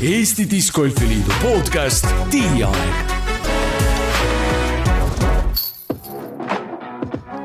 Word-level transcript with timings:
Eesti 0.00 0.50
Discgolfi 0.50 1.08
Liidu 1.08 1.32
podcast 1.42 2.06
Tiiaeg. 2.30 2.76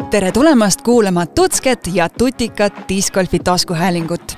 tere 0.09 0.31
tulemast 0.31 0.81
kuulama 0.81 1.25
Tutsket 1.25 1.87
ja 1.93 2.09
Tutikat 2.09 2.73
discgolfi 2.89 3.39
taskuhäälingut. 3.39 4.37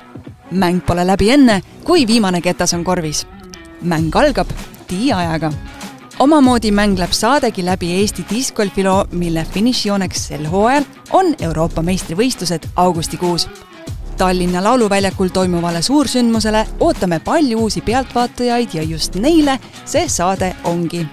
mäng 0.50 0.80
pole 0.86 1.06
läbi 1.06 1.30
enne, 1.30 1.60
kui 1.84 2.06
viimane 2.06 2.40
ketas 2.40 2.74
on 2.74 2.84
korvis. 2.84 3.26
mäng 3.82 4.16
algab 4.16 4.48
tiiajaga. 4.86 5.52
omamoodi 6.18 6.70
mängleb 6.70 7.10
saadegi 7.12 7.64
läbi 7.64 7.92
Eesti 7.92 8.24
discgolfi 8.30 8.84
loo, 8.84 9.06
mille 9.12 9.46
finišijooneks 9.52 10.26
sel 10.26 10.46
hooajal 10.46 10.84
on 11.10 11.34
Euroopa 11.40 11.82
meistrivõistlused 11.82 12.68
augustikuus 12.76 13.48
Tallinna 14.16 14.64
Lauluväljakul 14.64 15.28
toimuvale 15.28 15.82
suursündmusele 15.82 16.66
ootame 16.80 17.18
palju 17.18 17.58
uusi 17.58 17.80
pealtvaatajaid 17.80 18.68
ja 18.74 18.82
just 18.82 19.14
neile 19.14 19.58
see 19.84 20.08
saade 20.08 20.56
ongi. 20.64 21.06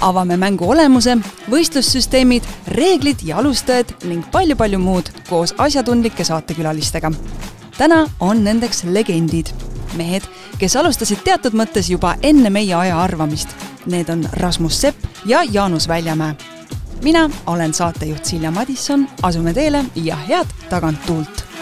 avame 0.00 0.36
mängu 0.36 0.70
olemuse, 0.70 1.18
võistlussüsteemid, 1.50 2.42
reeglid 2.68 3.22
ja 3.22 3.38
alustajad 3.38 3.92
ning 4.04 4.24
palju-palju 4.32 4.78
muud 4.78 5.08
koos 5.28 5.54
asjatundlike 5.58 6.24
saatekülalistega. 6.24 7.12
täna 7.78 8.06
on 8.20 8.44
nendeks 8.44 8.84
legendid, 8.84 9.46
mehed, 9.96 10.22
kes 10.58 10.76
alustasid 10.76 11.24
teatud 11.24 11.52
mõttes 11.52 11.90
juba 11.90 12.16
enne 12.22 12.50
meie 12.50 12.74
aja 12.74 13.00
arvamist. 13.02 13.48
Need 13.86 14.08
on 14.08 14.28
Rasmus 14.32 14.80
Sepp 14.80 14.96
ja 15.26 15.42
Jaanus 15.52 15.88
Väljamäe 15.88 16.34
mina 17.04 17.30
olen 17.46 17.74
saatejuht 17.74 18.24
Silja 18.24 18.50
Madisson, 18.50 19.08
asume 19.22 19.52
teele 19.52 19.84
ja 19.94 20.16
head 20.16 20.46
taganttuult 20.70 21.53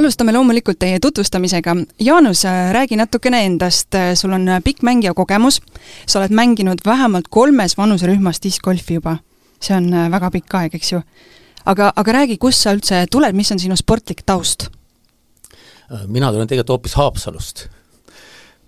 alustame 0.00 0.32
loomulikult 0.32 0.78
teie 0.80 0.98
tutvustamisega. 1.00 1.74
Jaanus, 2.00 2.44
räägi 2.72 2.96
natukene 2.96 3.44
endast, 3.44 3.96
sul 4.14 4.32
on 4.32 4.48
pikk 4.64 4.84
mängija 4.86 5.12
kogemus, 5.14 5.60
sa 6.08 6.20
oled 6.20 6.32
mänginud 6.32 6.80
vähemalt 6.86 7.28
kolmes 7.28 7.76
vanuserühmas 7.78 8.40
discgolfi 8.42 8.96
juba. 9.00 9.18
see 9.60 9.76
on 9.76 9.92
väga 9.92 10.30
pikk 10.32 10.54
aeg, 10.56 10.74
eks 10.74 10.92
ju. 10.92 11.02
aga, 11.68 11.92
aga 11.96 12.12
räägi, 12.12 12.38
kust 12.40 12.64
sa 12.64 12.72
üldse 12.72 13.02
tuled, 13.12 13.36
mis 13.36 13.52
on 13.52 13.58
sinu 13.60 13.76
sportlik 13.76 14.22
taust? 14.26 14.70
mina 16.06 16.32
tulen 16.32 16.48
tegelikult 16.48 16.78
hoopis 16.78 16.94
Haapsalust. 16.94 17.66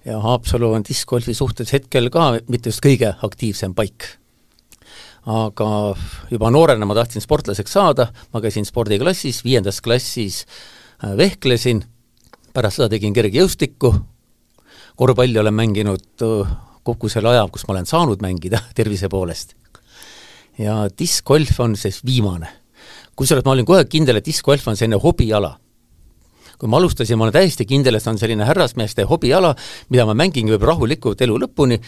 ja 0.05 0.19
Haapsalu 0.21 0.73
on 0.73 0.85
discgolfi 0.89 1.35
suhtes 1.35 1.73
hetkel 1.73 2.11
ka 2.11 2.33
mitte 2.49 2.69
just 2.69 2.85
kõige 2.85 3.15
aktiivsem 3.23 3.75
paik 3.75 4.05
aga 5.25 5.95
juba 6.31 6.51
noorena 6.51 6.87
ma 6.87 6.95
tahtsin 6.95 7.23
sportlaseks 7.23 7.73
saada, 7.73 8.11
ma 8.35 8.41
käisin 8.41 8.67
spordiklassis, 8.69 9.45
viiendas 9.45 9.81
klassis 9.81 10.45
Äh, 10.45 10.82
vehklesin, 11.03 11.83
pärast 12.55 12.79
seda 12.79 12.89
tegin 12.93 13.15
kergejõustikku, 13.17 13.93
korvpalli 14.97 15.41
olen 15.41 15.55
mänginud 15.55 16.23
äh, 16.23 16.53
kogu 16.87 17.11
selle 17.11 17.33
aja, 17.33 17.47
kus 17.51 17.67
ma 17.67 17.77
olen 17.77 17.89
saanud 17.89 18.23
mängida 18.23 18.63
tervise 18.79 19.09
poolest. 19.09 19.57
ja 20.59 20.89
diskgolf 20.99 21.61
on 21.61 21.77
siis 21.77 22.05
viimane. 22.05 22.49
kusjuures 23.17 23.45
ma 23.45 23.53
olin 23.53 23.67
aeg 23.77 23.89
kindel, 23.89 24.17
et 24.17 24.27
diskgolf 24.27 24.69
on 24.69 24.77
selline 24.77 25.01
hobiala. 25.01 25.59
kui 26.59 26.69
ma 26.69 26.77
alustasin, 26.77 27.19
ma 27.19 27.25
olen 27.25 27.33
täiesti 27.33 27.67
kindel, 27.67 27.95
et 27.95 28.03
see 28.03 28.11
on 28.11 28.19
selline 28.19 28.45
härrasmeeste 28.45 29.05
hobiala, 29.05 29.55
mida 29.89 30.07
ma 30.07 30.15
mängin 30.15 30.49
võib 30.49 30.63
rahulikult 30.63 31.21
elu 31.21 31.39
lõpuni, 31.47 31.81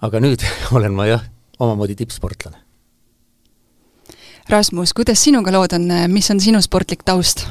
aga 0.00 0.20
nüüd 0.20 0.44
olen 0.76 0.94
ma 0.94 1.06
jah, 1.06 1.24
omamoodi 1.58 1.96
tippsportlane. 1.96 2.62
Rasmus, 4.48 4.92
kuidas 4.92 5.22
sinuga 5.24 5.52
lood 5.52 5.72
on, 5.72 5.88
mis 6.12 6.28
on 6.30 6.40
sinu 6.40 6.60
sportlik 6.60 7.04
taust? 7.04 7.46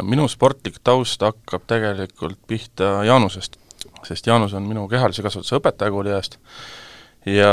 Minu 0.00 0.24
sportlik 0.30 0.78
taust 0.84 1.20
hakkab 1.22 1.66
tegelikult 1.68 2.38
pihta 2.48 3.02
Jaanusest, 3.06 3.58
sest 4.08 4.26
Jaanus 4.26 4.54
on 4.56 4.64
minu 4.66 4.86
kehalise 4.88 5.24
kasvatuse 5.24 5.58
õpetaja 5.60 5.92
kooliajast 5.92 6.38
ja 7.28 7.52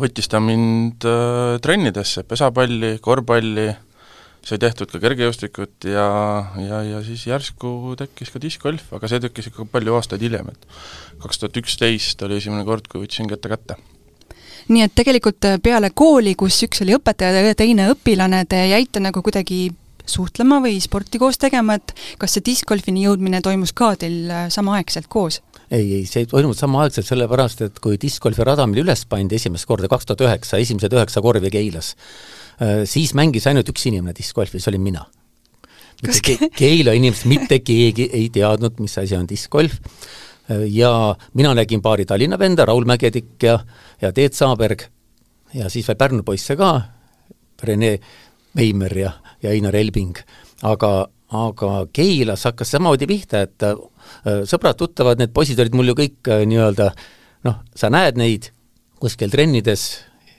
võttis 0.00 0.28
ta 0.28 0.40
mind 0.42 1.06
äh, 1.06 1.56
trennidesse, 1.62 2.24
pesapalli, 2.28 2.96
korvpalli, 3.02 3.68
sai 4.46 4.60
tehtud 4.62 4.90
ka 4.90 5.00
kergejõustikut 5.02 5.88
ja, 5.90 6.06
ja, 6.62 6.82
ja 6.86 7.02
siis 7.06 7.26
järsku 7.26 7.96
tekkis 7.98 8.30
ka 8.34 8.42
diskgolf, 8.42 8.90
aga 8.94 9.10
see 9.10 9.22
tekkis 9.22 9.50
ikka 9.50 9.66
palju 9.70 9.96
aastaid 9.96 10.22
hiljem, 10.22 10.52
et 10.52 10.68
kaks 11.22 11.42
tuhat 11.42 11.62
üksteist 11.62 12.22
oli 12.26 12.38
esimene 12.38 12.66
kord, 12.66 12.86
kui 12.90 13.02
võtsin 13.02 13.30
kätte 13.30 13.50
kätte. 13.50 13.78
Nii 14.66 14.82
et 14.82 14.94
tegelikult 14.98 15.46
peale 15.62 15.92
kooli, 15.94 16.34
kus 16.38 16.58
üks 16.66 16.82
oli 16.82 16.94
õpetaja 16.96 17.42
ja 17.46 17.58
teine 17.58 17.90
õpilane, 17.92 18.42
te 18.50 18.64
jäite 18.66 19.02
nagu 19.02 19.22
kuidagi 19.22 19.68
suhtlema 20.10 20.60
või 20.64 20.78
sporti 20.82 21.20
koos 21.22 21.38
tegema, 21.40 21.76
et 21.78 21.94
kas 22.20 22.36
see 22.36 22.44
discgolfini 22.46 23.04
jõudmine 23.06 23.42
toimus 23.44 23.74
ka 23.76 23.94
teil 24.00 24.30
äh, 24.30 24.46
samaaegselt 24.52 25.10
koos? 25.12 25.40
ei, 25.70 25.82
ei, 25.82 26.02
see 26.06 26.22
ei 26.22 26.30
toimunud 26.30 26.58
samaaegselt, 26.58 27.08
sellepärast 27.08 27.64
et 27.66 27.78
kui 27.82 27.98
discgolfi 28.00 28.44
radamine 28.46 28.84
üles 28.84 29.02
pandi 29.10 29.38
esimest 29.38 29.66
korda 29.66 29.90
kaks 29.90 30.06
tuhat 30.06 30.22
üheksa, 30.28 30.60
esimesed 30.62 30.94
üheksa 30.94 31.22
korvi 31.24 31.50
Keilas, 31.50 31.94
äh, 32.60 32.84
siis 32.88 33.14
mängis 33.18 33.48
ainult 33.50 33.72
üks 33.72 33.88
inimene 33.90 34.14
discgolfi, 34.16 34.62
see 34.62 34.72
olin 34.74 34.84
mina. 34.84 35.06
mitte 36.02 36.20
ke-, 36.22 36.50
Keila 36.54 36.92
inimesed, 36.94 37.26
mitte 37.30 37.60
keegi 37.64 38.10
ei 38.12 38.28
teadnud, 38.30 38.78
mis 38.84 38.98
asi 38.98 39.16
on 39.18 39.26
discgolf 39.26 39.80
äh, 40.50 40.66
ja 40.70 41.16
mina 41.34 41.54
nägin 41.54 41.82
paari 41.82 42.06
Tallinna 42.06 42.38
venda, 42.38 42.64
Raul 42.64 42.84
Mägedik 42.84 43.42
ja, 43.42 43.58
ja 44.00 44.12
Teet 44.12 44.34
Saaberg 44.34 44.86
ja 45.54 45.70
siis 45.70 45.88
veel 45.88 45.98
Pärnu 45.98 46.22
poisse 46.26 46.56
ka, 46.56 46.72
Rene 47.62 47.96
Veimer 48.56 48.98
ja, 48.98 49.12
ja 49.42 49.52
Einar 49.52 49.76
Elbing, 49.76 50.18
aga, 50.66 50.90
aga 51.36 51.70
Keilas 51.92 52.46
hakkas 52.48 52.74
samamoodi 52.74 53.08
pihta, 53.10 53.44
et 53.46 53.66
äh, 53.66 53.76
sõbrad-tuttavad, 54.48 55.20
need 55.20 55.34
poisid 55.36 55.60
olid 55.62 55.76
mul 55.76 55.92
ju 55.92 55.98
kõik 56.02 56.32
äh, 56.32 56.44
nii-öelda 56.48 56.90
noh, 57.46 57.62
sa 57.76 57.90
näed 57.92 58.20
neid 58.20 58.50
kuskil 59.02 59.32
trennides 59.32 59.88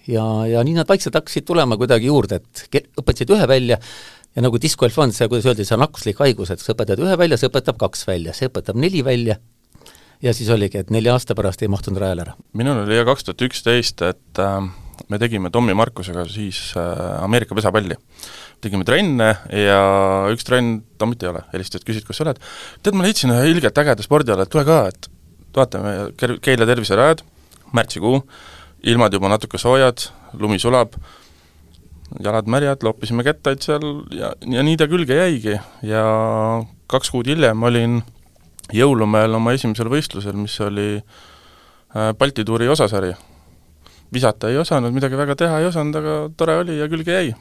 ja, 0.10 0.24
ja 0.50 0.64
nii 0.66 0.78
nad 0.80 0.90
vaikselt 0.90 1.18
hakkasid 1.20 1.46
tulema 1.48 1.78
kuidagi 1.80 2.10
juurde, 2.10 2.42
et 2.42 2.80
õpetasid 2.98 3.36
ühe 3.36 3.50
välja 3.50 3.78
ja 4.38 4.46
nagu 4.46 4.60
discgolf 4.62 4.98
on 5.02 5.14
see, 5.16 5.28
kuidas 5.30 5.48
öeldi, 5.50 5.66
see 5.68 5.78
on 5.78 5.84
nakkuslik 5.86 6.20
haigus, 6.24 6.52
et 6.54 6.64
sa 6.64 6.74
õpetad 6.76 7.02
ühe 7.04 7.20
välja, 7.20 7.40
see 7.40 7.52
õpetab 7.52 7.80
kaks 7.82 8.06
välja, 8.10 8.36
see 8.38 8.50
õpetab 8.52 8.80
neli 8.80 9.04
välja 9.06 9.38
ja 10.24 10.34
siis 10.34 10.50
oligi, 10.54 10.82
et 10.82 10.92
nelja 10.94 11.16
aasta 11.18 11.36
pärast 11.38 11.62
ei 11.62 11.72
mahtunud 11.72 12.02
rajale 12.02 12.26
ära. 12.28 12.36
minul 12.58 12.84
oli 12.84 12.98
jah 12.98 13.08
kaks 13.08 13.28
tuhat 13.28 13.46
üksteist, 13.50 14.04
et 14.06 14.42
äh, 14.42 14.60
me 15.10 15.20
tegime 15.22 15.52
Tommy 15.54 15.76
Markusega 15.78 16.26
siis 16.30 16.72
äh, 16.78 17.24
Ameerika 17.24 17.58
pesapalli. 17.58 17.98
Tegime 18.64 18.86
trenne 18.88 19.30
ja 19.54 19.80
üks 20.34 20.48
trenn, 20.48 20.82
Tommit 20.98 21.22
ei 21.24 21.30
ole, 21.30 21.44
helistasid, 21.54 21.86
küsisid, 21.86 22.08
kus 22.08 22.20
sa 22.20 22.26
oled. 22.26 22.42
tead, 22.84 22.98
ma 22.98 23.06
leidsin 23.06 23.34
ühe 23.34 23.52
ilgelt 23.52 23.78
ägeda 23.78 24.06
spordiala, 24.06 24.48
et 24.48 24.54
tule 24.54 24.66
ka, 24.68 24.80
et 24.90 25.10
vaatame, 25.58 25.94
Keila 26.44 26.68
terviserajad, 26.70 27.24
märtsikuu, 27.78 28.22
ilmad 28.90 29.14
juba 29.14 29.32
natuke 29.32 29.62
soojad, 29.62 30.08
lumi 30.42 30.60
sulab, 30.62 30.98
jalad 32.24 32.50
märjad, 32.50 32.84
loopisime 32.86 33.26
kettaid 33.28 33.64
seal 33.66 33.88
ja, 34.16 34.32
ja 34.42 34.64
nii 34.66 34.78
ta 34.80 34.88
külge 34.90 35.18
jäigi 35.18 35.58
ja 35.86 36.04
kaks 36.92 37.12
kuud 37.14 37.28
hiljem 37.30 37.66
olin 37.68 38.02
Jõulumäel 38.76 39.32
oma 39.38 39.54
esimesel 39.56 39.88
võistlusel, 39.88 40.36
mis 40.36 40.58
oli 40.60 40.98
äh, 40.98 42.10
Balti 42.20 42.44
tuuri 42.44 42.68
osasari. 42.68 43.14
Visata 44.12 44.50
ei 44.52 44.60
osanud, 44.60 44.92
midagi 44.92 45.16
väga 45.20 45.38
teha 45.40 45.62
ei 45.62 45.70
osanud, 45.70 45.96
aga 45.96 46.16
tore 46.36 46.58
oli 46.66 46.76
ja 46.76 46.90
külge 46.92 47.16
jäi 47.16 47.32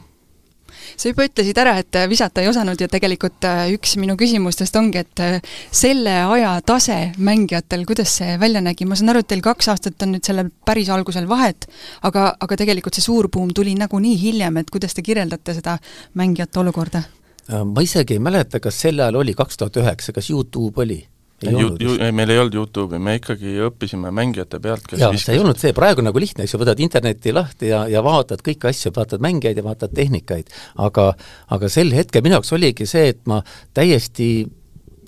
sa 0.96 1.10
juba 1.10 1.26
ütlesid 1.28 1.58
ära, 1.60 1.76
et 1.80 1.98
visata 2.10 2.42
ei 2.42 2.50
osanud 2.50 2.80
ja 2.80 2.88
tegelikult 2.90 3.46
äh, 3.48 3.66
üks 3.74 3.96
minu 4.00 4.16
küsimustest 4.18 4.76
ongi, 4.78 5.02
et 5.04 5.22
äh, 5.24 5.38
selle 5.74 6.14
aja 6.24 6.54
tase 6.66 6.98
mängijatel, 7.18 7.86
kuidas 7.88 8.16
see 8.20 8.36
välja 8.40 8.62
nägi, 8.64 8.88
ma 8.88 8.98
saan 8.98 9.12
aru, 9.14 9.24
et 9.24 9.30
teil 9.32 9.44
kaks 9.44 9.70
aastat 9.72 10.06
on 10.06 10.16
nüüd 10.16 10.26
sellel 10.26 10.50
päris 10.66 10.90
algusel 10.92 11.28
vahet, 11.30 11.68
aga, 12.06 12.28
aga 12.40 12.60
tegelikult 12.62 12.96
see 12.96 13.06
suur 13.06 13.30
buum 13.32 13.52
tuli 13.56 13.76
nagunii 13.78 14.16
hiljem, 14.20 14.62
et 14.62 14.72
kuidas 14.72 14.96
te 14.96 15.04
kirjeldate 15.06 15.56
seda 15.58 15.78
mängijate 16.18 16.62
olukorda? 16.62 17.04
Äh, 17.46 17.62
ma 17.64 17.84
isegi 17.84 18.16
ei 18.16 18.22
mäleta, 18.22 18.60
kas 18.62 18.80
sel 18.86 19.00
ajal 19.00 19.22
oli 19.22 19.36
kaks 19.36 19.60
tuhat 19.60 19.82
üheksa, 19.82 20.16
kas 20.16 20.30
Youtube 20.30 20.82
oli 20.82 21.02
ju, 21.42 21.76
ju, 21.80 21.94
ei, 22.00 22.12
meil 22.16 22.30
ei 22.32 22.38
olnud 22.40 22.54
YouTube'i, 22.56 23.00
me 23.02 23.16
ikkagi 23.18 23.56
õppisime 23.66 24.10
mängijate 24.14 24.60
pealt, 24.62 24.86
kes 24.88 25.00
jaa, 25.02 25.12
see 25.20 25.36
ei 25.36 25.42
olnud 25.42 25.60
see, 25.60 25.74
praegu 25.76 26.04
nagu 26.04 26.20
lihtne, 26.20 26.46
eks 26.46 26.54
ju, 26.54 26.60
võtad 26.62 26.80
interneti 26.80 27.34
lahti 27.36 27.70
ja, 27.72 27.82
ja 27.92 28.02
vaatad 28.04 28.40
kõiki 28.46 28.70
asju, 28.70 28.92
vaatad 28.96 29.24
mängijaid 29.24 29.60
ja 29.60 29.64
vaatad 29.66 29.92
tehnikaid, 29.96 30.52
aga 30.86 31.10
aga 31.52 31.70
sel 31.72 31.92
hetkel 31.96 32.24
minu 32.24 32.38
jaoks 32.38 32.54
oligi 32.56 32.88
see, 32.88 33.10
et 33.12 33.20
ma 33.28 33.42
täiesti 33.76 34.30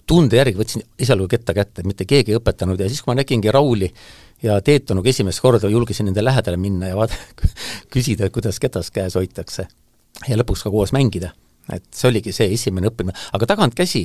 tunde 0.09 0.41
järgi 0.41 0.61
võtsin 0.61 0.85
esialgu 1.01 1.29
ketta 1.33 1.57
kätte, 1.57 1.85
mitte 1.89 2.09
keegi 2.09 2.35
ei 2.35 2.41
õpetanud 2.41 2.81
ja 2.81 2.89
siis, 2.89 3.03
kui 3.05 3.13
ma 3.13 3.21
nägingi 3.23 3.53
Rauli 3.53 3.89
ja 4.45 4.61
Teet 4.65 4.91
Onuga 4.93 5.11
esimest 5.11 5.43
korda 5.45 5.69
julgesin 5.73 6.09
nende 6.09 6.25
lähedale 6.25 6.61
minna 6.61 6.93
ja 6.93 6.97
vaata, 6.97 7.17
küsida, 7.95 8.29
kuidas 8.33 8.61
ketas 8.61 8.93
käes 8.93 9.17
hoitakse. 9.19 9.69
ja 10.29 10.37
lõpuks 10.37 10.65
ka 10.65 10.73
koos 10.75 10.93
mängida 10.93 11.33
et 11.75 11.85
see 11.95 12.09
oligi 12.09 12.33
see 12.35 12.49
esimene 12.55 12.91
õppimine, 12.91 13.15
aga 13.37 13.49
tagantkäsi 13.51 14.05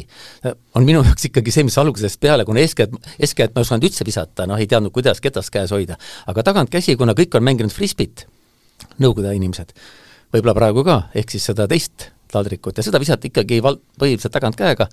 on 0.75 0.88
minu 0.88 1.04
jaoks 1.06 1.30
ikkagi 1.30 1.54
see, 1.56 1.65
mis 1.68 1.77
algusest 1.80 2.19
peale, 2.24 2.45
kuna 2.48 2.63
eeskätt, 2.63 2.95
eeskätt 3.19 3.56
ma 3.56 3.62
ei 3.62 3.68
osanud 3.68 3.88
üldse 3.89 4.07
visata, 4.07 4.48
noh 4.50 4.60
ei 4.60 4.68
teadnud, 4.69 4.94
kuidas 4.95 5.24
ketast 5.24 5.54
käes 5.54 5.71
hoida, 5.75 5.98
aga 6.27 6.45
tagantkäsi, 6.51 6.98
kuna 7.00 7.15
kõik 7.18 7.39
on 7.39 7.45
mänginud 7.48 7.74
frisbit, 7.74 8.27
Nõukogude 9.00 9.31
inimesed, 9.38 9.69
võib-olla 10.33 10.54
praegu 10.57 10.83
ka, 10.86 10.98
ehk 11.15 11.31
siis 11.33 11.45
seda 11.48 11.65
teist 11.71 12.10
taldrikut 12.33 12.77
ja 12.77 12.86
seda 12.86 13.00
visati 13.01 13.30
ikkagi 13.31 13.62
val-, 13.63 13.80
põhiliselt 14.01 14.33
tagantkäega 14.33 14.89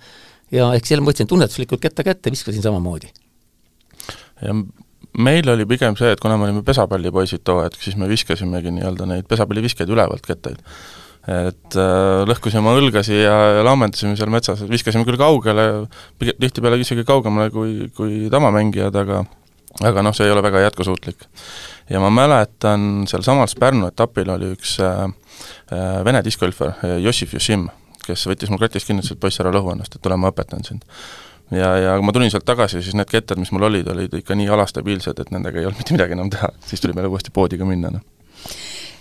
ja 0.55 0.69
ehk 0.77 0.87
seal 0.87 1.03
ma 1.03 1.11
võtsin 1.11 1.29
tunnetuslikult 1.29 1.81
ketta 1.83 2.05
kätte, 2.07 2.31
viskasin 2.33 2.63
samamoodi. 2.63 3.11
ja 4.41 4.55
meil 5.17 5.49
oli 5.49 5.67
pigem 5.67 5.97
see, 5.99 6.11
et 6.13 6.21
kuna 6.23 6.37
me 6.37 6.47
olime 6.47 6.63
pesapallipoisid 6.67 7.43
too 7.47 7.61
hetk, 7.65 7.81
siis 7.83 7.97
me 7.99 8.09
viskasimegi 8.11 8.73
nii-öelda 8.77 9.07
neid 9.09 9.29
pesapalliviskeid 9.29 9.89
ülevalt 9.91 10.25
kettaid. 10.27 10.61
Et 11.29 11.77
äh, 11.77 12.23
lõhkusime 12.25 12.71
õlgasi 12.79 13.13
ja, 13.13 13.35
ja 13.57 13.65
laamendasime 13.65 14.15
seal 14.17 14.31
metsas, 14.33 14.63
viskasime 14.69 15.05
küll 15.05 15.19
kaugele, 15.21 15.67
tihtipeale 16.17 16.79
isegi 16.81 17.05
kaugemale 17.05 17.51
kui, 17.53 17.91
kui 17.97 18.25
tavamängijad, 18.33 18.97
aga 19.03 19.21
aga 19.87 20.03
noh, 20.03 20.15
see 20.17 20.25
ei 20.27 20.33
ole 20.33 20.41
väga 20.43 20.65
jätkusuutlik. 20.65 21.27
ja 21.89 22.01
ma 22.01 22.09
mäletan, 22.13 23.05
sealsamas 23.07 23.55
Pärnu 23.59 23.91
etapil 23.91 24.33
oli 24.33 24.51
üks 24.55 24.79
äh, 24.81 25.05
äh 25.71 26.01
vene 26.05 26.23
diskgolfar, 26.25 26.73
Jossif 26.99 27.37
Jussim, 27.37 27.69
kes 28.05 28.25
võttis 28.27 28.49
mul 28.49 28.59
kratist 28.59 28.89
kinni, 28.89 29.05
ütles, 29.05 29.13
et 29.13 29.21
poiss, 29.21 29.39
ära 29.39 29.53
lõhu 29.53 29.75
ennast, 29.75 29.95
et 29.95 30.01
tule, 30.01 30.17
ma 30.17 30.33
õpetan 30.33 30.65
sind. 30.65 30.83
Ja, 31.51 31.75
ja 31.77 31.95
kui 31.99 32.07
ma 32.07 32.13
tulin 32.15 32.31
sealt 32.31 32.47
tagasi, 32.47 32.81
siis 32.81 32.95
need 32.95 33.09
kettad, 33.11 33.37
mis 33.37 33.51
mul 33.51 33.67
olid, 33.67 33.87
olid 33.91 34.13
ikka 34.21 34.35
nii 34.39 34.47
alastabiilsed, 34.55 35.19
et 35.19 35.33
nendega 35.35 35.59
ei 35.59 35.67
olnud 35.67 35.83
mitte 35.83 35.93
midagi 35.93 36.15
enam 36.15 36.31
teha, 36.31 36.49
siis 36.65 36.81
tuli 36.81 36.95
meile 36.95 37.11
uuesti 37.11 37.33
poodi 37.35 37.59
ka 37.59 37.67
minna, 37.67 37.91
noh 37.91 38.47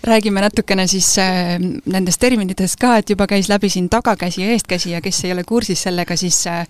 räägime 0.03 0.41
natukene 0.41 0.87
siis 0.87 1.19
äh, 1.19 1.59
nendest 1.87 2.21
terminitest 2.21 2.79
ka, 2.81 2.97
et 3.01 3.11
juba 3.11 3.27
käis 3.31 3.49
läbi 3.49 3.69
siin 3.73 3.89
tagakäsi 3.93 4.43
ja 4.43 4.55
eestkäsi 4.55 4.95
ja 4.95 5.01
kes 5.01 5.25
ei 5.25 5.33
ole 5.33 5.45
kursis 5.45 5.83
sellega, 5.83 6.17
siis 6.17 6.47
äh, 6.47 6.67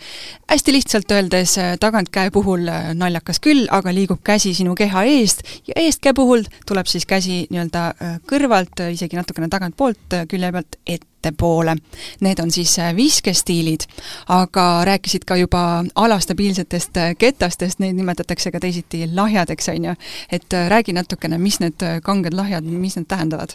hästi 0.51 0.73
lihtsalt 0.73 1.13
öeldes 1.13 1.59
äh, 1.59 1.77
tagantkäe 1.81 2.31
puhul 2.31 2.67
naljakas 2.95 3.41
küll, 3.41 3.67
aga 3.71 3.95
liigub 3.95 4.23
käsi 4.25 4.55
sinu 4.55 4.75
keha 4.75 5.05
eest 5.05 5.45
ja 5.69 5.79
eestkäe 5.85 6.15
puhul 6.15 6.45
tuleb 6.67 6.91
siis 6.91 7.07
käsi 7.07 7.45
nii-öelda 7.51 7.87
kõrvalt, 8.31 8.83
isegi 8.93 9.19
natukene 9.19 9.49
tagantpoolt 9.53 10.21
külje 10.31 10.53
pealt 10.53 10.83
ette 10.87 11.10
ettepoole. 11.21 11.77
Need 12.21 12.39
on 12.43 12.51
siis 12.51 12.79
äh, 12.79 12.97
viskestiilid, 12.97 13.81
aga 14.29 14.85
rääkisid 14.85 15.25
ka 15.27 15.37
juba 15.37 15.85
alastabiilsetest 15.95 16.97
äh, 16.97 17.15
ketastest, 17.19 17.79
neid 17.79 17.97
nimetatakse 17.97 18.51
ka 18.51 18.61
teisiti 18.61 19.05
lahjadeks, 19.15 19.69
on 19.69 19.85
ju. 19.85 19.95
et 20.33 20.53
äh, 20.53 20.69
räägi 20.69 20.93
natukene, 20.93 21.39
mis 21.39 21.61
need 21.61 21.85
kanged 22.03 22.35
lahjad, 22.35 22.65
mis 22.65 22.97
need 22.97 23.09
tähendavad? 23.09 23.55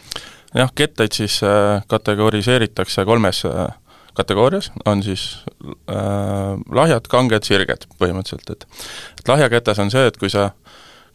jah, 0.56 0.70
kettaid 0.76 1.12
siis 1.12 1.42
kategoriseeritakse 1.88 3.06
kolmes 3.06 3.44
kategoorias, 4.16 4.72
on 4.86 5.04
siis 5.04 5.44
äh, 5.90 5.96
lahjad, 6.72 7.08
kanged, 7.12 7.44
sirged 7.44 7.90
põhimõtteliselt, 8.00 8.52
et 8.52 8.68
et 9.20 9.28
lahja 9.28 9.50
ketas 9.50 9.80
on 9.80 9.92
see, 9.92 10.06
et 10.08 10.18
kui 10.18 10.30
sa, 10.30 10.52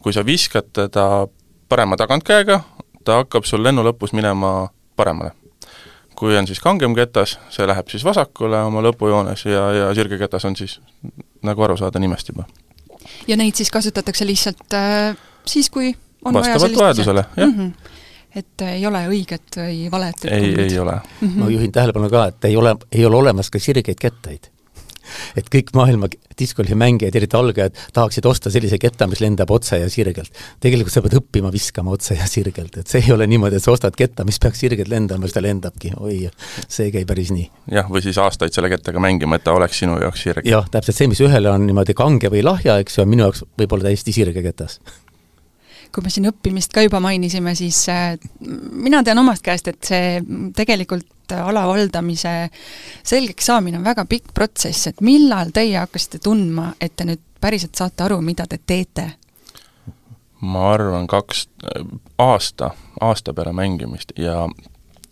kui 0.02 0.12
sa 0.12 0.26
viskad 0.26 0.68
teda 0.76 1.26
parema 1.68 1.96
tagantkäega, 1.96 2.60
ta 3.04 3.22
hakkab 3.22 3.48
sul 3.48 3.62
lennu 3.64 3.86
lõpus 3.86 4.12
minema 4.12 4.68
paremale 4.96 5.32
kui 6.20 6.36
on 6.36 6.46
siis 6.48 6.60
kangem 6.60 6.94
ketas, 6.96 7.38
see 7.52 7.66
läheb 7.68 7.88
siis 7.88 8.04
vasakule 8.04 8.60
oma 8.68 8.82
lõpujoones 8.84 9.46
ja, 9.48 9.62
ja 9.72 9.88
sirge 9.96 10.18
ketas 10.20 10.44
on 10.48 10.56
siis, 10.58 10.76
nagu 11.46 11.64
aru 11.64 11.78
saada 11.80 12.02
nimest 12.02 12.28
juba. 12.28 12.44
ja 13.28 13.38
neid 13.40 13.56
siis 13.56 13.72
kasutatakse 13.72 14.28
lihtsalt 14.28 14.76
äh, 14.76 15.16
siis, 15.48 15.70
kui 15.72 15.94
on 16.24 16.36
vastavalt 16.36 16.76
vajadusele, 16.76 17.24
jah 17.36 17.48
mm. 17.48 17.58
-hmm 17.58 17.98
et 18.30 18.62
ei 18.62 18.84
ole 18.86 19.00
õiget 19.10 19.56
või 19.58 19.88
valet 19.90 20.24
ei, 20.30 20.52
ei 20.54 20.78
ole 20.78 20.92
mm. 20.92 21.28
-hmm. 21.28 21.38
ma 21.38 21.48
juhin 21.50 21.72
tähelepanu 21.72 22.10
ka, 22.10 22.26
et 22.30 22.44
ei 22.44 22.56
ole, 22.56 22.76
ei 22.92 23.04
ole 23.06 23.16
olemas 23.16 23.50
ka 23.50 23.58
sirgeid 23.58 23.98
kettaid 23.98 24.46
et 25.36 25.50
kõik 25.52 25.72
maailma 25.76 26.10
discgolfi 26.40 26.76
mängijad, 26.78 27.16
eriti 27.16 27.36
algajad, 27.36 27.76
tahaksid 27.96 28.26
osta 28.30 28.52
sellise 28.52 28.78
ketta, 28.80 29.08
mis 29.10 29.20
lendab 29.22 29.50
otse 29.54 29.80
ja 29.80 29.88
sirgelt. 29.92 30.32
tegelikult 30.60 30.94
sa 30.94 31.02
pead 31.04 31.18
õppima 31.20 31.52
viskama 31.52 31.94
otse 31.96 32.16
ja 32.18 32.28
sirgelt, 32.30 32.80
et 32.80 32.90
see 32.90 33.02
ei 33.04 33.12
ole 33.14 33.26
niimoodi, 33.30 33.60
et 33.60 33.64
sa 33.64 33.74
ostad 33.74 33.96
ketta, 33.96 34.24
mis 34.28 34.40
peaks 34.42 34.62
sirgelt 34.64 34.88
lendama, 34.92 35.26
siis 35.26 35.36
ta 35.36 35.44
lendabki, 35.44 35.92
oi, 36.00 36.22
see 36.66 36.88
ei 36.88 36.94
käi 36.94 37.04
päris 37.08 37.34
nii. 37.34 37.50
jah, 37.76 37.90
või 37.90 38.04
siis 38.06 38.18
aastaid 38.20 38.56
selle 38.56 38.72
kettaga 38.72 39.02
mängima, 39.02 39.38
et 39.38 39.46
ta 39.46 39.54
oleks 39.56 39.82
sinu 39.84 40.00
jaoks 40.00 40.26
sirge. 40.26 40.48
jah, 40.48 40.66
täpselt 40.70 40.96
see, 40.96 41.12
mis 41.12 41.22
ühele 41.24 41.52
on 41.52 41.66
niimoodi 41.68 41.96
kange 41.98 42.32
või 42.32 42.44
lahja, 42.46 42.80
eks 42.80 42.98
ju, 42.98 43.04
on 43.04 43.14
minu 43.14 43.28
jaoks 43.28 43.44
võib-olla 43.60 43.90
täiesti 43.90 44.16
sirge 44.16 44.44
ketas 44.44 44.80
kui 45.94 46.04
me 46.04 46.10
siin 46.12 46.28
õppimist 46.30 46.72
ka 46.74 46.84
juba 46.84 47.00
mainisime, 47.02 47.54
siis 47.58 47.82
äh, 47.92 48.14
mina 48.72 49.02
tean 49.06 49.18
omast 49.18 49.44
käest, 49.46 49.68
et 49.68 49.80
see 49.84 50.20
tegelikult 50.56 51.08
ala 51.36 51.62
valdamise 51.68 52.50
selgeks 53.06 53.46
saamine 53.46 53.78
on 53.78 53.86
väga 53.86 54.04
pikk 54.10 54.34
protsess, 54.34 54.90
et 54.90 55.00
millal 55.04 55.52
teie 55.54 55.78
hakkasite 55.78 56.18
tundma, 56.24 56.72
et 56.80 56.96
te 56.96 57.06
nüüd 57.06 57.22
päriselt 57.40 57.78
saate 57.78 58.04
aru, 58.06 58.20
mida 58.24 58.46
te 58.50 58.58
teete? 58.66 59.10
ma 60.40 60.70
arvan, 60.72 61.06
kaks, 61.06 61.48
aasta, 62.18 62.70
aasta 63.00 63.34
peale 63.36 63.52
mängimist 63.52 64.14
ja, 64.16 64.46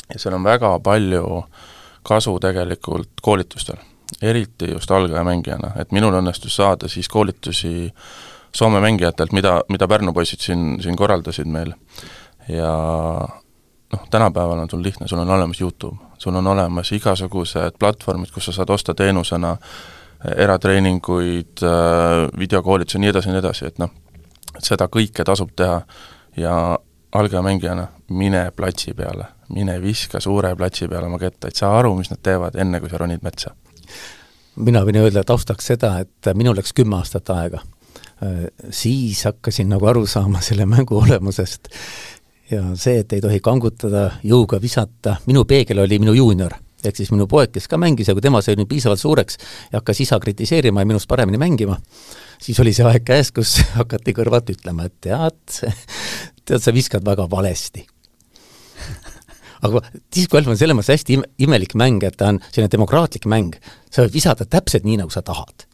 ja 0.09 0.21
seal 0.21 0.39
on 0.39 0.45
väga 0.45 0.71
palju 0.81 1.43
kasu 2.09 2.39
tegelikult 2.41 3.21
koolitustel, 3.23 3.77
eriti 4.23 4.71
just 4.73 4.91
algajamängijana, 4.91 5.75
et 5.83 5.93
minul 5.93 6.17
õnnestus 6.17 6.57
saada 6.57 6.89
siis 6.89 7.09
koolitusi 7.13 7.91
Soome 8.59 8.81
mängijatelt, 8.83 9.33
mida, 9.33 9.61
mida 9.71 9.87
Pärnu 9.89 10.13
poisid 10.13 10.43
siin, 10.43 10.81
siin 10.83 10.97
korraldasid 10.99 11.47
meil. 11.47 11.77
ja 12.49 12.73
noh, 13.93 14.09
tänapäeval 14.11 14.59
on 14.59 14.71
sul 14.71 14.83
lihtne, 14.83 15.09
sul 15.09 15.19
on 15.19 15.31
olemas 15.31 15.61
YouTube, 15.61 15.97
sul 16.19 16.35
on 16.35 16.47
olemas 16.47 16.93
igasugused 16.93 17.79
platvormid, 17.79 18.33
kus 18.35 18.49
sa 18.49 18.53
saad 18.53 18.71
osta 18.71 18.95
teenusena 18.95 19.57
eratreeninguid, 20.37 21.63
videokoolitusi 22.39 22.97
ja 22.97 23.01
nii 23.01 23.11
edasi 23.13 23.29
ja 23.29 23.33
nii 23.33 23.43
edasi, 23.45 23.67
et 23.67 23.79
noh, 23.79 23.93
et 24.57 24.65
seda 24.65 24.89
kõike 24.91 25.25
tasub 25.25 25.55
teha 25.57 25.81
ja 26.37 26.55
algamängijana 27.13 27.87
mine 28.11 28.51
platsi 28.57 28.95
peale, 28.95 29.25
mine 29.55 29.79
viska 29.83 30.21
suure 30.21 30.55
platsi 30.57 30.89
peale 30.89 31.07
oma 31.07 31.19
kettaid, 31.19 31.55
saa 31.55 31.79
aru, 31.79 31.95
mis 31.97 32.11
nad 32.11 32.21
teevad, 32.23 32.59
enne 32.59 32.81
kui 32.81 32.91
sa 32.91 32.99
ronid 32.99 33.23
metsa. 33.23 33.55
mina 34.57 34.83
võin 34.85 34.97
öelda 34.97 35.25
taustaks 35.25 35.67
seda, 35.67 35.99
et 35.99 36.35
minul 36.35 36.57
läks 36.57 36.73
kümme 36.73 36.97
aastat 36.97 37.31
aega. 37.31 37.63
Siis 38.75 39.21
hakkasin 39.29 39.69
nagu 39.71 39.87
aru 39.87 40.07
saama 40.07 40.41
selle 40.43 40.67
mängu 40.67 40.99
olemusest. 40.99 41.69
Ja 42.51 42.63
see, 42.81 43.03
et 43.03 43.13
ei 43.13 43.21
tohi 43.23 43.39
kangutada, 43.45 44.09
jõuga 44.25 44.59
visata, 44.61 45.19
minu 45.29 45.45
peegel 45.49 45.83
oli 45.83 45.99
minu 46.01 46.15
juunior, 46.17 46.55
ehk 46.81 46.97
siis 46.97 47.11
minu 47.13 47.27
poeg, 47.29 47.53
kes 47.53 47.69
ka 47.69 47.77
mängis 47.81 48.09
kui 48.09 48.25
tema 48.25 48.41
sai 48.43 48.57
nüüd 48.57 48.71
piisavalt 48.71 49.03
suureks 49.03 49.37
ja 49.69 49.83
hakkas 49.83 50.01
isa 50.07 50.17
kritiseerima 50.23 50.81
ja 50.81 50.89
minust 50.89 51.11
paremini 51.11 51.39
mängima, 51.41 51.77
siis 52.41 52.59
oli 52.65 52.73
see 52.73 52.89
aeg 52.89 53.05
käes, 53.05 53.35
kus 53.37 53.59
hakati 53.79 54.17
kõrvalt 54.17 54.49
ütlema, 54.57 54.89
et 54.89 54.97
tead, 55.05 55.39
tead, 56.49 56.65
sa 56.65 56.75
viskad 56.75 57.05
väga 57.05 57.29
valesti. 57.31 57.85
Aga 59.69 59.83
discgolf 60.15 60.49
on 60.49 60.57
selles 60.57 60.79
mõttes 60.79 60.95
hästi 60.95 61.21
imelik 61.45 61.77
mäng, 61.77 62.01
et 62.07 62.17
ta 62.17 62.33
on 62.33 62.41
selline 62.49 62.73
demokraatlik 62.73 63.29
mäng. 63.29 63.59
sa 63.91 64.07
võid 64.07 64.15
visata 64.15 64.47
täpselt 64.49 64.89
nii, 64.89 65.03
nagu 65.03 65.13
sa 65.13 65.21
tahad 65.21 65.68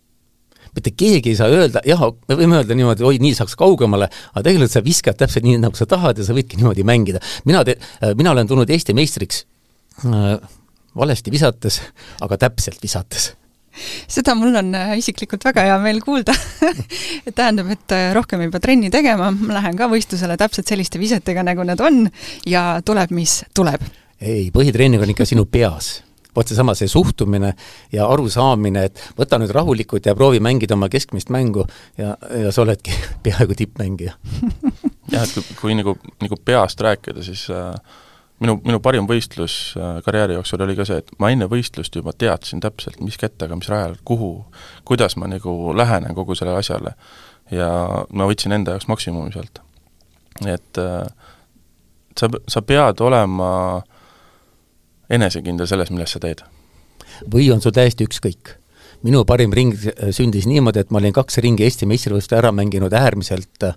mitte 0.75 0.94
keegi 0.97 1.32
ei 1.32 1.38
saa 1.38 1.50
öelda, 1.53 1.82
jah, 1.88 2.03
me 2.29 2.38
võime 2.38 2.59
öelda 2.61 2.76
niimoodi, 2.79 3.06
oi, 3.06 3.21
nii 3.23 3.37
saaks 3.38 3.57
kaugemale, 3.61 4.11
aga 4.33 4.45
tegelikult 4.47 4.75
sa 4.75 4.85
viskad 4.85 5.21
täpselt 5.21 5.47
nii, 5.47 5.61
nagu 5.62 5.78
sa 5.78 5.87
tahad 5.90 6.19
ja 6.21 6.26
sa 6.26 6.37
võidki 6.37 6.61
niimoodi 6.61 6.87
mängida. 6.87 7.23
mina 7.45 7.64
te-, 7.64 7.78
äh, 8.02 8.12
mina 8.19 8.35
olen 8.35 8.50
tulnud 8.50 8.71
Eesti 8.71 8.97
meistriks 8.97 9.45
äh, 10.04 10.37
valesti 10.97 11.33
visates, 11.35 11.81
aga 12.25 12.38
täpselt 12.47 12.83
visates 12.83 13.33
seda 14.09 14.35
mul 14.38 14.54
on 14.57 14.71
äh, 14.78 14.95
isiklikult 15.00 15.45
väga 15.47 15.64
hea 15.66 15.76
meel 15.83 16.00
kuulda 16.04 16.35
et 17.26 17.35
tähendab, 17.35 17.71
et 17.75 17.95
äh, 17.95 18.12
rohkem 18.16 18.45
ei 18.45 18.52
pea 18.52 18.62
trenni 18.62 18.90
tegema, 18.95 19.31
ma 19.35 19.59
lähen 19.59 19.78
ka 19.78 19.88
võistlusele 19.90 20.38
täpselt 20.40 20.71
selliste 20.71 21.00
visetega, 21.02 21.45
nagu 21.47 21.66
nad 21.66 21.83
on 21.85 22.04
ja 22.49 22.81
tuleb, 22.87 23.14
mis 23.14 23.43
tuleb. 23.57 23.83
ei, 24.21 24.50
põhitreening 24.54 25.02
on 25.02 25.14
ikka 25.14 25.26
sinu 25.28 25.47
peas 25.50 25.97
vot 26.37 26.49
seesama, 26.49 26.75
see 26.79 26.91
suhtumine 26.91 27.53
ja 27.93 28.09
arusaamine, 28.11 28.85
et 28.88 29.03
võta 29.19 29.38
nüüd 29.41 29.53
rahulikult 29.55 30.07
ja 30.07 30.14
proovi 30.19 30.41
mängida 30.45 30.76
oma 30.76 30.88
keskmist 30.93 31.31
mängu 31.35 31.67
ja, 31.99 32.14
ja 32.31 32.53
sa 32.55 32.64
oledki 32.64 32.95
peaaegu 33.25 33.57
tippmängija 33.59 34.17
jah, 35.12 35.23
et 35.23 35.35
kui, 35.35 35.45
kui 35.61 35.79
nagu, 35.79 35.97
nagu 36.23 36.41
peast 36.45 36.83
rääkida, 36.85 37.25
siis 37.26 37.47
äh, 37.55 37.71
minu, 38.43 38.57
minu 38.64 38.81
parim 38.85 39.09
võistlus 39.11 39.59
äh, 39.79 39.99
karjääri 40.07 40.38
jooksul 40.38 40.64
oli 40.67 40.76
ka 40.79 40.87
see, 40.88 41.03
et 41.05 41.14
ma 41.23 41.31
enne 41.35 41.49
võistlust 41.50 41.95
juba 41.97 42.14
teadsin 42.17 42.62
täpselt, 42.64 43.00
mis 43.05 43.19
kettaga, 43.21 43.59
mis 43.59 43.71
rajal, 43.73 43.97
kuhu, 44.05 44.33
kuidas 44.88 45.19
ma 45.21 45.31
nagu 45.31 45.75
lähenen 45.76 46.17
kogu 46.17 46.37
sellele 46.38 46.64
asjale. 46.64 46.97
ja 47.53 47.69
ma 48.11 48.26
võtsin 48.26 48.55
enda 48.57 48.75
jaoks 48.75 48.88
maksimumi 48.88 49.33
sealt. 49.35 49.61
et 50.47 50.83
äh, 50.83 51.03
sa, 52.19 52.31
sa 52.49 52.62
pead 52.62 53.03
olema 53.05 53.50
äh, 53.79 53.94
enesekindel 55.11 55.68
selles, 55.70 55.90
milles 55.90 56.14
sa 56.14 56.23
teed? 56.23 56.44
või 57.30 57.50
on 57.54 57.62
sul 57.62 57.75
täiesti 57.75 58.06
ükskõik? 58.08 58.56
minu 59.04 59.25
parim 59.28 59.52
ring 59.52 59.76
sündis 60.16 60.49
niimoodi, 60.49 60.84
et 60.84 60.90
ma 60.90 61.02
olin 61.02 61.12
kaks 61.12 61.38
ringi 61.44 61.66
Eesti 61.66 61.87
meistrivõistluste 61.87 62.38
ära 62.40 62.52
mänginud 62.52 62.92
äärmiselt 62.92 63.68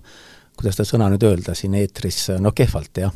kuidas 0.58 0.74
seda 0.74 0.88
sõna 0.88 1.06
nüüd 1.12 1.22
öelda 1.22 1.54
siin 1.54 1.76
eetris, 1.78 2.24
no 2.42 2.50
kehvalt, 2.56 2.98
jah. 2.98 3.12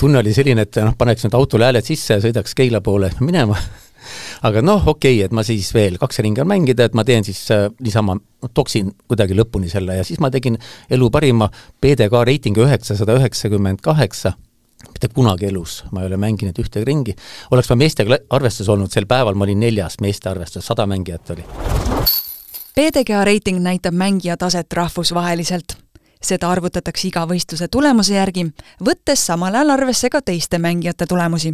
tunne 0.00 0.20
oli 0.20 0.34
selline, 0.36 0.66
et 0.66 0.82
noh, 0.84 0.96
paneks 0.98 1.24
nüüd 1.24 1.36
autole 1.38 1.70
hääled 1.70 1.86
sisse 1.86 2.18
ja 2.18 2.24
sõidaks 2.24 2.52
Keila 2.58 2.82
poole 2.84 3.08
minema 3.24 3.56
aga 4.44 4.60
noh, 4.64 4.82
okei 4.92 5.16
okay,, 5.16 5.24
et 5.24 5.32
ma 5.32 5.44
siis 5.46 5.70
veel 5.74 5.96
kaks 6.00 6.20
ringi 6.24 6.42
on 6.44 6.50
mängida, 6.50 6.88
et 6.88 6.96
ma 6.96 7.06
teen 7.08 7.24
siis 7.24 7.40
äh, 7.54 7.66
niisama, 7.80 8.18
toksin 8.52 8.92
kuidagi 9.08 9.36
lõpuni 9.38 9.70
selle 9.72 9.96
ja 10.00 10.04
siis 10.04 10.20
ma 10.20 10.30
tegin 10.34 10.58
elu 10.92 11.08
parima 11.14 11.48
PDK 11.80 12.24
reitingu 12.28 12.66
üheksasada 12.66 13.16
üheksakümmend 13.20 13.80
kaheksa 13.84 14.34
mitte 14.92 15.08
kunagi 15.14 15.46
elus 15.46 15.84
ma 15.92 16.02
ei 16.02 16.06
ole 16.06 16.16
mänginud 16.16 16.58
ühtegi 16.60 16.84
ringi, 16.84 17.16
oleks 17.50 17.70
ma 17.70 17.76
meestega 17.76 18.18
arvestuses 18.30 18.68
olnud, 18.68 18.92
sel 18.92 19.06
päeval 19.10 19.34
ma 19.34 19.44
olin 19.44 19.60
neljas 19.60 20.00
meeste 20.00 20.28
arvestuses, 20.30 20.66
sada 20.66 20.86
mängijat 20.86 21.30
oli. 21.30 21.44
PDGA 22.74 23.24
reiting 23.24 23.60
näitab 23.62 23.94
mängija 23.94 24.36
taset 24.36 24.72
rahvusvaheliselt. 24.72 25.76
seda 26.24 26.48
arvutatakse 26.48 27.08
iga 27.08 27.26
võistluse 27.28 27.66
tulemuse 27.68 28.14
järgi, 28.14 28.46
võttes 28.80 29.26
samal 29.26 29.54
ajal 29.54 29.70
arvesse 29.74 30.08
ka 30.10 30.22
teiste 30.22 30.58
mängijate 30.58 31.06
tulemusi. 31.06 31.52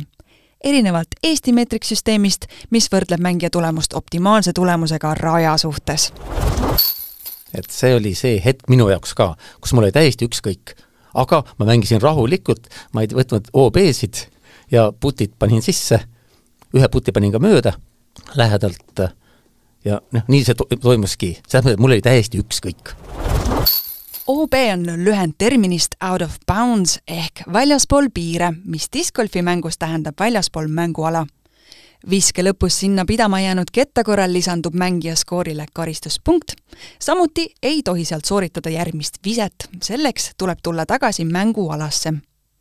erinevalt 0.64 1.08
Eesti 1.22 1.52
meetriksüsteemist, 1.52 2.46
mis 2.70 2.88
võrdleb 2.92 3.20
mängija 3.20 3.50
tulemust 3.50 3.92
optimaalse 3.92 4.52
tulemusega 4.52 5.14
raja 5.14 5.56
suhtes. 5.56 6.12
et 7.54 7.70
see 7.70 7.94
oli 7.94 8.14
see 8.14 8.42
hetk 8.44 8.68
minu 8.68 8.88
jaoks 8.88 9.14
ka, 9.14 9.36
kus 9.60 9.72
mul 9.72 9.82
oli 9.82 9.92
täiesti 9.92 10.24
ükskõik 10.24 10.74
aga 11.14 11.42
ma 11.58 11.68
mängisin 11.68 12.02
rahulikult, 12.02 12.68
ma 12.92 13.04
ei 13.04 13.12
võtnud 13.14 13.50
OB-sid 13.52 14.26
ja 14.70 14.90
putid 14.92 15.34
panin 15.38 15.62
sisse, 15.62 16.00
ühe 16.76 16.88
puti 16.88 17.12
panin 17.12 17.32
ka 17.32 17.42
mööda 17.42 17.74
lähedalt. 18.36 19.06
Ja 19.84 20.00
noh, 20.12 20.24
nii 20.28 20.44
see 20.44 20.54
to 20.54 20.66
toimuski, 20.76 21.38
selles 21.48 21.64
mõttes, 21.64 21.78
et 21.78 21.82
mul 21.82 21.96
oli 21.96 22.04
täiesti 22.04 22.40
ükskõik. 22.42 22.94
OB 24.30 24.54
on 24.72 24.84
lühend 25.02 25.34
terminist 25.38 25.96
out 26.04 26.22
of 26.22 26.36
bounds 26.46 27.00
ehk 27.08 27.42
väljaspool 27.50 28.12
piire, 28.14 28.52
mis 28.64 28.86
discgolfi 28.92 29.42
mängus 29.42 29.80
tähendab 29.80 30.20
väljaspool 30.20 30.68
mänguala 30.68 31.24
viske 32.10 32.42
lõpus 32.42 32.80
sinna 32.80 33.04
pidama 33.04 33.40
jäänud 33.40 33.70
ketta 33.72 34.04
korral 34.04 34.32
lisandub 34.32 34.74
mängija 34.74 35.16
skoorile 35.16 35.66
karistuspunkt. 35.72 36.52
samuti 36.98 37.54
ei 37.62 37.82
tohi 37.82 38.04
sealt 38.04 38.24
sooritada 38.24 38.70
järgmist 38.70 39.18
viset, 39.24 39.68
selleks 39.82 40.30
tuleb 40.38 40.58
tulla 40.62 40.86
tagasi 40.86 41.24
mängualasse. 41.24 42.12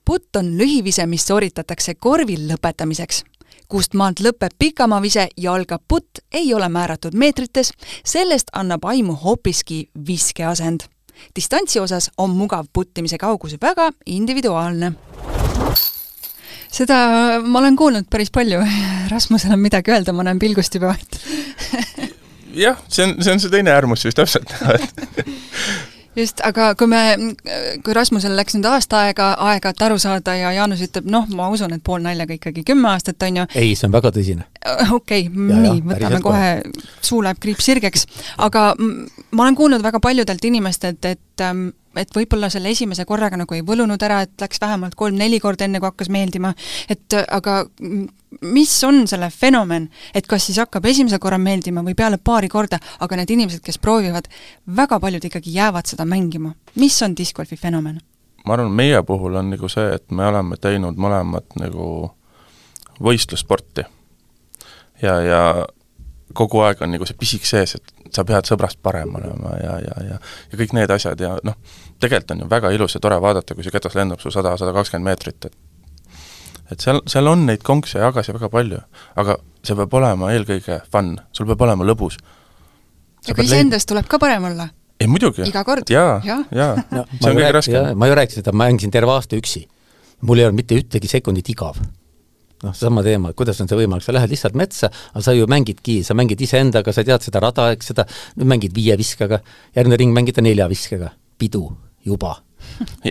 putt 0.06 0.36
on 0.36 0.58
lühivise, 0.58 1.06
mis 1.06 1.28
sooritatakse 1.28 1.96
korvil 1.96 2.48
lõpetamiseks. 2.48 3.24
kust 3.68 3.94
maalt 3.94 4.20
lõpeb 4.20 4.52
pikamaavise 4.60 5.28
ja 5.38 5.54
algab 5.54 5.82
putt, 5.88 6.20
ei 6.32 6.54
ole 6.54 6.70
määratud 6.70 7.14
meetrites, 7.14 7.72
sellest 8.06 8.48
annab 8.54 8.86
aimu 8.86 9.14
hoopiski 9.14 9.90
viskeasend. 10.08 10.82
distantsi 11.36 11.80
osas 11.80 12.12
on 12.18 12.30
mugav 12.30 12.66
puttimise 12.74 13.18
kaugus 13.18 13.56
väga 13.62 13.92
individuaalne 14.06 14.94
seda 16.72 16.98
ma 17.44 17.60
olen 17.60 17.76
kuulnud 17.80 18.10
päris 18.12 18.32
palju. 18.34 18.62
Rasmusel 19.12 19.54
on 19.56 19.62
midagi 19.64 19.94
öelda, 19.94 20.14
ma 20.16 20.26
näen 20.28 20.40
pilgust 20.42 20.76
juba, 20.76 20.96
et 20.96 21.22
jah, 22.66 22.80
see 22.88 23.06
on, 23.06 23.16
see 23.24 23.34
on 23.34 23.42
see 23.42 23.54
teine 23.54 23.74
äärmus 23.74 24.06
just 24.06 24.20
täpselt 24.20 24.54
just, 26.20 26.42
aga 26.46 26.74
kui 26.80 26.90
me, 26.90 27.02
kui 27.86 27.96
Rasmusel 27.96 28.36
läks 28.38 28.58
nüüd 28.58 28.68
aasta 28.70 29.04
aega, 29.08 29.32
aega, 29.52 29.74
et 29.74 29.84
aru 29.86 30.00
saada 30.02 30.36
ja 30.38 30.52
Jaanus 30.56 30.82
ütleb, 30.86 31.08
noh, 31.12 31.28
ma 31.36 31.50
usun, 31.54 31.74
et 31.76 31.84
pool 31.86 32.02
naljaga 32.04 32.36
ikkagi 32.36 32.64
kümme 32.68 32.92
aastat, 32.92 33.22
on 33.28 33.42
ju. 33.42 33.48
ei, 33.60 33.76
see 33.78 33.90
on 33.90 33.96
väga 33.96 34.14
tõsine. 34.16 34.48
okei 34.98 35.28
okay,, 35.30 35.50
nii, 35.66 35.84
võtame 35.92 36.22
kohe, 36.26 36.52
suu 37.06 37.22
läheb 37.26 37.42
kriips 37.42 37.70
sirgeks. 37.70 38.08
aga 38.38 38.72
ma 38.80 39.46
olen 39.46 39.60
kuulnud 39.60 39.86
väga 39.86 40.02
paljudelt 40.04 40.50
inimestelt, 40.50 41.06
et 41.06 41.46
ähm, 41.46 41.70
et 42.00 42.16
võib-olla 42.16 42.50
selle 42.52 42.72
esimese 42.74 43.06
korraga 43.06 43.38
nagu 43.40 43.56
ei 43.56 43.64
võlunud 43.66 44.02
ära, 44.06 44.22
et 44.26 44.42
läks 44.42 44.62
vähemalt 44.62 44.96
kolm-neli 45.00 45.40
korda, 45.44 45.68
enne 45.68 45.82
kui 45.82 45.90
hakkas 45.90 46.12
meeldima, 46.14 46.54
et 46.90 47.18
aga 47.28 47.62
mis 48.42 48.76
on 48.84 49.04
selle 49.10 49.30
fenomen, 49.34 49.90
et 50.16 50.28
kas 50.30 50.46
siis 50.50 50.60
hakkab 50.62 50.86
esimesel 50.90 51.22
korral 51.22 51.42
meeldima 51.42 51.84
või 51.86 51.96
peale 51.98 52.20
paari 52.22 52.50
korda, 52.50 52.80
aga 53.00 53.20
need 53.20 53.34
inimesed, 53.36 53.64
kes 53.66 53.82
proovivad, 53.82 54.30
väga 54.76 55.00
paljud 55.00 55.26
ikkagi 55.26 55.54
jäävad 55.56 55.90
seda 55.90 56.06
mängima. 56.06 56.54
mis 56.76 57.02
on 57.02 57.18
discgolfi 57.18 57.58
fenomen? 57.58 58.00
ma 58.46 58.54
arvan, 58.54 58.72
meie 58.72 59.02
puhul 59.04 59.36
on 59.36 59.50
nagu 59.50 59.70
see, 59.70 59.90
et 59.96 60.12
me 60.12 60.26
oleme 60.26 60.58
teinud 60.58 60.98
mõlemad 60.98 61.58
nagu 61.60 62.12
võistlussporti. 63.04 63.84
ja, 65.02 65.20
ja 65.22 65.42
kogu 66.34 66.62
aeg 66.62 66.82
on 66.82 66.92
nagu 66.94 67.08
see 67.08 67.18
pisik 67.20 67.46
sees, 67.46 67.76
et 67.76 68.14
sa 68.14 68.26
pead 68.26 68.48
sõbrast 68.50 68.80
parem 68.84 69.16
olema 69.16 69.56
ja, 69.62 69.76
ja, 69.84 69.96
ja 70.06 70.18
ja 70.52 70.58
kõik 70.58 70.74
need 70.78 70.92
asjad 70.94 71.20
ja 71.22 71.36
noh, 71.46 71.58
tegelikult 72.00 72.32
on 72.36 72.46
ju 72.46 72.50
väga 72.50 72.72
ilus 72.76 72.96
ja 72.96 73.02
tore 73.04 73.20
vaadata, 73.22 73.56
kui 73.56 73.66
see 73.66 73.74
ketas 73.76 73.96
lendab 73.98 74.22
su 74.24 74.32
sada, 74.32 74.56
sada 74.60 74.74
kakskümmend 74.76 75.12
meetrit, 75.12 75.50
et 75.50 75.58
et 76.70 76.84
seal, 76.84 77.02
seal 77.10 77.30
on 77.30 77.46
neid 77.50 77.64
konkse 77.66 77.98
ja 77.98 78.10
jagasid 78.10 78.38
väga 78.38 78.50
palju, 78.54 78.82
aga 79.22 79.38
see 79.66 79.78
peab 79.80 79.96
olema 80.00 80.34
eelkõige 80.36 80.82
fun, 80.94 81.16
sul 81.36 81.50
peab 81.50 81.64
olema 81.66 81.88
lõbus. 81.88 82.20
aga 83.30 83.46
iseendast 83.46 83.90
tuleb 83.90 84.10
ka 84.10 84.22
parem 84.22 84.50
olla? 84.52 84.70
ei 85.00 85.10
muidugi. 85.10 85.48
iga 85.50 85.64
kord? 85.66 85.90
jaa, 85.90 86.20
jaa 86.26 86.44
ja. 86.52 86.74
ja. 86.78 87.06
see 87.16 87.32
on 87.32 87.40
kõige 87.40 87.54
raskem. 87.58 87.90
ma 87.98 88.10
ju 88.10 88.20
rääkisin, 88.22 88.46
et 88.46 88.52
ma 88.54 88.66
mängisin 88.66 88.94
terve 88.94 89.16
aasta 89.16 89.40
üksi. 89.40 89.66
mul 90.22 90.42
ei 90.42 90.50
olnud 90.50 90.62
mitte 90.62 90.78
ühtegi 90.78 91.10
sekundit 91.10 91.50
igav 91.56 91.82
noh, 91.82 92.76
seesama 92.76 93.04
teema, 93.06 93.32
et 93.32 93.40
kuidas 93.40 93.60
on 93.64 93.72
see 93.72 93.80
võimalik, 93.80 94.06
sa 94.06 94.14
lähed 94.14 94.32
lihtsalt 94.34 94.58
metsa, 94.60 94.92
aga 95.14 95.26
sa 95.26 95.34
ju 95.34 95.48
mängidki, 95.50 96.02
sa 96.04 96.16
mängid 96.18 96.42
iseendaga, 96.44 96.94
sa 96.94 97.06
tead 97.08 97.24
seda 97.24 97.40
rada, 97.40 97.70
eks 97.72 97.94
seda, 97.94 98.04
nüüd 98.36 98.52
mängid 98.52 98.76
viie 98.76 99.00
viskega, 99.00 99.40
järgmine 99.78 100.00
ring 100.02 100.12
mängid 100.16 100.42
nelja 100.44 100.68
viskega, 100.68 101.14
pidu 101.40 101.70
juba. 102.06 102.36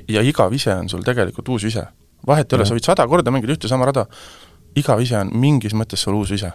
ja 0.08 0.22
iga 0.22 0.48
vise 0.50 0.74
on 0.74 0.88
sul 0.88 1.04
tegelikult 1.04 1.48
uus 1.48 1.64
vise. 1.64 1.86
vahet 2.26 2.52
ei 2.52 2.58
ole, 2.58 2.66
sa 2.66 2.76
võid 2.76 2.86
sada 2.86 3.06
korda 3.08 3.30
mängida 3.30 3.56
ühte 3.56 3.68
sama 3.68 3.88
rada, 3.88 4.06
iga 4.76 4.96
vise 4.96 5.16
on 5.18 5.30
mingis 5.34 5.74
mõttes 5.74 6.02
sul 6.02 6.18
uus 6.18 6.30
vise 6.30 6.52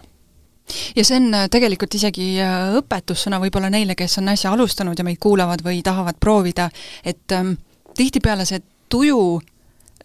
ja 0.96 1.04
see 1.04 1.18
on 1.20 1.34
äh, 1.34 1.48
tegelikult 1.52 1.94
isegi 1.98 2.34
äh, 2.42 2.76
õpetussõna 2.78 3.40
võib-olla 3.42 3.70
neile, 3.72 3.96
kes 3.98 4.18
on 4.22 4.32
äsja 4.32 4.52
alustanud 4.54 4.98
ja 4.98 5.06
meid 5.06 5.20
kuulavad 5.20 5.64
või 5.64 5.82
tahavad 5.84 6.18
proovida, 6.20 6.70
et 7.04 7.32
ähm, 7.36 7.56
tihtipeale 7.96 8.46
see 8.48 8.62
tuju 8.88 9.40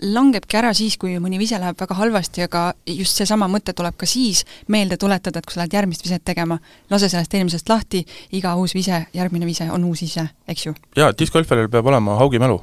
langebki 0.01 0.57
ära 0.59 0.71
siis, 0.77 0.97
kui 0.99 1.17
mõni 1.21 1.39
vise 1.41 1.59
läheb 1.59 1.79
väga 1.79 1.97
halvasti, 1.99 2.45
aga 2.47 2.63
just 2.87 3.19
seesama 3.19 3.49
mõte 3.51 3.75
tuleb 3.77 3.97
ka 3.99 4.07
siis 4.09 4.45
meelde 4.67 4.97
tuletada, 4.97 5.39
et 5.39 5.47
kui 5.47 5.55
sa 5.55 5.63
lähed 5.63 5.77
järgmist 5.79 6.05
viset 6.05 6.25
tegema, 6.25 6.59
lase 6.91 7.09
sellest 7.11 7.33
eelmisest 7.35 7.69
lahti, 7.69 8.05
iga 8.39 8.55
uus 8.59 8.75
vise, 8.77 9.05
järgmine 9.13 9.47
vise 9.49 9.69
on 9.71 9.87
uus 9.89 10.03
vise, 10.05 10.27
eks 10.47 10.67
ju? 10.69 10.75
jaa, 10.99 11.13
diskgolfaril 11.17 11.71
peab 11.71 11.87
olema 11.91 12.19
haugimälu 12.19 12.59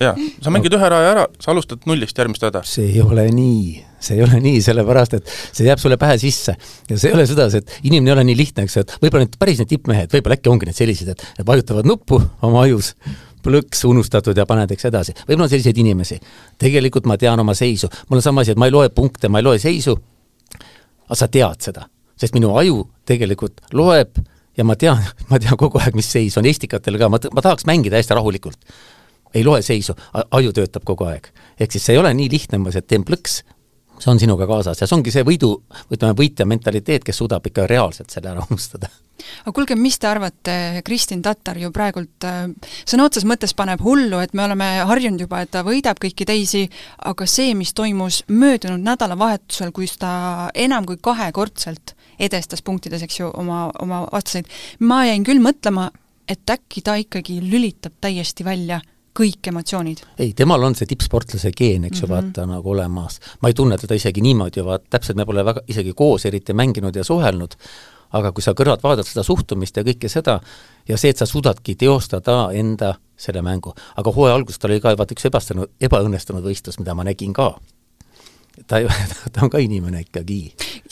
jaa, 0.00 0.14
sa 0.42 0.52
mängid 0.52 0.74
no. 0.74 0.78
ühe 0.80 0.88
raja 0.92 1.12
ära, 1.14 1.26
sa 1.42 1.52
alustad 1.52 1.84
nullist 1.88 2.18
järgmist 2.18 2.44
rada. 2.46 2.62
see 2.66 2.88
ei 2.94 3.02
ole 3.04 3.26
nii, 3.34 3.76
see 4.02 4.18
ei 4.18 4.24
ole 4.26 4.40
nii, 4.42 4.60
sellepärast 4.64 5.16
et 5.18 5.30
see 5.30 5.66
jääb 5.68 5.80
sulle 5.82 5.98
pähe 6.00 6.18
sisse. 6.22 6.56
ja 6.90 6.98
see 6.98 7.10
ei 7.10 7.16
ole 7.16 7.26
sedasi, 7.28 7.62
et 7.62 7.78
inimene 7.84 8.12
ei 8.12 8.16
ole 8.16 8.26
nii 8.30 8.38
lihtne, 8.38 8.66
eks, 8.66 8.80
et 8.82 8.96
võib-olla 9.02 9.26
need 9.26 9.38
päris 9.40 9.62
need 9.62 9.72
tippmehed, 9.72 10.12
võib-olla 10.12 10.38
äkki 10.38 10.52
ongi 10.52 10.70
need 10.70 10.78
sellised, 10.78 11.12
et, 11.14 11.24
et 11.40 11.48
vajutavad 11.48 11.88
nuppu 11.88 12.20
oma 12.46 12.64
ajus 12.66 12.94
plõks 13.46 13.84
unustatud 13.88 14.36
ja 14.36 14.46
paned, 14.48 14.72
eks 14.74 14.88
edasi. 14.90 15.14
võib-olla 15.24 15.46
on 15.46 15.52
selliseid 15.52 15.78
inimesi. 15.78 16.18
tegelikult 16.58 17.06
ma 17.06 17.16
tean 17.20 17.40
oma 17.40 17.54
seisu, 17.54 17.90
mul 18.08 18.20
on 18.20 18.26
sama 18.28 18.44
asi, 18.44 18.54
et 18.56 18.60
ma 18.60 18.68
ei 18.68 18.74
loe 18.74 18.90
punkte, 18.94 19.28
ma 19.28 19.42
ei 19.42 19.46
loe 19.46 19.58
seisu, 19.62 19.96
aga 21.06 21.18
sa 21.18 21.28
tead 21.28 21.68
seda, 21.68 21.86
sest 22.18 22.34
minu 22.34 22.54
aju 22.58 22.82
tegelikult 23.06 23.62
loeb 23.72 24.18
ja 24.56 24.64
ma 24.64 24.76
tean, 24.76 25.02
ma 25.30 25.40
tean 25.42 25.58
kogu 25.60 25.80
aeg, 25.82 25.96
mis 25.98 26.10
seis 26.10 26.36
on, 26.40 26.48
Estikatel 26.48 26.98
ka, 27.00 27.10
ma, 27.12 27.20
ma 27.32 27.44
tahaks 27.44 27.68
mängida 27.68 28.00
hästi 28.00 28.18
rahulikult. 28.18 28.58
ei 29.34 29.44
loe 29.44 29.60
seisu, 29.62 29.92
aju 30.14 30.52
töötab 30.52 30.84
kogu 30.88 31.04
aeg. 31.10 31.28
ehk 31.60 31.72
siis 31.72 31.84
see 31.86 31.96
ei 31.96 32.02
ole 32.02 32.14
nii 32.14 32.30
lihtne, 32.32 32.60
et 32.74 32.86
teen 32.86 33.04
plõks, 33.04 33.42
see 33.98 34.12
on 34.12 34.20
sinuga 34.20 34.46
kaasas 34.48 34.80
ja 34.80 34.86
see 34.88 34.96
ongi 34.96 35.12
see 35.14 35.24
võidu, 35.26 35.52
ütleme, 35.92 36.14
võitja 36.18 36.46
mentaliteet, 36.48 37.04
kes 37.06 37.20
suudab 37.22 37.46
ikka 37.48 37.66
reaalselt 37.70 38.12
selle 38.12 38.32
ära 38.32 38.44
unustada. 38.50 38.90
aga 39.44 39.54
kuulge, 39.56 39.76
mis 39.80 39.98
te 39.98 40.08
arvate, 40.10 40.56
Kristin 40.86 41.22
Tatar 41.24 41.58
ju 41.60 41.70
praegult 41.74 42.26
äh, 42.28 42.46
sõna 42.84 43.06
otseses 43.08 43.28
mõttes 43.28 43.54
paneb 43.56 43.82
hullu, 43.84 44.20
et 44.22 44.34
me 44.36 44.44
oleme 44.44 44.70
harjunud 44.88 45.26
juba, 45.26 45.42
et 45.42 45.52
ta 45.54 45.64
võidab 45.66 46.00
kõiki 46.02 46.28
teisi, 46.28 46.66
aga 47.08 47.28
see, 47.30 47.54
mis 47.58 47.72
toimus 47.76 48.22
möödunud 48.28 48.84
nädalavahetusel, 48.84 49.72
kus 49.76 49.96
ta 50.02 50.50
enam 50.54 50.88
kui 50.88 51.00
kahekordselt 51.02 51.96
edestas 52.18 52.62
punktides, 52.64 53.04
eks 53.04 53.20
ju, 53.20 53.30
oma, 53.36 53.66
oma 53.82 54.04
vastaseid, 54.12 54.50
ma 54.84 55.04
jäin 55.08 55.24
küll 55.24 55.42
mõtlema, 55.42 55.90
et 56.28 56.50
äkki 56.50 56.82
ta 56.82 56.96
ikkagi 57.00 57.38
lülitab 57.44 57.96
täiesti 58.02 58.44
välja 58.44 58.80
kõik 59.16 59.50
emotsioonid. 59.50 60.04
ei, 60.18 60.32
temal 60.36 60.62
on 60.62 60.74
see 60.76 60.88
tippsportlase 60.90 61.52
geen, 61.56 61.84
eks 61.88 62.02
ju 62.02 62.06
mm 62.06 62.12
-hmm., 62.12 62.30
vaata 62.30 62.46
nagu 62.46 62.70
olemas. 62.70 63.20
ma 63.40 63.48
ei 63.48 63.54
tunne 63.54 63.78
teda 63.78 63.94
isegi 63.94 64.20
niimoodi, 64.20 64.64
vaat 64.64 64.84
täpselt 64.90 65.16
me 65.16 65.26
pole 65.26 65.44
väga 65.44 65.60
isegi 65.68 65.92
koos 65.92 66.26
eriti 66.26 66.52
mänginud 66.52 66.96
ja 66.96 67.04
suhelnud, 67.04 67.54
aga 68.12 68.32
kui 68.32 68.42
sa 68.42 68.52
kõrvalt 68.52 68.82
vaatad 68.82 69.06
seda 69.06 69.22
suhtumist 69.22 69.76
ja 69.76 69.82
kõike 69.82 70.08
seda 70.08 70.40
ja 70.88 70.96
see, 70.96 71.10
et 71.10 71.16
sa 71.16 71.26
suudadki 71.26 71.74
teostada 71.74 72.50
enda 72.52 72.94
selle 73.16 73.42
mängu, 73.42 73.74
aga 73.96 74.12
hooaja 74.12 74.34
alguses 74.34 74.58
tal 74.58 74.70
oli 74.70 74.80
ka 74.80 74.96
vaata 74.96 75.14
üks 75.14 75.26
ebastunud, 75.26 75.70
ebaõnnestunud 75.80 76.44
võistlus, 76.44 76.78
mida 76.78 76.94
ma 76.94 77.04
nägin 77.04 77.32
ka 77.32 77.54
ta 78.66 78.80
ju, 78.80 78.88
ta 79.32 79.44
on 79.44 79.50
ka 79.52 79.60
inimene 79.62 80.00
ikkagi. 80.04 80.38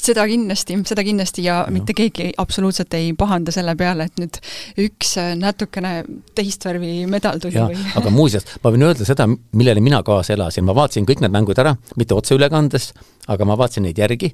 seda 0.05 0.27
kindlasti, 0.29 0.77
seda 0.89 1.05
kindlasti 1.07 1.45
ja 1.47 1.61
no. 1.67 1.75
mitte 1.75 1.97
keegi 1.97 2.31
absoluutselt 2.39 2.95
ei 2.99 3.13
pahanda 3.19 3.55
selle 3.55 3.77
peale, 3.79 4.09
et 4.09 4.21
nüüd 4.21 4.41
üks 4.87 5.15
äh, 5.21 5.33
natukene 5.39 5.95
teist 6.37 6.67
värvi 6.67 7.07
medal 7.11 7.41
tuli 7.43 7.57
ja, 7.57 7.69
või 7.71 7.81
aga 8.01 8.13
muuseas, 8.15 8.47
ma 8.65 8.75
võin 8.75 8.87
öelda 8.89 9.09
seda, 9.09 9.29
millele 9.29 9.85
mina 9.85 10.03
kaasa 10.07 10.37
elasin, 10.37 10.67
ma 10.69 10.77
vaatasin 10.77 11.09
kõik 11.09 11.25
need 11.25 11.35
mängud 11.35 11.61
ära, 11.63 11.75
mitte 12.01 12.17
otseülekandes, 12.19 12.93
aga 13.33 13.49
ma 13.49 13.59
vaatasin 13.61 13.89
neid 13.89 13.99
järgi 14.01 14.33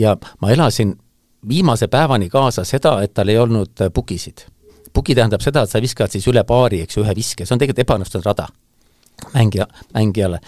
ja 0.00 0.16
ma 0.42 0.52
elasin 0.52 0.94
viimase 1.48 1.88
päevani 1.88 2.28
kaasa 2.32 2.64
seda, 2.66 2.98
et 3.04 3.14
tal 3.14 3.28
ei 3.30 3.38
olnud 3.38 3.88
pukisid. 3.94 4.46
puki 4.92 5.14
tähendab 5.14 5.42
seda, 5.44 5.62
et 5.62 5.70
sa 5.70 5.80
viskad 5.82 6.08
siis 6.08 6.24
üle 6.28 6.40
paari, 6.48 6.80
eks 6.80 6.96
ju, 6.96 7.02
ühe 7.04 7.12
viske, 7.16 7.44
see 7.44 7.54
on 7.54 7.60
tegelikult 7.60 7.84
ebaõnnestunud 7.84 8.24
rada 8.24 8.46
mängija, 9.34 9.66
mängijale. 9.94 10.40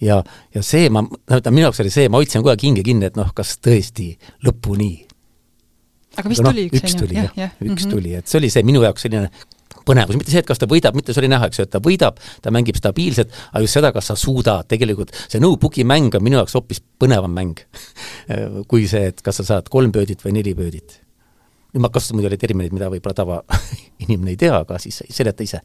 ja, 0.00 0.22
ja 0.54 0.62
see 0.62 0.90
ma, 0.90 1.02
no 1.02 1.40
ütleme, 1.40 1.54
minu 1.54 1.66
jaoks 1.68 1.82
oli 1.84 1.92
see, 1.94 2.08
ma 2.08 2.20
hoidsin 2.20 2.42
kogu 2.42 2.52
aeg 2.52 2.64
hinge 2.66 2.84
kinni, 2.86 3.10
et 3.10 3.18
noh, 3.18 3.32
kas 3.36 3.56
tõesti 3.62 4.12
lõpuni. 4.46 4.92
aga 6.16 6.32
vist 6.32 6.44
no, 6.44 6.52
tuli 6.52 6.66
üks, 6.70 6.82
üks 6.82 6.96
tuli 6.98 7.20
jah, 7.20 7.30
jah, 7.36 7.54
üks 7.60 7.68
mm 7.68 7.76
-hmm. 7.76 7.94
tuli, 7.94 8.16
et 8.18 8.26
see 8.26 8.40
oli 8.40 8.50
see 8.50 8.66
minu 8.66 8.82
jaoks 8.82 9.06
selline 9.06 9.30
põnevus, 9.86 10.18
mitte 10.18 10.32
see, 10.32 10.42
et 10.42 10.48
kas 10.48 10.58
ta 10.58 10.66
võidab, 10.66 10.96
mitte 10.98 11.14
see 11.14 11.22
oli 11.22 11.30
näha, 11.30 11.46
eks 11.46 11.60
ju, 11.60 11.66
et 11.68 11.70
ta 11.70 11.80
võidab, 11.82 12.18
ta 12.42 12.50
mängib 12.50 12.78
stabiilselt, 12.78 13.30
aga 13.52 13.62
just 13.62 13.78
seda, 13.78 13.92
kas 13.94 14.10
sa 14.10 14.18
suudad, 14.18 14.66
tegelikult 14.66 15.14
see 15.28 15.40
no-boogi 15.42 15.86
mäng 15.86 16.14
on 16.14 16.24
minu 16.26 16.40
jaoks 16.40 16.58
hoopis 16.58 16.82
põnevam 16.98 17.30
mäng 17.30 17.62
kui 18.70 18.88
see, 18.90 19.12
et 19.12 19.22
kas 19.22 19.42
sa 19.42 19.50
saad 19.54 19.70
kolm 19.70 19.94
pöödit 19.94 20.24
või 20.26 20.40
neli 20.40 20.54
pöödit 20.58 21.05
nüüd 21.76 21.84
ma 21.84 21.92
kasutan 21.92 22.16
muidugi 22.16 22.40
termineid, 22.40 22.72
mida 22.72 22.88
võib-olla 22.92 23.16
tavainimene 23.20 24.32
ei 24.34 24.40
tea, 24.40 24.56
aga 24.64 24.80
siis 24.80 25.02
seleta 25.12 25.44
ise. 25.44 25.60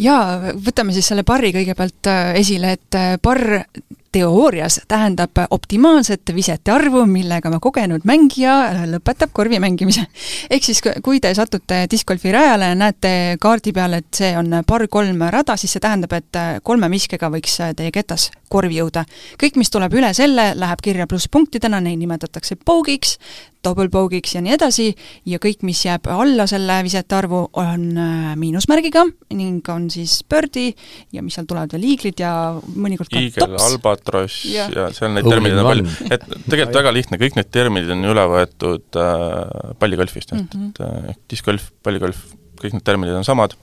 jaa, 0.00 0.52
võtame 0.60 0.92
siis 0.92 1.08
selle 1.08 1.24
barri 1.24 1.54
kõigepealt 1.56 2.12
äh, 2.12 2.34
esile, 2.42 2.76
et 2.76 3.00
äh, 3.00 3.16
barr 3.22 3.64
teoorias 4.12 4.80
tähendab 4.88 5.38
optimaalset 5.50 6.34
visete 6.34 6.72
arvu, 6.72 7.04
millega 7.08 7.50
ma 7.50 7.60
kogenud 7.62 8.04
mängija 8.08 8.56
lõpetab 8.90 9.32
korvi 9.32 9.60
mängimise. 9.62 10.04
ehk 10.50 10.64
siis, 10.64 10.82
kui 11.02 11.20
te 11.20 11.32
satute 11.34 11.86
discgolfi 11.90 12.32
rajale, 12.32 12.74
näete 12.78 13.12
kaardi 13.40 13.72
peal, 13.72 13.96
et 14.00 14.10
see 14.22 14.34
on 14.38 14.62
par 14.66 14.86
kolm 14.92 15.24
rada, 15.32 15.56
siis 15.56 15.72
see 15.76 15.82
tähendab, 15.82 16.12
et 16.12 16.40
kolme 16.62 16.90
viskega 16.92 17.32
võiks 17.32 17.58
teie 17.76 17.92
ketas 17.94 18.30
korvi 18.52 18.80
jõuda. 18.80 19.06
kõik, 19.40 19.56
mis 19.56 19.72
tuleb 19.72 19.94
üle 19.96 20.12
selle, 20.16 20.52
läheb 20.58 20.84
kirja 20.84 21.08
plusspunktidena, 21.08 21.80
neid 21.80 22.00
nimetatakse 22.02 22.58
pogiks, 22.60 23.16
doublepogiks 23.64 24.34
ja 24.36 24.42
nii 24.44 24.54
edasi, 24.56 24.88
ja 25.28 25.38
kõik, 25.42 25.62
mis 25.66 25.84
jääb 25.86 26.08
alla 26.10 26.46
selle 26.50 26.80
visete 26.84 27.16
arvu, 27.16 27.44
on 27.62 27.86
äh, 27.96 28.32
miinusmärgiga 28.38 29.04
ning 29.38 29.68
on 29.72 29.88
siis 29.92 30.20
birdie 30.28 30.74
ja 31.14 31.22
mis 31.22 31.38
seal 31.38 31.46
tulevad 31.48 31.72
veel, 31.72 31.86
iiglid 31.94 32.20
ja 32.20 32.32
mõnikord 32.58 33.12
ka 33.12 33.22
Iigel, 33.22 33.46
tops. 33.46 33.78
Albatross 34.02 34.44
ja, 34.50 34.68
ja 34.74 34.88
seal 34.94 35.12
neid 35.14 35.26
termineid 35.28 35.60
on 35.62 35.68
palju, 35.68 35.88
et 36.10 36.24
tegelikult 36.46 36.78
väga 36.80 36.94
lihtne, 36.94 37.18
kõik 37.22 37.36
need 37.38 37.50
terminid 37.54 37.90
on 37.94 38.06
üle 38.12 38.24
võetud 38.34 39.00
äh, 39.00 39.74
palligolfist, 39.78 40.32
et 40.32 40.40
mm, 40.40 40.48
-hmm. 40.54 40.70
et 40.70 41.12
äh, 41.12 41.20
discgolf, 41.30 41.70
palligolf, 41.82 42.24
kõik 42.60 42.76
need 42.76 42.84
terminid 42.86 43.14
on 43.14 43.24
samad 43.24 43.56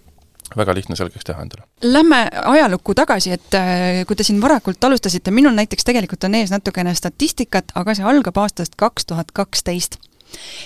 väga 0.57 0.73
lihtne 0.73 0.95
selgeks 0.97 1.25
teha 1.27 1.41
endale. 1.43 1.67
Lähme 1.83 2.23
ajalukku 2.45 2.95
tagasi, 2.97 3.31
et 3.37 3.53
äh, 3.53 4.05
kui 4.07 4.15
te 4.15 4.23
siin 4.23 4.41
varakult 4.41 4.83
alustasite, 4.83 5.31
minul 5.31 5.53
näiteks 5.53 5.85
tegelikult 5.85 6.23
on 6.23 6.35
ees 6.35 6.53
natukene 6.53 6.95
statistikat, 6.95 7.71
aga 7.75 7.95
see 7.95 8.05
algab 8.05 8.37
aastast 8.37 8.75
kaks 8.75 9.05
tuhat 9.05 9.31
kaksteist. 9.31 9.99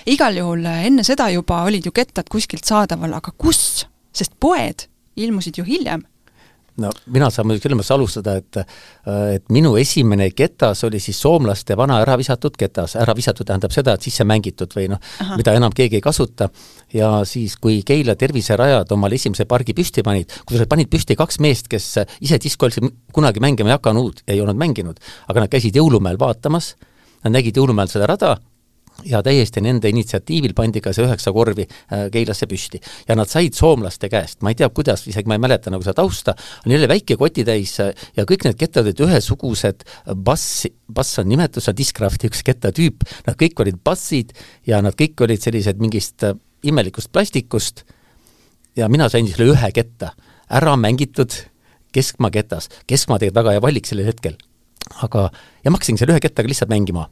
igal 0.06 0.38
juhul 0.38 0.66
äh, 0.66 0.86
enne 0.88 1.04
seda 1.04 1.30
juba 1.30 1.64
olid 1.64 1.86
ju 1.86 1.92
kettad 1.92 2.30
kuskilt 2.30 2.64
saadaval, 2.64 3.14
aga 3.14 3.32
kus? 3.38 3.88
sest 4.14 4.34
poed 4.40 4.86
ilmusid 5.16 5.58
ju 5.58 5.64
hiljem 5.66 6.04
no 6.82 6.90
mina 7.14 7.30
saan 7.34 7.48
muidugi 7.48 7.68
selles 7.68 7.80
mõttes 7.80 7.94
alustada, 7.94 8.36
et 8.40 8.60
et 9.36 9.50
minu 9.54 9.74
esimene 9.78 10.30
ketas 10.34 10.84
oli 10.88 11.00
siis 11.04 11.20
soomlaste 11.22 11.78
vana 11.78 12.00
ära 12.02 12.16
visatud 12.20 12.56
ketas, 12.60 12.96
ära 13.00 13.16
visatud 13.18 13.48
tähendab 13.48 13.74
seda, 13.76 13.94
et 13.94 14.06
sisse 14.06 14.26
mängitud 14.28 14.74
või 14.78 14.88
noh, 14.94 15.02
mida 15.38 15.54
enam 15.58 15.74
keegi 15.76 16.00
ei 16.00 16.06
kasuta, 16.06 16.50
ja 16.94 17.12
siis, 17.30 17.58
kui 17.62 17.82
Keila 17.86 18.16
terviserajad 18.20 18.92
omale 18.96 19.20
esimese 19.20 19.46
pargi 19.50 19.76
püsti 19.78 20.06
panid, 20.06 20.32
kusjuures 20.48 20.70
panid 20.72 20.90
püsti 20.94 21.18
kaks 21.20 21.40
meest, 21.44 21.70
kes 21.72 21.90
ise 22.24 22.40
discgolfi 22.42 22.86
kunagi 23.14 23.44
mängima 23.44 23.74
ei 23.74 23.78
hakanud, 23.78 24.24
ei 24.28 24.42
olnud 24.42 24.60
mänginud, 24.60 25.04
aga 25.28 25.46
nad 25.46 25.54
käisid 25.54 25.78
jõulumäel 25.78 26.20
vaatamas, 26.22 26.74
nad 27.24 27.38
nägid 27.38 27.60
jõulumäel 27.60 27.92
seda 27.92 28.10
rada 28.10 28.38
ja 29.06 29.22
täiesti 29.24 29.62
nende 29.64 29.90
initsiatiivil 29.92 30.54
pandi 30.58 30.82
ka 30.84 30.94
see 30.96 31.06
üheksa 31.06 31.34
korvi 31.36 31.66
äh, 31.66 32.06
Keilasse 32.14 32.48
püsti. 32.50 32.80
ja 33.08 33.16
nad 33.16 33.30
said 33.30 33.56
soomlaste 33.58 34.10
käest, 34.12 34.42
ma 34.42 34.54
ei 34.54 34.60
tea, 34.60 34.70
kuidas, 34.70 35.06
isegi 35.10 35.30
ma 35.30 35.38
ei 35.38 35.44
mäleta 35.44 35.74
nagu 35.74 35.84
seda 35.86 35.96
tausta, 36.02 36.36
jälle 36.70 36.88
väike 36.92 37.18
kotitäis 37.20 37.76
äh, 37.84 37.94
ja 38.18 38.28
kõik 38.30 38.46
need 38.48 38.60
kettad 38.60 38.88
olid 38.88 39.04
ühesugused, 39.08 39.86
bass, 40.16 40.68
bass 40.88 41.20
on 41.22 41.30
nimetus, 41.32 41.70
on 41.70 41.78
Discrafti 41.78 42.30
üks 42.32 42.44
kettatüüp, 42.46 43.08
nad 43.28 43.40
kõik 43.40 43.66
olid 43.66 43.82
bassid 43.84 44.36
ja 44.68 44.82
nad 44.86 44.98
kõik 45.00 45.26
olid 45.26 45.42
sellised 45.44 45.82
mingist 45.84 46.28
äh, 46.28 46.38
imelikust 46.64 47.12
plastikust. 47.12 47.84
Ja 48.76 48.88
mina 48.90 49.10
sain 49.12 49.28
selle 49.30 49.52
ühe 49.54 49.74
ketta, 49.76 50.14
ära 50.50 50.78
mängitud 50.80 51.36
keskmaa 51.94 52.32
ketas, 52.34 52.72
keskmaa 52.90 53.20
tegelikult 53.22 53.44
väga 53.44 53.54
hea 53.54 53.62
valik 53.62 53.90
sellel 53.90 54.10
hetkel. 54.10 54.40
aga, 55.02 55.30
ja 55.64 55.72
ma 55.72 55.78
hakkasin 55.78 55.98
selle 55.98 56.16
ühe 56.16 56.22
kettaga 56.24 56.50
lihtsalt 56.50 56.70
mängima 56.70 57.06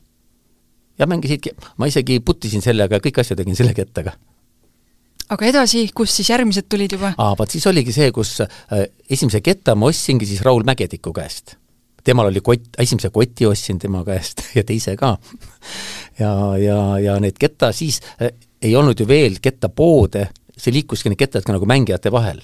ja 1.02 1.08
mängisidki, 1.10 1.56
ma 1.82 1.90
isegi 1.90 2.20
puttisin 2.26 2.64
sellega 2.64 3.00
ja 3.00 3.04
kõiki 3.04 3.24
asju 3.24 3.38
tegin 3.40 3.58
selle 3.58 3.74
kettaga. 3.78 4.14
aga 5.32 5.48
edasi, 5.48 5.86
kus 5.96 6.14
siis 6.18 6.30
järgmised 6.30 6.68
tulid 6.70 6.94
juba? 6.98 7.14
aa, 7.18 7.34
vot 7.40 7.50
siis 7.50 7.66
oligi 7.72 7.96
see, 7.96 8.12
kus 8.16 8.38
äh, 8.44 8.86
esimese 9.10 9.42
ketta 9.42 9.76
ma 9.76 9.90
ostsingi 9.92 10.30
siis 10.30 10.44
Raul 10.46 10.64
Mägetiku 10.68 11.14
käest. 11.16 11.58
temal 12.04 12.30
oli 12.32 12.42
kott, 12.46 12.76
esimese 12.80 13.10
koti 13.10 13.50
ostsin 13.50 13.80
tema 13.80 14.06
käest 14.06 14.46
ja 14.58 14.64
teise 14.64 14.96
ka. 15.00 15.18
ja, 16.20 16.34
ja, 16.62 16.80
ja 17.00 17.20
need 17.20 17.40
ketta 17.40 17.72
siis 17.76 18.02
äh, 18.22 18.34
ei 18.62 18.76
olnud 18.76 19.00
ju 19.00 19.08
veel 19.08 19.40
kettapoode, 19.42 20.28
see 20.58 20.74
liikuski 20.74 21.10
need 21.10 21.20
kettad 21.20 21.48
ka 21.48 21.56
nagu 21.58 21.66
mängijate 21.66 22.12
vahel 22.14 22.44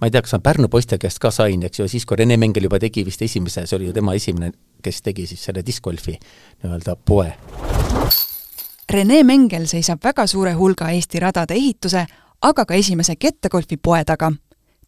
ma 0.00 0.08
ei 0.08 0.10
tea, 0.10 0.22
kas 0.24 0.32
ma 0.32 0.40
Pärnu 0.44 0.68
poiste 0.72 0.98
käest 0.98 1.20
ka 1.20 1.30
sain, 1.30 1.62
eks 1.66 1.82
ju, 1.82 1.88
siis 1.88 2.06
kui 2.08 2.16
Rene 2.16 2.36
Mengel 2.40 2.64
juba 2.64 2.80
tegi 2.80 3.04
vist 3.04 3.22
esimese, 3.22 3.66
see 3.68 3.76
oli 3.76 3.90
ju 3.90 3.96
tema 3.96 4.14
esimene, 4.16 4.52
kes 4.82 5.02
tegi 5.04 5.26
siis 5.28 5.44
selle 5.44 5.64
discgolfi 5.66 6.16
nii-öelda 6.16 6.96
poe. 6.96 7.28
Rene 8.90 9.22
Mengel 9.22 9.68
seisab 9.70 10.00
väga 10.04 10.26
suure 10.26 10.54
hulga 10.58 10.90
Eesti 10.90 11.20
radade 11.20 11.54
ehituse, 11.54 12.06
aga 12.42 12.64
ka 12.64 12.74
esimese 12.74 13.16
kettagolfi 13.16 13.76
poe 13.76 14.04
taga. 14.04 14.32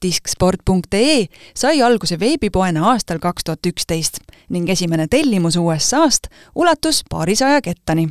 disksport.ee 0.02 1.26
sai 1.54 1.82
alguse 1.82 2.16
veebipoena 2.18 2.88
aastal 2.90 3.20
kaks 3.22 3.44
tuhat 3.44 3.66
üksteist 3.70 4.18
ning 4.50 4.68
esimene 4.68 5.06
tellimus 5.06 5.56
USA-st 5.56 6.26
ulatus 6.58 7.04
paarisaja 7.10 7.60
kettani 7.62 8.08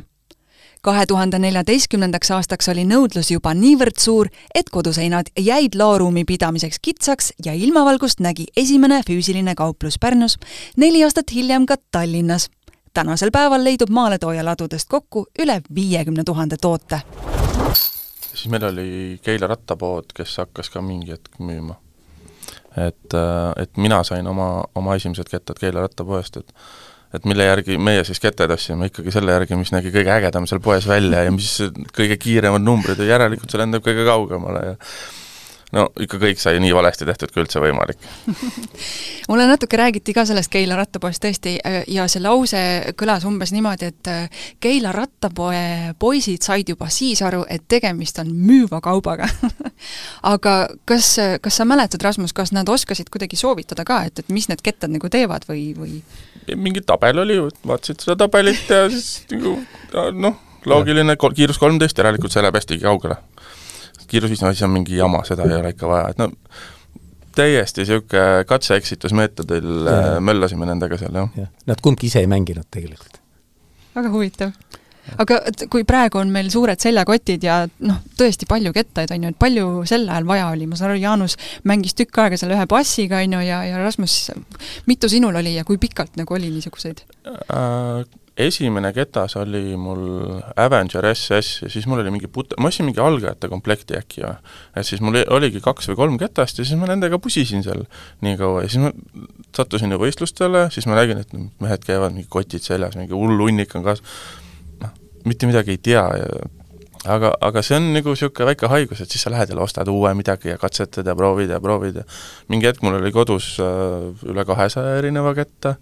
kahe 0.82 1.06
tuhande 1.06 1.38
neljateistkümnendaks 1.38 2.30
aastaks 2.34 2.68
oli 2.72 2.82
nõudlus 2.86 3.30
juba 3.30 3.52
niivõrd 3.54 4.00
suur, 4.02 4.28
et 4.54 4.70
koduseinad 4.70 5.30
jäid 5.38 5.76
laoruumi 5.78 6.24
pidamiseks 6.26 6.80
kitsaks 6.82 7.32
ja 7.44 7.54
ilmavalgust 7.54 8.20
nägi 8.20 8.48
esimene 8.56 9.02
füüsiline 9.06 9.54
kauplus 9.54 9.98
Pärnus, 10.02 10.38
neli 10.76 11.04
aastat 11.04 11.30
hiljem 11.34 11.66
ka 11.66 11.76
Tallinnas. 11.90 12.50
tänasel 12.94 13.30
päeval 13.30 13.64
leidub 13.64 13.90
maaletoojaladudest 13.90 14.88
kokku 14.88 15.26
üle 15.38 15.62
viiekümne 15.74 16.24
tuhande 16.24 16.56
toote. 16.56 17.00
siis 18.34 18.48
meil 18.48 18.64
oli 18.64 19.20
Keila 19.22 19.46
rattapood, 19.46 20.04
kes 20.14 20.36
hakkas 20.38 20.70
ka 20.70 20.82
mingi 20.82 21.12
hetk 21.12 21.38
müüma. 21.38 21.74
et, 22.76 23.14
et 23.56 23.76
mina 23.76 24.02
sain 24.04 24.26
oma, 24.26 24.64
oma 24.74 24.94
esimesed 24.94 25.30
kettad 25.30 25.56
Keila 25.60 25.80
rattapoest, 25.80 26.36
et 26.36 26.54
et 27.14 27.24
mille 27.28 27.46
järgi 27.46 27.78
meie 27.78 28.04
siis 28.08 28.20
kette 28.22 28.48
tõstsime, 28.50 28.88
ikkagi 28.90 29.14
selle 29.14 29.34
järgi, 29.36 29.58
mis 29.60 29.72
nägi 29.74 29.92
kõige 29.94 30.14
ägedam 30.14 30.46
seal 30.50 30.62
poes 30.64 30.86
välja 30.88 31.24
ja 31.26 31.34
mis 31.34 31.54
kõige 31.96 32.18
kiiremad 32.20 32.64
numbrid 32.64 33.02
ja 33.02 33.14
järelikult 33.14 33.52
see 33.52 33.60
lendab 33.60 33.84
kõige 33.84 34.06
kaugemale 34.08 34.64
ja 34.72 34.76
no 35.76 35.86
ikka 36.04 36.20
kõik 36.20 36.40
sai 36.40 36.60
nii 36.60 36.72
valesti 36.76 37.06
tehtud 37.08 37.32
kui 37.32 37.42
üldse 37.44 37.60
võimalik 37.62 38.00
mulle 39.30 39.46
natuke 39.48 39.78
räägiti 39.80 40.14
ka 40.16 40.24
sellest 40.28 40.52
Keila 40.52 40.76
rattapoest 40.78 41.22
tõesti 41.24 41.54
ja 41.92 42.06
see 42.12 42.22
lause 42.22 42.62
kõlas 42.98 43.24
umbes 43.28 43.54
niimoodi, 43.56 43.88
et 43.92 44.12
äh, 44.12 44.44
Keila 44.60 44.92
rattapoe 44.96 45.94
poisid 45.98 46.44
said 46.44 46.68
juba 46.68 46.90
siis 46.92 47.22
aru, 47.24 47.44
et 47.48 47.64
tegemist 47.68 48.20
on 48.22 48.32
müüva 48.36 48.82
kaubaga 48.84 49.28
aga 50.34 50.56
kas, 50.88 51.14
kas 51.40 51.60
sa 51.60 51.68
mäletad, 51.68 52.04
Rasmus, 52.04 52.36
kas 52.36 52.52
nad 52.52 52.68
oskasid 52.68 53.08
kuidagi 53.12 53.40
soovitada 53.40 53.86
ka, 53.88 54.02
et, 54.08 54.20
et 54.24 54.32
mis 54.32 54.48
need 54.52 54.64
kettad 54.64 54.92
nagu 54.92 55.08
teevad 55.12 55.48
või, 55.48 55.70
või? 55.78 56.00
Mingi 56.56 56.82
tabel 56.86 57.22
oli 57.22 57.38
ju, 57.38 57.48
vaatasid 57.66 58.02
seda 58.04 58.16
tabelit 58.24 58.70
ja 58.70 58.84
siis 58.90 59.24
nagu 59.32 59.56
noh, 60.18 60.38
loogiline 60.68 61.16
kiirus 61.22 61.58
kolmteist, 61.62 61.98
järelikult 61.98 62.34
see 62.34 62.44
läheb 62.44 62.58
hästi 62.58 62.78
kaugele 62.82 63.18
kiirusviis, 64.12 64.42
no 64.44 64.52
siis 64.52 64.66
on 64.66 64.74
mingi 64.74 64.96
jama, 64.98 65.22
seda 65.24 65.46
ei 65.48 65.56
ole 65.56 65.72
ikka 65.72 65.88
vaja, 65.88 66.12
et 66.12 66.20
no 66.20 66.28
täiesti 67.36 67.82
niisugune 67.82 68.44
katse-eksitusmeetodil 68.48 69.88
äh, 69.88 70.08
möllasime 70.20 70.68
nendega 70.68 70.98
seal, 71.00 71.16
jah 71.16 71.38
ja.. 71.38 71.48
Nad 71.70 71.80
kumbki 71.84 72.10
ise 72.10 72.20
ei 72.20 72.28
mänginud 72.30 72.68
tegelikult. 72.70 73.20
väga 73.94 74.12
huvitav. 74.12 74.52
Aga 75.22 75.40
kui 75.72 75.84
praegu 75.88 76.20
on 76.22 76.32
meil 76.34 76.50
suured 76.52 76.80
seljakotid 76.82 77.44
ja 77.46 77.62
noh, 77.86 78.00
tõesti 78.18 78.48
palju 78.50 78.72
kettaid, 78.76 79.12
on 79.14 79.26
ju, 79.26 79.34
et 79.34 79.40
palju 79.40 79.66
sel 79.88 80.08
ajal 80.08 80.28
vaja 80.28 80.48
oli, 80.54 80.68
ma 80.70 80.78
saan 80.78 80.92
aru, 80.92 81.02
Jaanus 81.02 81.36
mängis 81.68 81.96
tükk 81.98 82.22
aega 82.24 82.40
selle 82.40 82.56
ühe 82.58 82.66
bassiga, 82.70 83.22
on 83.24 83.38
ju, 83.38 83.44
ja, 83.48 83.62
ja 83.68 83.82
Rasmus, 83.82 84.18
mitu 84.90 85.10
sinul 85.12 85.36
oli 85.42 85.56
ja 85.58 85.66
kui 85.68 85.80
pikalt 85.82 86.18
nagu 86.20 86.38
oli 86.38 86.50
niisuguseid 86.54 87.06
äh,? 87.26 88.02
esimene 88.36 88.92
ketas 88.96 89.34
oli 89.36 89.76
mul 89.76 90.40
Avenger 90.56 91.04
SS 91.14 91.62
ja 91.62 91.70
siis 91.70 91.86
mul 91.86 92.00
oli 92.00 92.10
mingi 92.14 92.30
put-, 92.32 92.54
ma 92.60 92.70
ostsin 92.70 92.86
mingi 92.88 93.00
algajate 93.00 93.50
komplekti 93.52 93.96
äkki 93.98 94.24
või. 94.24 94.36
et 94.76 94.88
siis 94.88 95.02
mul 95.04 95.18
oligi 95.28 95.60
kaks 95.60 95.90
või 95.90 95.98
kolm 95.98 96.18
ketast 96.20 96.58
ja 96.58 96.64
siis 96.64 96.80
ma 96.80 96.88
nendega 96.88 97.18
pusisin 97.20 97.64
seal 97.66 97.84
nii 98.24 98.38
kaua 98.40 98.64
ja 98.64 98.72
siis 98.72 98.86
ma 98.86 98.92
sattusin 99.56 99.92
ju 99.92 100.00
võistlustele, 100.00 100.70
siis 100.72 100.88
ma 100.88 100.96
nägin, 100.96 101.20
et 101.20 101.34
mehed 101.60 101.84
käivad 101.84 102.16
mingi 102.16 102.30
kotid 102.32 102.64
seljas, 102.64 102.96
mingi 102.96 103.12
hull 103.12 103.36
hunnik 103.44 103.76
on 103.76 103.84
kaas-, 103.84 104.00
noh, 104.00 104.41
mitte 105.24 105.48
midagi 105.50 105.76
ei 105.76 105.80
tea 105.82 106.04
ja 106.18 106.28
aga, 107.04 107.32
aga 107.40 107.62
see 107.64 107.78
on 107.78 107.90
nagu 107.96 108.14
niisugune 108.14 108.48
väike 108.52 108.70
haigus, 108.70 109.02
et 109.02 109.10
siis 109.10 109.24
sa 109.26 109.32
lähed 109.32 109.52
jälle 109.52 109.64
ostad 109.64 109.88
uue 109.90 110.12
midagi 110.14 110.52
ja 110.52 110.58
katsetad 110.58 111.06
ja 111.06 111.16
proovid 111.18 111.50
ja 111.50 111.60
proovid 111.60 112.02
ja 112.02 112.04
mingi 112.52 112.68
hetk 112.68 112.82
mul 112.82 112.98
oli 113.00 113.12
kodus 113.14 113.54
äh, 113.62 114.28
üle 114.28 114.44
kahesaja 114.48 114.98
erineva 115.00 115.34
ketta, 115.38 115.76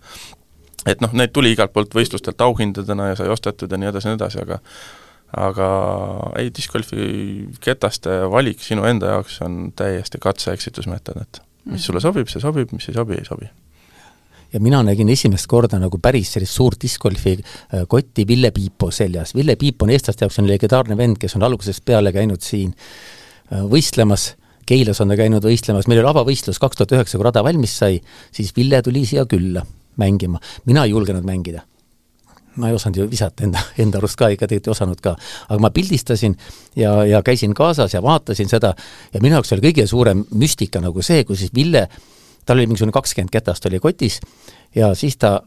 et 0.89 1.05
noh, 1.05 1.13
neid 1.17 1.35
tuli 1.37 1.53
igalt 1.55 1.75
poolt 1.75 1.95
võistlustelt 1.97 2.41
auhindadena 2.41 3.11
ja 3.13 3.21
sai 3.21 3.29
ostetud 3.33 3.71
ja 3.71 3.81
nii 3.81 3.93
edasi 3.93 4.09
ja 4.09 4.15
nii 4.15 4.21
edasi, 4.23 4.43
aga 4.47 4.61
aga 5.31 5.67
ei, 6.41 6.49
discgolfi 6.51 7.05
ketaste 7.63 8.25
valik 8.33 8.65
sinu 8.67 8.83
enda 8.89 9.13
jaoks 9.13 9.37
on 9.47 9.69
täiesti 9.79 10.19
katse-eksitusmeetod, 10.23 11.21
et 11.23 11.43
mis 11.65 11.77
mhm. 11.77 11.85
sulle 11.85 12.03
sobib, 12.03 12.33
see 12.33 12.43
sobib, 12.43 12.73
mis 12.75 12.89
ei 12.91 12.97
sobi, 12.97 13.21
ei 13.21 13.29
sobi 13.29 13.51
ja 14.53 14.61
mina 14.61 14.83
nägin 14.83 15.09
esimest 15.09 15.47
korda 15.51 15.79
nagu 15.81 15.99
päris 16.03 16.35
sellist 16.35 16.57
suurt 16.57 16.83
discgolfi 16.83 17.37
äh, 17.39 17.87
kotti 17.89 18.27
Ville 18.29 18.51
Piipo 18.51 18.91
seljas. 18.91 19.35
Ville 19.35 19.57
Piip 19.57 19.83
on 19.83 19.91
eestlaste 19.95 20.27
jaoks 20.27 20.39
on 20.43 20.49
legendaarne 20.51 20.97
vend, 20.99 21.19
kes 21.21 21.37
on 21.39 21.47
algusest 21.47 21.85
peale 21.87 22.13
käinud 22.13 22.43
siin 22.45 22.75
äh, 22.75 23.65
võistlemas, 23.71 24.35
Keilas 24.71 25.01
on 25.03 25.11
ta 25.11 25.17
käinud 25.19 25.43
võistlemas, 25.43 25.89
meil 25.91 25.99
oli 25.99 26.11
avavõistlus 26.13 26.61
kaks 26.63 26.79
tuhat 26.79 26.93
üheksa, 26.95 27.19
kui 27.19 27.27
rada 27.27 27.43
valmis 27.43 27.73
sai, 27.81 27.97
siis 28.31 28.53
Ville 28.55 28.79
tuli 28.87 29.03
siia 29.09 29.25
külla 29.27 29.65
mängima. 29.99 30.39
mina 30.65 30.85
ei 30.85 30.95
julgenud 30.95 31.27
mängida 31.27 31.65
ma 32.61 32.69
ei 32.69 32.75
osanud 32.75 32.97
ju 32.97 33.07
visata 33.11 33.45
enda, 33.47 33.63
enda 33.79 33.99
arust 33.99 34.19
ka, 34.19 34.29
ega 34.29 34.47
tegelikult 34.47 34.69
ei 34.69 34.77
osanud 34.77 35.01
ka. 35.01 35.17
aga 35.49 35.59
ma 35.63 35.71
pildistasin 35.71 36.37
ja, 36.77 37.05
ja 37.05 37.23
käisin 37.23 37.55
kaasas 37.55 37.95
ja 37.95 38.03
vaatasin 38.03 38.49
seda 38.49 38.75
ja 39.15 39.21
minu 39.23 39.39
jaoks 39.39 39.53
oli 39.55 39.71
kõige 39.71 39.87
suurem 39.87 40.25
müstika 40.35 40.83
nagu 40.83 41.03
see, 41.03 41.25
kui 41.25 41.39
siis 41.39 41.55
Ville 41.55 41.87
äh, 41.87 42.01
tal 42.47 42.59
oli 42.59 42.69
mingisugune 42.71 42.95
kakskümmend 42.95 43.33
ketast 43.33 43.67
oli 43.67 43.81
kotis 43.83 44.21
ja 44.77 44.93
siis 44.99 45.17
ta 45.21 45.41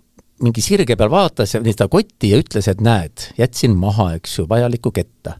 mingi 0.44 0.64
sirge 0.66 0.98
peal 1.00 1.12
vaatas 1.14 1.56
seda 1.56 1.88
kotti 1.92 2.34
ja 2.34 2.40
ütles, 2.42 2.68
et 2.72 2.82
näed, 2.84 3.30
jätsin 3.38 3.78
maha, 3.80 4.14
eks 4.18 4.40
ju, 4.40 4.48
vajalikku 4.50 4.92
ketta. 4.92 5.38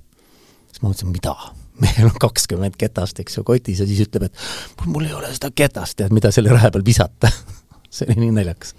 siis 0.72 0.82
ma 0.82 0.92
mõtlesin, 0.92 1.14
mida? 1.14 1.36
meil 1.84 2.06
on 2.06 2.18
kakskümmend 2.22 2.78
ketast, 2.80 3.20
eks 3.20 3.40
ju, 3.40 3.46
kotis 3.48 3.82
ja 3.82 3.90
siis 3.90 4.06
ütleb, 4.06 4.30
et 4.30 4.86
mul 4.86 5.08
ei 5.10 5.16
ole 5.18 5.32
seda 5.34 5.50
ketast, 5.56 5.98
tead, 6.00 6.14
mida 6.14 6.32
selle 6.32 6.54
rahe 6.54 6.72
peal 6.72 6.86
visata 6.86 7.32
see 7.94 8.08
oli 8.10 8.28
nii 8.28 8.38
naljakas 8.38 8.76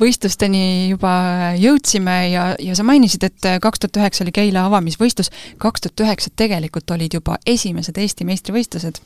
võistlusteni 0.00 0.90
juba 0.90 1.14
jõudsime 1.58 2.16
ja, 2.32 2.44
ja 2.58 2.74
sa 2.76 2.84
mainisid, 2.86 3.24
et 3.26 3.48
kaks 3.62 3.82
tuhat 3.82 4.00
üheksa 4.02 4.24
oli 4.24 4.34
Keila 4.34 4.66
avamisvõistlus, 4.68 5.30
kaks 5.62 5.86
tuhat 5.86 6.04
üheksa 6.06 6.32
tegelikult 6.36 6.90
olid 6.94 7.14
juba 7.14 7.38
esimesed 7.46 7.98
Eesti 8.02 8.26
meistrivõistlused 8.28 9.00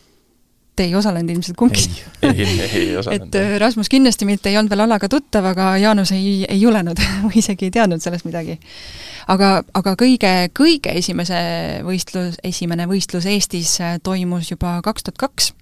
te 0.78 0.86
ei 0.86 0.94
osalenud 0.94 1.34
ilmselt 1.34 1.58
kumbki. 1.58 1.84
ei, 2.22 2.44
ei, 2.44 2.70
ei 2.80 2.96
osalenud. 3.00 3.28
et 3.28 3.38
äh, 3.40 3.56
Rasmus 3.62 3.90
kindlasti 3.92 4.28
mitte 4.28 4.52
ei 4.52 4.58
olnud 4.60 4.72
veel 4.72 4.86
alaga 4.86 5.10
tuttav, 5.10 5.50
aga 5.50 5.74
Jaanus 5.82 6.12
ei, 6.16 6.42
ei 6.48 6.60
julenud 6.62 7.00
või 7.26 7.42
isegi 7.42 7.68
ei 7.68 7.74
teadnud 7.74 8.04
sellest 8.04 8.28
midagi. 8.28 8.58
aga, 9.34 9.62
aga 9.80 9.94
kõige, 9.98 10.34
kõige 10.56 10.94
esimese 11.00 11.38
võistlus, 11.86 12.38
esimene 12.46 12.88
võistlus 12.90 13.26
Eestis 13.28 13.78
äh, 13.82 13.96
toimus 14.02 14.52
juba 14.54 14.78
kaks 14.84 15.08
tuhat 15.08 15.24
kaks 15.26 15.52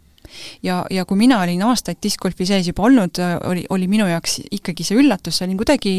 ja, 0.63 0.83
ja 0.91 1.05
kui 1.09 1.19
mina 1.19 1.41
olin 1.41 1.63
aastaid 1.67 2.01
discgolfi 2.03 2.47
sees 2.49 2.69
juba 2.69 2.87
olnud, 2.91 3.21
äh, 3.23 3.37
oli, 3.49 3.65
oli 3.73 3.89
minu 3.91 4.09
jaoks 4.11 4.41
ikkagi 4.51 4.85
see 4.87 5.01
üllatus, 5.01 5.41
see 5.41 5.49
oli 5.49 5.59
kuidagi 5.59 5.97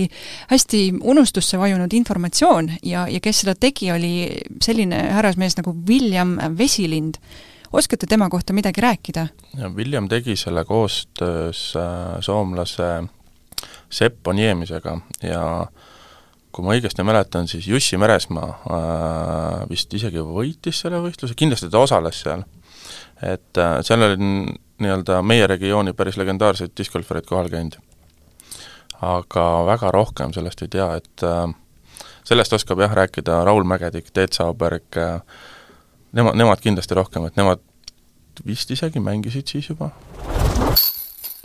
hästi 0.51 0.81
unustusse 1.01 1.59
vajunud 1.59 1.93
informatsioon 1.97 2.71
ja, 2.85 3.07
ja 3.09 3.21
kes 3.23 3.43
seda 3.43 3.57
tegi, 3.57 3.91
oli 3.93 4.13
selline 4.63 5.07
härrasmees 5.17 5.57
nagu 5.59 5.75
William 5.89 6.37
Vesilind 6.57 7.21
oskate 7.73 8.07
tema 8.07 8.29
kohta 8.29 8.53
midagi 8.53 8.81
rääkida? 8.81 9.27
William 9.75 10.07
tegi 10.09 10.35
selle 10.35 10.65
koostöös 10.65 11.73
äh, 11.75 12.17
soomlase 12.19 13.03
Sepp 13.89 14.27
Oniemisega 14.27 14.97
ja 15.23 15.67
kui 16.51 16.65
ma 16.65 16.75
õigesti 16.75 17.03
mäletan, 17.05 17.47
siis 17.47 17.67
Jussi 17.67 17.97
Meresmaa 17.97 18.47
äh, 18.49 19.65
vist 19.69 19.93
isegi 19.93 20.23
võitis 20.23 20.81
selle 20.83 21.01
võistluse, 21.03 21.35
kindlasti 21.37 21.69
ta 21.69 21.79
osales 21.79 22.21
seal. 22.21 22.43
et 23.21 23.57
äh, 23.57 23.77
seal 23.81 24.07
oli 24.07 24.17
nii-öelda 24.77 25.21
meie 25.21 25.47
regiooni 25.47 25.93
päris 25.93 26.17
legendaarseid 26.17 26.75
discgolfareid 26.77 27.25
kohal 27.25 27.49
käinud. 27.49 27.77
aga 29.01 29.45
väga 29.65 29.91
rohkem 29.91 30.33
sellest 30.33 30.61
ei 30.61 30.67
tea, 30.67 30.95
et 30.95 31.23
sellest 32.23 32.53
oskab 32.53 32.79
jah 32.79 32.93
rääkida 32.93 33.43
Raul 33.45 33.63
Mägedik, 33.63 34.11
Teet 34.13 34.33
Sauberg 34.33 34.97
äh,, 34.97 35.21
nemad, 36.17 36.37
nemad 36.37 36.61
kindlasti 36.61 36.97
rohkem, 36.97 37.27
et 37.29 37.35
nemad 37.39 37.61
vist 38.45 38.71
isegi 38.71 38.99
mängisid 38.99 39.47
siis 39.47 39.69
juba. 39.69 39.89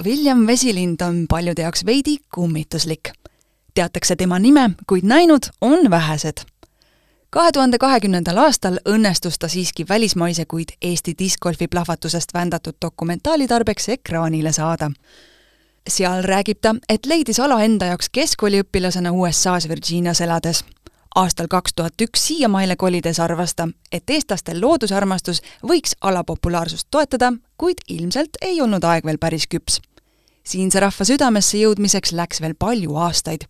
William 0.05 0.47
Vesilind 0.47 1.01
on 1.01 1.27
paljude 1.29 1.63
jaoks 1.63 1.87
veidi 1.87 2.19
kummituslik. 2.35 3.13
teatakse 3.75 4.17
tema 4.17 4.39
nime, 4.39 4.71
kuid 4.87 5.05
näinud 5.05 5.49
on 5.61 5.91
vähesed. 5.91 6.45
kahe 7.31 7.53
tuhande 7.53 7.79
kahekümnendal 7.79 8.37
aastal 8.37 8.79
õnnestus 8.89 9.39
ta 9.39 9.49
siiski 9.49 9.87
välismaise, 9.89 10.45
kuid 10.45 10.69
Eesti 10.83 11.15
discgolfi 11.19 11.69
plahvatusest 11.69 12.35
vändatud 12.35 12.75
dokumentaali 12.83 13.49
tarbeks 13.49 13.89
ekraanile 13.89 14.53
saada 14.53 14.91
seal 15.89 16.23
räägib 16.23 16.61
ta, 16.63 16.75
et 16.89 17.07
leidis 17.07 17.41
ala 17.41 17.63
enda 17.65 17.87
jaoks 17.87 18.11
keskkooliõpilasena 18.13 19.13
USA-s 19.13 19.69
Virginias 19.69 20.21
elades 20.21 20.65
aastal 21.15 21.47
kaks 21.49 21.75
tuhat 21.75 22.01
üks 22.01 22.27
siiamaale 22.27 22.77
kolides 22.77 23.21
arvas 23.21 23.55
ta, 23.55 23.69
et 23.93 24.11
eestlastel 24.11 24.61
loodusarmastus 24.61 25.43
võiks 25.69 25.97
alapopulaarsust 26.01 26.89
toetada, 26.91 27.33
kuid 27.57 27.85
ilmselt 27.89 28.39
ei 28.41 28.61
olnud 28.61 28.85
aeg 28.85 29.05
veel 29.05 29.19
päris 29.19 29.47
küps. 29.47 29.81
siinse 30.45 30.81
rahva 30.81 31.05
südamesse 31.05 31.59
jõudmiseks 31.59 32.13
läks 32.13 32.41
veel 32.41 32.55
palju 32.55 32.97
aastaid. 32.97 33.45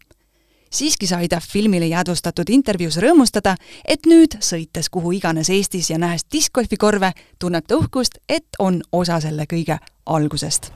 siiski 0.70 1.06
sai 1.06 1.28
ta 1.28 1.40
filmile 1.40 1.86
jäädvustatud 1.86 2.50
intervjuus 2.50 2.96
rõõmustada, 2.96 3.56
et 3.84 4.06
nüüd, 4.06 4.36
sõites 4.40 4.88
kuhu 4.90 5.12
iganes 5.12 5.50
Eestis 5.50 5.90
ja 5.90 5.98
nähes 5.98 6.24
diskgolfikorve, 6.32 7.12
tunneb 7.38 7.66
ta 7.66 7.76
uhkust, 7.76 8.18
et 8.28 8.46
on 8.58 8.82
osa 8.92 9.20
selle 9.20 9.46
kõige 9.46 9.78
algusest 10.06 10.72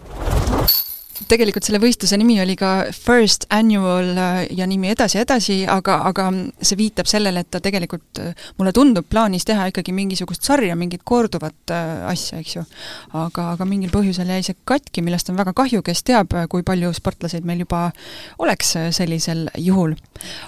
tegelikult 1.29 1.65
selle 1.65 1.81
võistluse 1.81 2.17
nimi 2.21 2.37
oli 2.43 2.57
ka 2.59 2.71
First 2.95 3.47
Annual 3.55 4.11
äh, 4.13 4.41
ja 4.57 4.67
nimi 4.69 4.91
edasi 4.93 5.19
ja 5.19 5.25
edasi, 5.25 5.59
aga, 5.71 5.99
aga 6.11 6.29
see 6.61 6.79
viitab 6.79 7.09
sellele, 7.09 7.43
et 7.43 7.51
ta 7.53 7.61
tegelikult, 7.65 8.21
äh, 8.21 8.47
mulle 8.61 8.73
tundub, 8.77 9.07
plaanis 9.09 9.47
teha 9.49 9.69
ikkagi 9.71 9.95
mingisugust 9.97 10.47
sarja, 10.47 10.77
mingit 10.79 11.05
korduvat 11.09 11.73
äh, 11.75 12.07
asja, 12.11 12.41
eks 12.43 12.57
ju. 12.59 12.65
aga, 13.17 13.51
aga 13.55 13.69
mingil 13.69 13.93
põhjusel 13.95 14.31
jäi 14.35 14.43
see 14.47 14.59
katki, 14.69 15.05
millest 15.07 15.31
on 15.33 15.41
väga 15.41 15.55
kahju, 15.57 15.83
kes 15.87 16.05
teab, 16.07 16.35
kui 16.53 16.67
palju 16.67 16.93
sportlaseid 16.97 17.47
meil 17.49 17.65
juba 17.65 17.87
oleks 18.43 18.75
sellisel 18.97 19.47
juhul. 19.63 19.97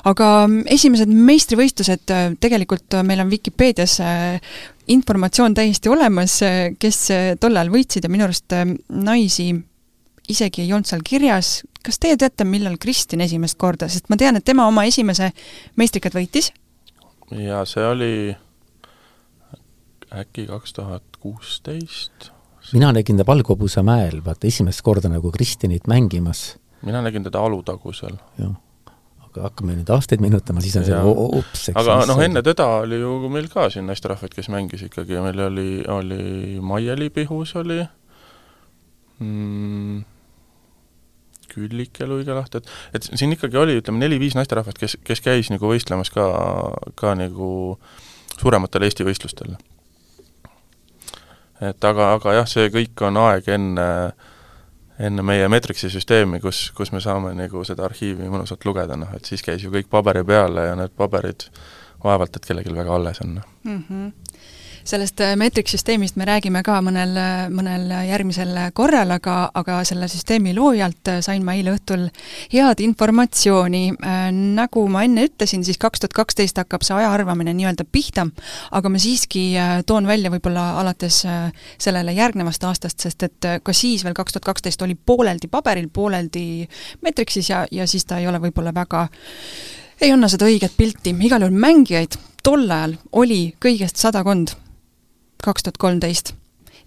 aga 0.08 0.32
mm, 0.46 0.66
esimesed 0.76 1.12
meistrivõistlused, 1.12 2.12
tegelikult 2.42 3.00
meil 3.06 3.24
on 3.24 3.32
Vikipeedias 3.32 3.98
informatsioon 4.88 5.56
täiesti 5.56 5.90
olemas, 5.92 6.38
kes 6.80 7.00
tol 7.40 7.56
ajal 7.56 7.72
võitsid 7.72 8.06
ja 8.06 8.12
minu 8.12 8.24
arust 8.28 8.54
naisi 8.88 9.50
isegi 10.28 10.64
ei 10.64 10.72
olnud 10.72 10.88
seal 10.88 11.04
kirjas, 11.06 11.62
kas 11.84 12.00
teie 12.02 12.16
teate, 12.20 12.44
millal 12.48 12.76
Kristin 12.80 13.22
esimest 13.24 13.58
korda, 13.60 13.88
sest 13.88 14.10
ma 14.12 14.18
tean, 14.20 14.38
et 14.38 14.44
tema 14.44 14.66
oma 14.68 14.84
esimese 14.88 15.32
meistrikat 15.80 16.16
võitis? 16.18 16.52
jaa, 17.34 17.64
see 17.68 17.84
oli 17.84 18.12
äkki 20.14 20.46
kaks 20.48 20.72
tuhat 20.72 21.18
kuusteist. 21.20 22.30
mina 22.72 22.92
nägin 22.92 23.16
ta 23.16 23.26
Valgehobuse 23.26 23.82
mäel, 23.82 24.22
vaata 24.24 24.46
esimest 24.46 24.82
korda 24.82 25.08
nagu 25.08 25.32
Kristinit 25.32 25.86
mängimas. 25.86 26.58
mina 26.82 27.02
nägin 27.02 27.24
teda 27.24 27.40
Alutagusel. 27.40 28.16
jah, 28.38 28.54
aga 29.28 29.42
hakkame 29.48 29.76
nüüd 29.76 29.92
aastaid 29.92 30.24
meenutama, 30.24 30.60
siis 30.64 30.76
on 30.80 30.88
see 30.88 31.00
ups, 31.04 31.68
eks 31.68 31.80
aga 31.82 32.00
noh, 32.08 32.20
enne 32.24 32.42
teda 32.42 32.66
oli 32.82 33.00
ju 33.00 33.32
meil 33.32 33.48
ka 33.52 33.68
siin 33.70 33.86
naisterahvaid, 33.86 34.34
kes 34.34 34.48
mängis 34.52 34.84
ikkagi, 34.88 35.20
meil 35.24 35.44
oli, 35.48 35.70
oli 35.88 36.60
Maie-Li 36.60 37.10
Pihus 37.10 37.56
oli 37.60 37.82
mm,, 39.20 40.04
Küllike 41.48 42.06
Luigelaht, 42.06 42.54
et 42.58 42.68
et 42.94 43.08
siin 43.08 43.32
ikkagi 43.34 43.58
oli, 43.60 43.78
ütleme, 43.80 44.02
neli-viis 44.02 44.36
naisterahvast, 44.38 44.78
kes, 44.80 44.98
kes 45.04 45.24
käis 45.24 45.50
nagu 45.52 45.70
võistlemas 45.70 46.12
ka, 46.14 46.28
ka 46.98 47.14
nagu 47.18 47.50
suurematel 48.38 48.86
Eesti 48.86 49.06
võistlustel. 49.08 49.56
et 51.60 51.84
aga, 51.84 52.12
aga 52.14 52.36
jah, 52.38 52.46
see 52.46 52.68
kõik 52.70 53.02
on 53.08 53.18
aeg 53.24 53.48
enne, 53.50 53.88
enne 54.98 55.24
meie 55.26 55.48
Metrixi 55.50 55.90
süsteemi, 55.90 56.40
kus, 56.40 56.68
kus 56.76 56.92
me 56.94 57.02
saame 57.02 57.34
nagu 57.34 57.64
seda 57.66 57.88
arhiivi 57.88 58.30
mõnusalt 58.30 58.64
lugeda, 58.68 58.96
noh 58.96 59.10
et 59.16 59.26
siis 59.26 59.42
käis 59.42 59.64
ju 59.64 59.74
kõik 59.74 59.90
paberi 59.90 60.24
peale 60.24 60.68
ja 60.70 60.78
need 60.78 60.94
paberid 60.96 61.48
vaevalt, 62.04 62.36
et 62.36 62.46
kellelgi 62.46 62.76
väga 62.76 62.94
alles 62.94 63.20
on 63.24 63.40
mm. 63.64 63.84
-hmm 63.88 64.12
sellest 64.88 65.20
äh, 65.20 65.34
meetriksüsteemist 65.36 66.16
me 66.16 66.24
räägime 66.28 66.62
ka 66.64 66.78
mõnel, 66.84 67.12
mõnel 67.52 67.90
järgmisel 68.08 68.54
korral, 68.76 69.10
aga, 69.12 69.36
aga 69.58 69.80
selle 69.88 70.08
süsteemi 70.08 70.54
loojalt 70.56 71.10
äh, 71.12 71.20
sain 71.24 71.44
ma 71.44 71.54
eile 71.58 71.74
õhtul 71.76 72.06
head 72.52 72.80
informatsiooni. 72.84 73.82
Äh, 73.94 74.28
nagu 74.32 74.84
ma 74.92 75.04
enne 75.06 75.26
ütlesin, 75.28 75.64
siis 75.66 75.80
kaks 75.80 76.04
tuhat 76.04 76.16
kaksteist 76.16 76.60
hakkab 76.62 76.86
see 76.86 76.96
aja 76.96 77.10
arvamine 77.12 77.52
nii-öelda 77.58 77.84
pihta, 77.92 78.26
aga 78.76 78.92
ma 78.92 79.00
siiski 79.02 79.44
toon 79.86 80.08
välja 80.08 80.30
võib-olla 80.32 80.68
alates 80.80 81.20
sellele 81.78 82.14
järgnevast 82.16 82.64
aastast, 82.64 83.00
sest 83.04 83.26
et 83.26 83.48
ka 83.62 83.74
siis 83.76 84.04
veel 84.06 84.16
kaks 84.16 84.36
tuhat 84.36 84.46
kaksteist 84.48 84.82
oli 84.86 84.96
pooleldi 84.96 85.50
paberil, 85.52 85.90
pooleldi 85.92 86.68
meetriksis 87.04 87.50
ja, 87.50 87.66
ja 87.70 87.86
siis 87.86 88.06
ta 88.08 88.20
ei 88.22 88.28
ole 88.30 88.40
võib-olla 88.42 88.72
väga 88.74 89.08
ei 90.00 90.12
anna 90.14 90.30
seda 90.30 90.46
õiget 90.48 90.76
pilti, 90.78 91.14
igal 91.26 91.42
juhul 91.42 91.58
mängijaid 91.58 92.16
tol 92.44 92.64
ajal 92.70 92.94
oli 93.18 93.40
kõigest 93.60 93.98
sadakond, 94.00 94.54
kaks 95.44 95.66
tuhat 95.66 95.80
kolmteist. 95.80 96.34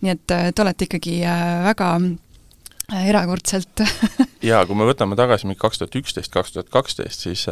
nii 0.02 0.14
et 0.16 0.34
äh, 0.34 0.50
te 0.56 0.64
olete 0.64 0.88
ikkagi 0.88 1.20
äh, 1.28 1.44
väga 1.68 1.92
äh, 2.00 3.06
erakordselt 3.10 3.84
jaa, 4.52 4.66
kui 4.66 4.78
me 4.78 4.88
võtame 4.90 5.18
tagasi 5.20 5.48
mingi 5.48 5.62
kaks 5.62 5.82
tuhat 5.82 6.00
üksteist, 6.02 6.34
kaks 6.34 6.58
tuhat 6.58 6.74
kaksteist, 6.74 7.28
siis 7.28 7.48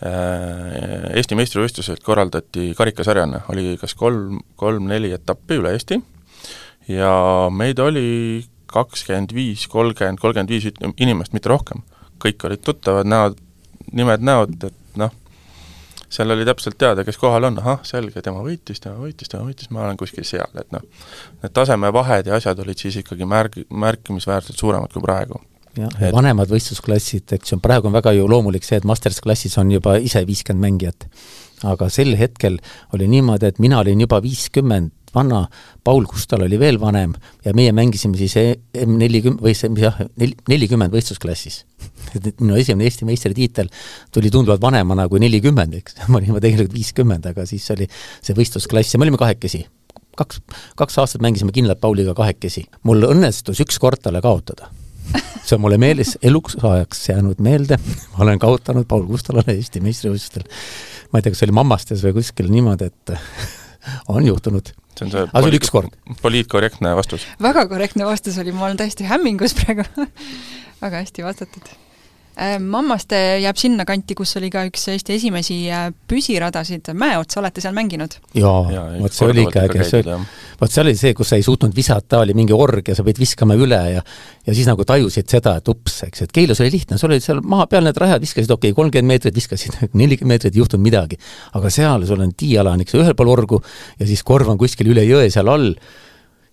Eesti 0.00 1.36
meistrivõistlused 1.36 2.00
korraldati 2.00 2.70
karikasarjana, 2.72 3.42
oli 3.52 3.74
kas 3.76 3.92
kolm, 3.92 4.38
kolm-neli 4.56 5.10
etappi 5.12 5.58
üle 5.60 5.74
Eesti 5.76 5.98
ja 6.88 7.12
meid 7.52 7.82
oli 7.84 8.46
kakskümmend 8.70 9.34
viis, 9.36 9.66
kolmkümmend, 9.68 10.22
kolmkümmend 10.22 10.54
viis 10.54 10.70
inimest, 10.96 11.34
mitte 11.36 11.52
rohkem. 11.52 11.82
kõik 12.20 12.44
olid 12.44 12.60
tuttavad, 12.60 13.08
näod, 13.08 13.38
nimed-näod, 13.96 14.56
et 14.68 14.96
noh, 15.00 15.12
seal 16.10 16.34
oli 16.34 16.46
täpselt 16.48 16.78
teada, 16.78 17.04
kes 17.06 17.18
kohal 17.20 17.46
on, 17.48 17.58
ahah, 17.62 17.80
selge, 17.86 18.22
tema 18.24 18.42
võitis, 18.44 18.82
tema 18.82 18.98
võitis, 18.98 19.30
tema 19.30 19.46
võitis, 19.46 19.70
ma 19.74 19.84
olen 19.86 20.00
kuskil 20.00 20.26
seal, 20.26 20.50
et 20.58 20.70
noh, 20.74 20.84
need 21.42 21.54
tasemevahed 21.56 22.30
ja 22.30 22.38
asjad 22.40 22.58
olid 22.64 22.82
siis 22.82 23.00
ikkagi 23.02 23.28
märg-, 23.28 23.62
märkimisväärselt 23.70 24.58
suuremad 24.58 24.92
kui 24.92 25.04
praegu. 25.04 25.40
jah, 25.78 25.92
ja 26.02 26.10
vanemad 26.14 26.50
võistlusklassid, 26.50 27.30
eks 27.38 27.54
ju, 27.54 27.60
praegu 27.62 27.90
on 27.90 27.94
väga 27.94 28.14
ju 28.16 28.26
loomulik 28.30 28.66
see, 28.66 28.80
et 28.80 28.88
masters 28.88 29.22
klassis 29.22 29.56
on 29.62 29.70
juba 29.70 29.96
ise 30.02 30.24
viiskümmend 30.26 30.66
mängijat. 30.66 31.06
aga 31.62 31.90
sel 31.92 32.16
hetkel 32.16 32.58
oli 32.96 33.06
niimoodi, 33.08 33.46
et 33.46 33.58
mina 33.58 33.78
olin 33.84 34.00
juba 34.00 34.22
viiskümmend 34.24 34.90
vana, 35.14 35.44
Paul 35.84 36.06
Kustal 36.08 36.44
oli 36.46 36.58
veel 36.60 36.78
vanem 36.80 37.14
ja 37.44 37.54
meie 37.56 37.72
mängisime 37.76 38.18
siis 38.20 38.36
M 38.36 38.96
nelikümmend 39.00 39.42
või 39.44 39.54
see 39.56 39.70
jah, 39.80 39.98
nel-, 40.20 40.36
nelikümmend 40.50 40.94
võistlusklassis. 40.94 41.64
et 42.14 42.32
minu 42.42 42.56
esimene 42.58 42.88
Eesti 42.88 43.08
meistritiitel 43.08 43.70
tuli 44.12 44.30
tunduvalt 44.30 44.62
vanemana 44.62 45.08
kui 45.08 45.22
nelikümmend, 45.22 45.76
eks, 45.80 46.00
ma 46.08 46.18
olin 46.18 46.34
juba 46.34 46.42
tegelikult 46.44 46.76
viiskümmend, 46.76 47.30
aga 47.32 47.46
siis 47.48 47.66
oli 47.74 47.88
see 47.90 48.36
võistlusklass 48.36 48.94
ja 48.94 49.00
me 49.00 49.08
olime 49.08 49.20
kahekesi. 49.20 49.64
kaks, 50.16 50.42
kaks 50.76 50.98
aastat 50.98 51.22
mängisime 51.24 51.52
kindlalt 51.52 51.80
Pauliga 51.80 52.14
kahekesi. 52.14 52.66
mul 52.82 53.08
õnnestus 53.08 53.62
üks 53.64 53.78
kord 53.78 54.02
talle 54.02 54.20
kaotada 54.20 54.70
see 55.46 55.56
on 55.56 55.64
mulle 55.64 55.78
meeles, 55.80 56.16
eluks 56.22 56.56
ajaks 56.62 57.08
jäänud 57.08 57.40
meelde, 57.42 57.78
ma 58.12 58.24
olen 58.24 58.38
kaotanud 58.38 58.86
Paul 58.88 59.06
Kustalale 59.08 59.56
Eesti 59.56 59.82
meistrivõistlustel. 59.84 60.46
ma 61.10 61.18
ei 61.18 61.24
tea, 61.24 61.32
kas 61.32 61.42
see 61.42 61.48
oli 61.50 61.58
Mammastes 61.58 62.04
või 62.06 62.20
kuskil 62.20 62.50
niimoodi, 62.52 62.90
et 62.90 63.16
on 64.08 64.26
juhtunud 64.26 64.72
see 64.96 65.06
on 65.06 65.12
see 65.12 65.26
aga 65.26 65.42
see 65.42 65.50
oli 65.50 65.60
üks 65.60 65.70
kord. 65.72 65.94
poliitkorrektne 66.22 66.94
vastus. 66.98 67.26
väga 67.42 67.66
korrektne 67.70 68.08
vastus 68.08 68.38
oli, 68.42 68.52
ma 68.52 68.68
olen 68.68 68.80
täiesti 68.80 69.06
hämmingus 69.08 69.54
praegu 69.58 69.86
väga 70.82 71.02
hästi 71.04 71.24
vastatud. 71.24 71.70
Äh, 72.40 72.58
Mammaste 72.62 73.16
jääb 73.42 73.58
sinna 73.60 73.84
kanti, 73.84 74.14
kus 74.16 74.36
oli 74.38 74.48
ka 74.52 74.62
üks 74.68 74.86
Eesti 74.92 75.16
esimesi 75.18 75.58
äh, 75.72 75.90
püsiradasid, 76.08 76.92
Mäeotsa, 76.96 77.40
olete 77.42 77.60
seal 77.60 77.74
mänginud? 77.76 78.16
jaa, 78.34 78.62
vot 79.00 79.16
see 79.16 79.28
oli 79.28 79.44
ikka 79.48 79.66
äge, 79.68 79.84
see 79.88 80.04
oli, 80.04 80.20
vot 80.60 80.72
see 80.72 80.82
oli 80.82 80.94
see, 80.98 81.14
kus 81.16 81.32
sa 81.32 81.38
ei 81.40 81.44
suutnud 81.44 81.74
visata, 81.76 82.20
oli 82.24 82.34
mingi 82.36 82.54
org 82.56 82.90
ja 82.90 82.96
sa 82.96 83.04
pidid 83.06 83.20
viskama 83.22 83.56
üle 83.58 83.78
ja 83.94 84.02
ja 84.46 84.54
siis 84.56 84.68
nagu 84.68 84.84
tajusid 84.86 85.28
seda, 85.30 85.56
et 85.60 85.68
ups, 85.72 86.00
eks, 86.06 86.26
et 86.26 86.34
Keilus 86.34 86.60
oli 86.64 86.72
lihtne, 86.74 86.98
sul 87.00 87.12
olid 87.12 87.24
seal 87.24 87.40
maa 87.44 87.66
peal 87.70 87.86
need 87.86 87.98
rajad, 88.00 88.20
viskasid 88.24 88.50
okei 88.50 88.72
okay,, 88.72 88.76
kolmkümmend 88.76 89.14
meetrit 89.14 89.36
viskasid, 89.36 89.78
nelikümmend 90.00 90.36
meetrit 90.36 90.56
ei 90.56 90.62
juhtunud 90.62 90.84
midagi. 90.84 91.20
aga 91.56 91.72
seal 91.72 92.06
sul 92.08 92.20
on 92.24 92.34
tiiala 92.36 92.76
on, 92.76 92.84
eks 92.84 92.96
ju, 92.96 93.02
ühel 93.04 93.16
pool 93.16 93.32
orgu 93.32 93.62
ja 93.98 94.08
siis 94.08 94.22
korv 94.26 94.52
on 94.52 94.60
kuskil 94.60 94.92
üle 94.92 95.04
jõe 95.08 95.30
seal 95.32 95.48
all 95.48 95.72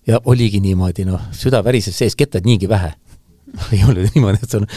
ja 0.08 0.22
oligi 0.26 0.62
niimoodi, 0.63 1.06
noh, 1.08 1.30
süda 1.36 1.63
värises 1.65 1.98
sees, 1.98 2.15
kettad 2.15 2.48
niigi 2.48 2.70
vähe 2.72 2.93
ei 3.76 3.84
ole 3.88 4.08
niimoodi, 4.13 4.43
et 4.43 4.58
sul 4.58 4.67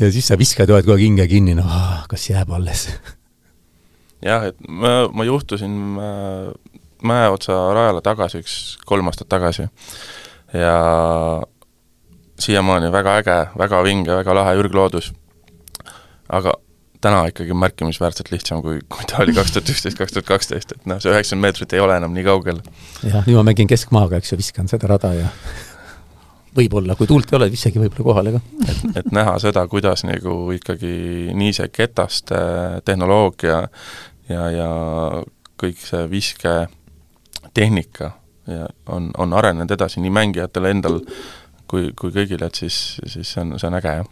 ja 0.00 0.10
siis 0.12 0.28
sa 0.28 0.38
viskad 0.40 0.70
oled 0.70 0.86
kogu 0.86 0.98
aeg 0.98 1.06
hinge 1.08 1.28
kinni, 1.30 1.56
noh, 1.56 2.04
kas 2.10 2.28
jääb 2.30 2.52
alles? 2.56 2.88
jah, 4.28 4.50
et 4.50 4.68
ma, 4.68 5.04
ma 5.12 5.26
juhtusin 5.28 5.76
Mäeotsa 7.02 7.56
rajale 7.74 8.00
tagasi 8.04 8.40
üks 8.44 8.54
kolm 8.86 9.10
aastat 9.10 9.28
tagasi 9.28 9.66
ja 10.54 10.76
siiamaani 12.40 12.92
väga 12.92 13.16
äge, 13.20 13.38
väga 13.58 13.82
vinge, 13.84 14.14
väga 14.16 14.34
lahe 14.34 14.54
ürgloodus. 14.60 15.12
aga 16.28 16.54
täna 17.04 17.26
ikkagi 17.28 17.54
märkimisväärselt 17.54 18.30
lihtsam, 18.32 18.62
kui, 18.64 18.80
kui 18.88 19.04
ta 19.10 19.20
oli 19.22 19.34
kaks 19.36 19.52
tuhat 19.52 19.70
üksteist, 19.74 19.98
kaks 19.98 20.14
tuhat 20.16 20.28
kaksteist, 20.28 20.72
et 20.72 20.86
noh, 20.88 21.00
see 21.02 21.12
üheksakümmend 21.12 21.50
meetrit 21.50 21.76
ei 21.76 21.82
ole 21.84 21.98
enam 22.00 22.14
nii 22.16 22.24
kaugel. 22.24 22.62
jah, 23.02 23.26
nüüd 23.26 23.36
ma 23.36 23.44
mängin 23.50 23.68
keskmaaga, 23.70 24.20
eks 24.20 24.32
ju, 24.32 24.40
viskan 24.40 24.70
seda 24.70 24.88
rada 24.94 25.12
ja 25.18 25.28
võib-olla, 26.56 26.96
kui 26.96 27.08
tuult 27.10 27.32
ei 27.32 27.38
ole, 27.38 27.50
isegi 27.52 27.82
võib-olla 27.82 28.06
kohale 28.08 28.34
ka. 28.36 28.42
et, 28.64 28.82
et 29.02 29.12
näha 29.12 29.36
seda, 29.42 29.66
kuidas 29.70 30.06
nagu 30.08 30.38
ikkagi 30.56 30.94
nii 31.36 31.52
see 31.56 31.68
ketaste 31.74 32.40
tehnoloogia 32.88 33.60
ja, 34.30 34.48
ja 34.54 34.70
kõik 35.60 35.84
see 35.84 36.06
visketehnika 37.54 38.10
ja 38.46 38.68
on, 38.86 39.10
on 39.18 39.32
arenenud 39.32 39.70
edasi 39.70 40.00
nii 40.00 40.10
mängijatele 40.10 40.70
endal 40.70 41.00
kui, 41.66 41.92
kui 41.96 42.10
kõigile, 42.10 42.46
et 42.46 42.54
siis, 42.54 43.00
siis 43.06 43.32
see 43.32 43.40
on, 43.40 43.58
see 43.58 43.68
on 43.68 43.74
äge, 43.74 43.96
jah 44.00 44.06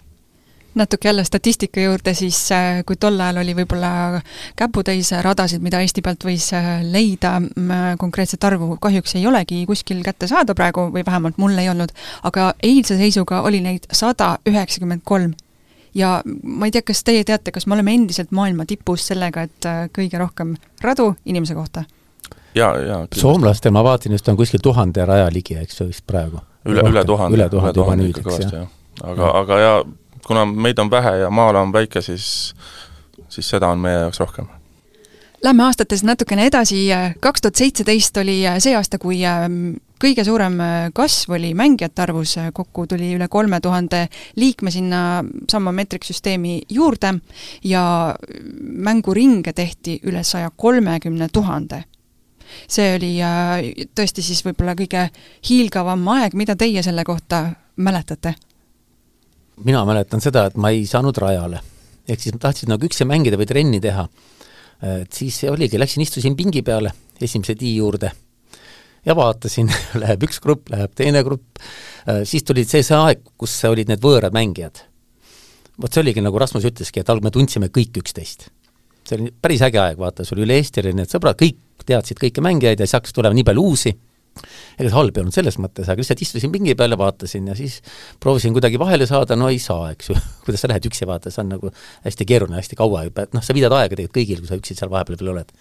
natuke 0.75 1.09
jälle 1.09 1.25
statistika 1.25 1.81
juurde, 1.81 2.15
siis 2.15 2.53
äh, 2.53 2.81
kui 2.87 2.97
tol 2.97 3.21
ajal 3.21 3.43
oli 3.43 3.53
võib-olla 3.53 4.23
käputäis 4.57 5.11
radasid, 5.21 5.61
mida 5.61 5.83
Eesti 5.85 6.01
pealt 6.01 6.25
võis 6.25 6.47
äh, 6.57 6.81
leida, 6.81 7.35
konkreetset 8.01 8.45
arvu 8.45 8.79
kahjuks 8.81 9.19
ei 9.21 9.27
olegi 9.27 9.67
kuskil 9.69 10.01
kätte 10.03 10.27
saada 10.27 10.55
praegu 10.55 10.89
või 10.95 11.05
vähemalt 11.05 11.37
mul 11.37 11.59
ei 11.61 11.69
olnud, 11.69 11.93
aga 12.23 12.55
eilse 12.63 12.97
seisuga 12.97 13.43
oli 13.43 13.61
neid 13.61 13.85
sada 13.93 14.39
üheksakümmend 14.49 15.05
kolm. 15.05 15.35
ja 15.95 16.23
ma 16.25 16.67
ei 16.67 16.73
tea, 16.73 16.83
kas 16.83 17.05
teie 17.05 17.25
teate, 17.25 17.53
kas 17.53 17.67
me 17.67 17.75
oleme 17.75 17.93
endiselt 17.93 18.33
maailma 18.33 18.65
tipus 18.65 19.07
sellega, 19.13 19.43
et 19.43 19.69
äh, 19.69 19.89
kõige 19.93 20.25
rohkem 20.25 20.57
radu 20.81 21.15
inimese 21.25 21.55
kohta? 21.55 21.85
Jaa, 22.55 22.79
jaa. 22.79 23.07
soomlastel 23.17 23.75
ma 23.75 23.85
vaatasin, 23.85 24.13
just 24.13 24.29
on 24.29 24.37
kuskil 24.37 24.61
tuhande 24.63 25.05
raja 25.07 25.29
ligi, 25.33 25.57
eks 25.59 25.81
ju, 25.81 25.89
vist 25.91 26.07
praegu. 26.07 26.41
üle, 26.69 26.87
üle 26.89 27.05
tuhande. 27.05 27.37
üle 27.37 27.49
tuhande 27.51 27.81
juba 27.81 27.97
nüüd, 27.97 28.23
eks 28.23 28.41
jah. 28.53 28.67
aga, 29.03 29.31
aga 29.43 29.61
jaa, 29.61 29.85
kuna 30.27 30.47
meid 30.47 30.79
on 30.79 30.91
vähe 30.91 31.17
ja 31.25 31.31
maa-ala 31.31 31.63
on 31.67 31.73
väike, 31.73 32.03
siis, 32.03 32.27
siis 33.29 33.49
seda 33.49 33.73
on 33.73 33.79
meie 33.83 34.05
jaoks 34.05 34.21
rohkem. 34.21 34.51
Lähme 35.43 35.65
aastates 35.67 36.05
natukene 36.07 36.45
edasi, 36.47 36.85
kaks 37.21 37.43
tuhat 37.43 37.59
seitseteist 37.59 38.17
oli 38.23 38.37
see 38.63 38.77
aasta, 38.79 38.99
kui 39.03 39.25
ähm, 39.27 39.73
kõige 40.03 40.23
suurem 40.27 40.61
äh, 40.63 40.91
kasv 40.95 41.35
oli 41.35 41.51
mängijate 41.59 42.05
arvus, 42.05 42.37
kokku 42.55 42.87
tuli 42.91 43.13
üle 43.17 43.27
kolme 43.31 43.59
tuhande 43.61 44.05
liikme 44.39 44.71
sinna 44.71 45.23
sama 45.51 45.73
meetriksüsteemi 45.75 46.61
juurde 46.71 47.15
ja 47.67 47.85
mänguringe 48.63 49.53
tehti 49.53 49.99
üle 50.07 50.23
saja 50.23 50.51
kolmekümne 50.57 51.29
tuhande 51.33 51.83
see 52.69 52.95
oli 52.97 53.13
äh, 53.23 53.85
tõesti 53.95 54.25
siis 54.25 54.45
võib-olla 54.47 54.77
kõige 54.79 55.09
hiilgavam 55.49 56.09
aeg, 56.17 56.35
mida 56.39 56.57
teie 56.57 56.83
selle 56.83 57.05
kohta 57.05 57.45
mäletate? 57.77 58.35
mina 59.65 59.85
mäletan 59.87 60.21
seda, 60.25 60.47
et 60.49 60.57
ma 60.57 60.73
ei 60.73 60.87
saanud 60.89 61.17
rajale. 61.19 61.61
ehk 62.09 62.21
siis 62.21 62.35
ma 62.35 62.43
tahtsin 62.49 62.73
nagu 62.73 62.87
üksi 62.87 63.07
mängida 63.09 63.39
või 63.39 63.47
trenni 63.47 63.81
teha. 63.81 64.09
et 65.03 65.13
siis 65.13 65.45
oligi, 65.51 65.79
läksin, 65.79 66.03
istusin 66.03 66.37
pingi 66.37 66.63
peale 66.63 66.93
esimese 67.23 67.55
tee 67.55 67.77
juurde 67.77 68.11
ja 69.07 69.17
vaatasin 69.17 69.71
läheb 70.03 70.27
üks 70.29 70.41
grupp, 70.43 70.71
läheb 70.73 70.95
teine 70.99 71.23
grupp, 71.27 71.61
siis 72.29 72.47
tuli 72.47 72.65
see, 72.69 72.85
see 72.87 72.99
aeg, 72.99 73.23
kus 73.39 73.55
olid 73.69 73.91
need 73.91 74.03
võõrad 74.03 74.35
mängijad. 74.35 74.85
vot 75.81 75.93
see 75.93 76.03
oligi, 76.05 76.23
nagu 76.23 76.39
Rasmus 76.39 76.67
ütleski, 76.69 77.03
et 77.03 77.11
alg 77.11 77.25
me 77.25 77.33
tundsime 77.35 77.71
kõik 77.73 78.03
üksteist. 78.03 78.49
see 79.09 79.19
oli 79.19 79.33
päris 79.43 79.63
äge 79.67 79.81
aeg, 79.83 79.99
vaata, 79.99 80.25
sul 80.25 80.45
üle 80.45 80.59
Eesti 80.59 80.83
olid 80.85 81.01
need 81.01 81.11
sõbrad, 81.11 81.39
kõik 81.39 81.59
teadsid 81.89 82.21
kõiki 82.23 82.45
mängijaid 82.45 82.81
ja 82.81 82.89
siis 82.89 82.99
hakkas 82.99 83.17
tulema 83.17 83.37
nii 83.37 83.47
palju 83.49 83.67
uusi 83.73 83.93
ega 84.79 84.89
see 84.89 84.95
halb 84.95 85.17
ei 85.17 85.23
olnud 85.23 85.37
selles 85.37 85.59
mõttes, 85.61 85.89
aga 85.89 86.01
lihtsalt 86.01 86.23
istusin 86.25 86.53
pingi 86.55 86.75
peal 86.79 86.95
ja 86.95 86.99
vaatasin 87.01 87.51
ja 87.51 87.57
siis 87.59 87.81
proovisin 88.23 88.55
kuidagi 88.57 88.81
vahele 88.81 89.07
saada, 89.09 89.37
no 89.37 89.51
ei 89.53 89.61
saa, 89.63 89.91
eks 89.93 90.09
ju 90.11 90.17
kuidas 90.47 90.65
sa 90.65 90.73
lähed 90.73 90.89
üksi, 90.89 91.09
vaata, 91.09 91.33
see 91.35 91.43
on 91.45 91.53
nagu 91.53 91.73
hästi 92.07 92.29
keeruline, 92.29 92.57
hästi 92.61 92.79
kaua 92.79 93.05
juba, 93.09 93.27
et 93.27 93.37
noh, 93.37 93.45
sa 93.45 93.57
viidad 93.57 93.75
aega 93.77 93.93
tegelikult 93.95 94.17
kõigil, 94.17 94.41
kui 94.41 94.49
sa 94.51 94.59
üksi 94.61 94.79
seal 94.79 94.93
vahepeal 94.93 95.21
veel 95.21 95.35
oled. 95.35 95.53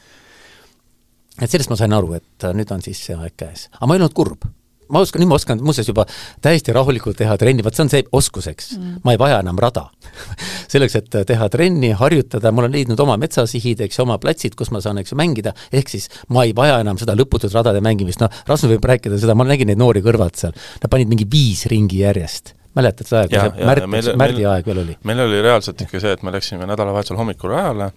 et 1.42 1.52
sellest 1.52 1.74
ma 1.74 1.80
sain 1.80 2.00
aru, 2.00 2.16
et 2.22 2.50
nüüd 2.56 2.72
on 2.72 2.84
siis 2.86 3.04
see 3.10 3.18
aeg 3.18 3.36
käes. 3.44 3.68
aga 3.76 3.92
ma 3.92 3.98
ei 3.98 4.04
olnud 4.04 4.16
kurb 4.16 4.48
ma 4.92 5.02
oskan, 5.06 5.24
nüüd 5.24 5.32
ma 5.32 5.38
oskan 5.40 5.62
muuseas 5.64 5.90
juba 5.90 6.06
täiesti 6.44 6.76
rahulikult 6.76 7.18
teha 7.20 7.36
trenni, 7.42 7.64
vot 7.66 7.78
see 7.78 7.86
on 7.86 7.92
see 7.94 8.06
oskuseks. 8.20 8.74
Mm.. 8.78 9.02
ma 9.06 9.16
ei 9.16 9.20
vaja 9.22 9.40
enam 9.44 9.60
rada. 9.62 9.88
Selleks, 10.72 10.98
et 11.00 11.20
teha 11.32 11.50
trenni, 11.54 11.92
harjutada, 11.98 12.54
ma 12.54 12.66
olen 12.66 12.76
leidnud 12.76 13.00
oma 13.04 13.18
metsasihid, 13.22 13.84
eks 13.88 14.00
ju, 14.00 14.06
oma 14.06 14.20
platsid, 14.22 14.56
kus 14.60 14.72
ma 14.76 14.84
saan, 14.84 15.02
eks 15.02 15.14
ju, 15.14 15.20
mängida, 15.20 15.56
ehk 15.74 15.92
siis 15.92 16.10
ma 16.34 16.46
ei 16.48 16.56
vaja 16.58 16.80
enam 16.84 17.00
seda 17.02 17.16
lõputut 17.18 17.54
radade 17.56 17.84
mängimist, 17.84 18.24
noh, 18.24 18.42
Rasmus 18.48 18.76
võib 18.76 18.88
rääkida 18.92 19.20
seda, 19.22 19.36
ma 19.38 19.48
nägin 19.48 19.72
neid 19.72 19.80
noori 19.82 20.04
kõrvalt 20.06 20.40
seal, 20.40 20.56
nad 20.82 20.92
panid 20.92 21.12
mingi 21.12 21.28
viis 21.32 21.66
ringi 21.72 22.04
järjest. 22.04 22.56
Mäletad 22.78 23.08
seda 23.08 23.26
aega, 23.26 23.50
kui 23.52 23.66
see 23.68 23.92
meil, 23.92 24.14
Märdi 24.20 24.46
aeg 24.48 24.68
veel 24.70 24.86
oli? 24.86 24.96
meil 25.08 25.26
oli 25.26 25.42
reaalselt 25.44 25.82
ikka 25.84 26.00
see, 26.00 26.14
et 26.16 26.24
me 26.24 26.32
läksime 26.32 26.68
nädalavahetusel 26.70 27.20
hommikul 27.20 27.52
rajale, 27.52 27.90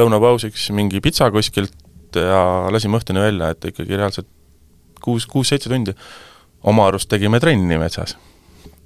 lõunapausiks 0.00 0.70
mingi 0.76 1.02
pitsa 1.04 1.28
kuskilt 1.34 1.76
ja 2.16 2.70
lasime 2.72 2.96
õhtuni 2.96 3.20
välja, 3.20 3.52
et 3.52 3.68
ikkagi 3.68 3.98
reaalselt 4.00 4.30
kuus, 5.04 5.26
kuus-seitse 5.30 5.70
tundi 5.72 5.94
oma 6.68 6.88
arust 6.88 7.08
tegime 7.10 7.40
trenni 7.40 7.78
metsas. 7.80 8.16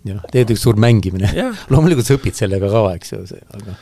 jah, 0.04 0.20
tegelikult 0.32 0.64
suur 0.64 0.82
mängimine 0.82 1.32
loomulikult 1.72 2.08
sa 2.08 2.18
õpid 2.18 2.38
sellega 2.38 2.70
ka, 2.72 2.84
eks 2.96 3.14
ju, 3.14 3.24
see, 3.30 3.42
aga 3.58 3.78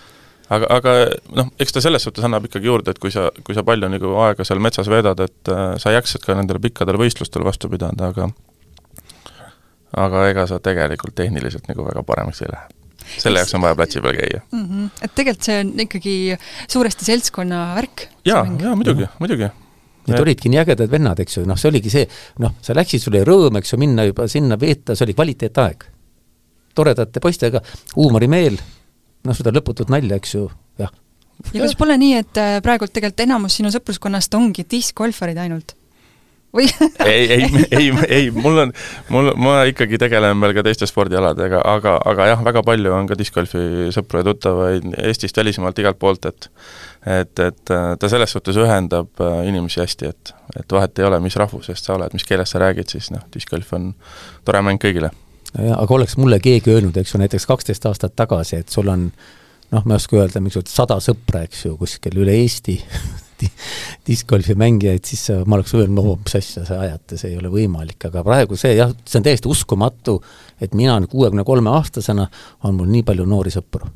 aga, 0.51 0.71
aga 0.77 0.95
noh, 1.39 1.51
eks 1.63 1.75
ta 1.75 1.83
selles 1.85 2.05
suhtes 2.07 2.27
annab 2.27 2.49
ikkagi 2.49 2.71
juurde, 2.71 2.93
et 2.93 3.01
kui 3.03 3.13
sa, 3.15 3.29
kui 3.47 3.57
sa 3.57 3.65
palju 3.67 3.91
nagu 3.93 4.15
aega 4.27 4.47
seal 4.47 4.63
metsas 4.63 4.91
veedad, 4.91 5.21
et 5.23 5.53
äh, 5.53 5.75
sa 5.83 5.95
jaksad 5.95 6.25
ka 6.27 6.37
nendele 6.39 6.63
pikkadele 6.63 7.01
võistlustele 7.01 7.47
vastu 7.47 7.71
pidada, 7.73 8.11
aga 8.11 8.31
aga 9.99 10.27
ega 10.31 10.47
sa 10.47 10.61
tegelikult 10.63 11.17
tehniliselt 11.19 11.67
nagu 11.71 11.87
väga 11.87 12.05
paremaks 12.07 12.45
ei 12.45 12.53
lähe. 12.53 12.69
selle 13.19 13.41
jaoks 13.43 13.57
on 13.59 13.65
vaja 13.65 13.75
platsi 13.75 14.01
peal 14.03 14.15
käia 14.15 14.41
mm. 14.53 14.67
-hmm. 14.67 14.91
et 15.03 15.15
tegelikult 15.15 15.47
see 15.49 15.59
on 15.61 15.73
ikkagi 15.87 16.15
suuresti 16.69 17.05
seltskonna 17.05 17.63
värk? 17.75 18.07
jaa, 18.25 18.45
jaa 18.61 18.77
muidugi, 18.77 19.09
muidugi. 19.19 19.51
Need 20.11 20.25
olidki 20.25 20.53
nii 20.53 20.61
ägedad 20.63 20.93
vennad, 20.93 21.23
eks 21.23 21.39
ju, 21.39 21.45
noh, 21.49 21.59
see 21.61 21.71
oligi 21.71 21.93
see, 21.93 22.07
noh, 22.43 22.57
sa 22.65 22.77
läksid, 22.77 23.03
sul 23.03 23.17
oli 23.17 23.25
rõõm, 23.27 23.61
eks 23.61 23.75
ju, 23.75 23.81
minna 23.81 24.07
juba 24.09 24.27
sinna 24.31 24.59
veeta, 24.61 24.97
see 24.97 25.09
oli 25.09 25.17
kvaliteetaeg. 25.19 25.89
toredate 26.75 27.21
poistega, 27.21 27.61
huumorimeel, 27.97 28.57
noh, 29.27 29.37
seda 29.37 29.53
lõputut 29.53 29.91
nalja, 29.91 30.21
eks 30.21 30.35
ju, 30.37 30.47
jah. 30.81 30.93
ja 31.53 31.65
kas 31.65 31.77
pole 31.77 31.99
nii, 31.99 32.15
et 32.23 32.41
äh, 32.41 32.57
praegult 32.65 32.95
tegelikult 32.95 33.27
enamus 33.27 33.59
sinu 33.59 33.73
sõpruskonnast 33.75 34.35
ongi 34.39 34.65
diskgolfarid 34.71 35.41
ainult? 35.43 35.75
või 36.55 36.67
ei, 37.07 37.31
ei, 37.33 37.67
ei, 37.71 37.91
ei, 38.09 38.31
mul 38.35 38.59
on, 38.65 38.73
mul, 39.13 39.33
ma 39.39 39.61
ikkagi 39.71 39.99
tegelen 40.03 40.41
veel 40.43 40.55
ka 40.57 40.65
teiste 40.67 40.89
spordialadega, 40.91 41.63
aga, 41.73 41.97
aga 42.11 42.31
jah, 42.33 42.45
väga 42.47 42.65
palju 42.67 42.95
on 42.95 43.11
ka 43.11 43.19
discgolfi 43.19 43.91
sõpru 43.95 44.23
ja 44.23 44.29
tuttavaid 44.31 44.89
Eestist, 45.05 45.39
välismaalt, 45.39 45.79
igalt 45.83 46.01
poolt, 46.03 46.27
et 46.27 46.51
et, 47.07 47.39
et 47.39 47.73
äh, 47.73 47.97
ta 47.97 48.09
selles 48.13 48.33
suhtes 48.35 48.59
ühendab 48.61 49.23
äh, 49.25 49.41
inimesi 49.49 49.81
hästi, 49.81 50.13
et, 50.13 50.33
et 50.61 50.73
vahet 50.77 50.99
ei 51.01 51.09
ole, 51.09 51.21
mis 51.25 51.37
rahvusest 51.41 51.89
sa 51.89 51.97
oled, 51.97 52.13
mis 52.17 52.27
keeles 52.29 52.53
sa 52.53 52.61
räägid, 52.61 52.93
siis 52.93 53.11
noh, 53.15 53.25
discgolf 53.35 53.73
on 53.77 53.93
tore 54.45 54.63
mäng 54.67 54.81
kõigile. 54.83 55.13
jah, 55.57 55.79
aga 55.79 55.97
oleks 55.97 56.19
mulle 56.21 56.41
keegi 56.43 56.75
öelnud, 56.75 56.97
eks 57.01 57.15
ju, 57.15 57.23
näiteks 57.23 57.49
kaksteist 57.49 57.89
aastat 57.89 58.17
tagasi, 58.19 58.61
et 58.61 58.69
sul 58.69 58.93
on 58.93 59.09
noh, 59.71 59.85
ma 59.85 59.95
ei 59.95 59.97
oska 59.97 60.19
öelda, 60.19 60.43
mingisugused 60.43 60.73
sada 60.75 60.99
sõpra, 61.03 61.45
eks 61.49 61.65
ju, 61.67 61.75
kuskil 61.81 62.21
üle 62.21 62.37
Eesti 62.43 62.77
discgolfi 64.09 64.55
mängijaid, 64.59 65.05
siis 65.07 65.31
ma 65.49 65.57
oleks 65.57 65.73
öelnud, 65.79 65.97
no 65.97 66.19
mis 66.21 66.37
asja 66.37 66.67
sa 66.69 66.83
ajate, 66.85 67.17
see 67.17 67.33
ei 67.33 67.41
ole 67.41 67.49
võimalik, 67.53 68.11
aga 68.11 68.25
praegu 68.27 68.59
see 68.61 68.75
jah, 68.77 68.93
see 69.09 69.23
on 69.23 69.27
täiesti 69.27 69.49
uskumatu, 69.49 70.19
et 70.61 70.77
mina 70.77 70.99
kuuekümne 71.09 71.47
kolme 71.49 71.73
aastasena 71.73 72.29
on 72.69 72.77
mul 72.77 72.93
nii 72.93 73.07
palju 73.09 73.25
noori 73.31 73.55
sõpru. 73.55 73.89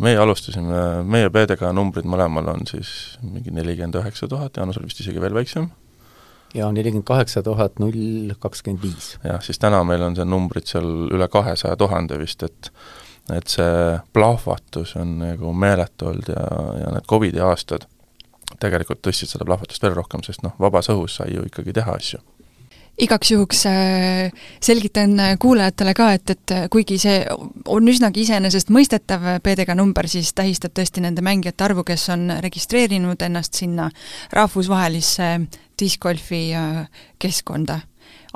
Meie 0.00 0.18
alustasime, 0.20 0.80
meie 1.04 1.30
PDK 1.32 1.70
numbrid 1.76 2.08
mõlemal 2.08 2.48
on 2.54 2.66
siis 2.68 3.18
mingi 3.22 3.52
nelikümmend 3.54 4.00
üheksa 4.00 4.28
tuhat, 4.30 4.56
Jaanusel 4.56 4.86
vist 4.88 5.02
isegi 5.02 5.22
veel 5.22 5.36
väiksem 5.36 5.68
ja 6.54 6.70
nelikümmend 6.72 7.06
kaheksa 7.06 7.42
tuhat 7.46 7.78
null 7.78 8.32
kakskümmend 8.40 8.82
viis. 8.82 9.12
jah, 9.24 9.42
siis 9.42 9.58
täna 9.58 9.82
meil 9.86 10.02
on 10.02 10.16
see 10.18 10.26
numbrid 10.26 10.66
seal 10.70 10.88
üle 11.12 11.28
kahesaja 11.30 11.76
tuhande 11.80 12.18
vist, 12.20 12.42
et 12.42 12.72
et 13.30 13.46
see 13.52 13.98
plahvatus 14.16 14.96
on 14.98 15.18
nagu 15.20 15.52
meeletu 15.54 16.08
olnud 16.10 16.30
ja, 16.32 16.46
ja 16.80 16.94
need 16.96 17.06
Covidi 17.10 17.42
aastad 17.44 17.86
tegelikult 18.58 19.04
tõstsid 19.06 19.30
seda 19.30 19.46
plahvatust 19.46 19.84
veel 19.84 19.94
rohkem, 19.94 20.24
sest 20.26 20.42
noh, 20.42 20.56
vabas 20.58 20.90
õhus 20.90 21.20
sai 21.20 21.30
ju 21.36 21.44
ikkagi 21.46 21.76
teha 21.76 21.94
asju 22.00 22.18
igaks 22.98 23.30
juhuks 23.30 23.64
äh, 23.66 24.32
selgitan 24.60 25.18
äh, 25.20 25.36
kuulajatele 25.38 25.94
ka, 25.94 26.12
et, 26.16 26.30
et 26.30 26.54
äh, 26.54 26.66
kuigi 26.72 26.98
see 27.00 27.22
on 27.68 27.88
üsnagi 27.88 28.24
iseenesestmõistetav 28.26 29.26
PDK 29.44 29.76
number, 29.78 30.08
siis 30.08 30.32
tähistab 30.36 30.74
tõesti 30.76 31.04
nende 31.04 31.24
mängijate 31.24 31.64
arvu, 31.68 31.84
kes 31.88 32.08
on 32.14 32.28
registreerinud 32.44 33.22
ennast 33.26 33.60
sinna 33.62 33.90
rahvusvahelisse 34.36 35.32
discgolfi 35.80 36.50
keskkonda 37.18 37.80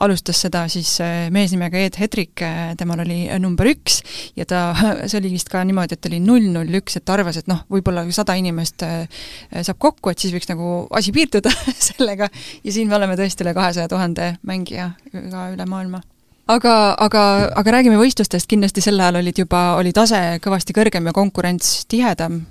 alustas 0.02 0.40
seda 0.44 0.64
siis 0.72 0.96
äh, 1.04 1.28
mees 1.34 1.52
nimega 1.54 1.78
Ed 1.78 1.98
Hedrick, 2.00 2.42
äh, 2.42 2.72
temal 2.78 3.04
oli 3.04 3.24
äh, 3.28 3.38
number 3.42 3.68
üks 3.70 4.00
ja 4.38 4.46
ta, 4.48 4.66
see 5.08 5.20
oli 5.20 5.34
vist 5.34 5.52
ka 5.52 5.62
niimoodi, 5.66 5.98
et 5.98 6.08
oli 6.10 6.20
null 6.24 6.48
null 6.54 6.80
üks, 6.80 6.98
et 6.98 7.06
ta 7.06 7.18
arvas, 7.18 7.38
et 7.40 7.50
noh, 7.50 7.64
võib-olla 7.72 8.06
sada 8.14 8.36
inimest 8.38 8.84
saab 8.84 9.78
kokku, 9.82 10.10
et 10.10 10.22
siis 10.22 10.34
võiks 10.34 10.50
nagu 10.50 10.86
asi 10.94 11.14
piirduda 11.14 11.52
sellega 11.90 12.30
ja 12.30 12.74
siin 12.74 12.90
me 12.90 12.98
oleme 12.98 13.18
tõesti 13.20 13.46
üle 13.46 13.54
kahesaja 13.56 13.90
tuhande 13.90 14.34
mängija 14.46 14.92
ka 15.12 15.48
üle 15.54 15.68
maailma 15.68 16.02
aga, 16.50 16.74
aga, 17.00 17.22
aga 17.56 17.76
räägime 17.78 17.98
võistlustest, 18.00 18.48
kindlasti 18.50 18.82
sel 18.84 19.00
ajal 19.00 19.20
olid 19.22 19.38
juba, 19.44 19.62
oli 19.78 19.94
tase 19.96 20.20
kõvasti 20.44 20.76
kõrgem 20.76 21.08
ja 21.08 21.16
konkurents 21.16 21.84
tihedam? 21.90 22.42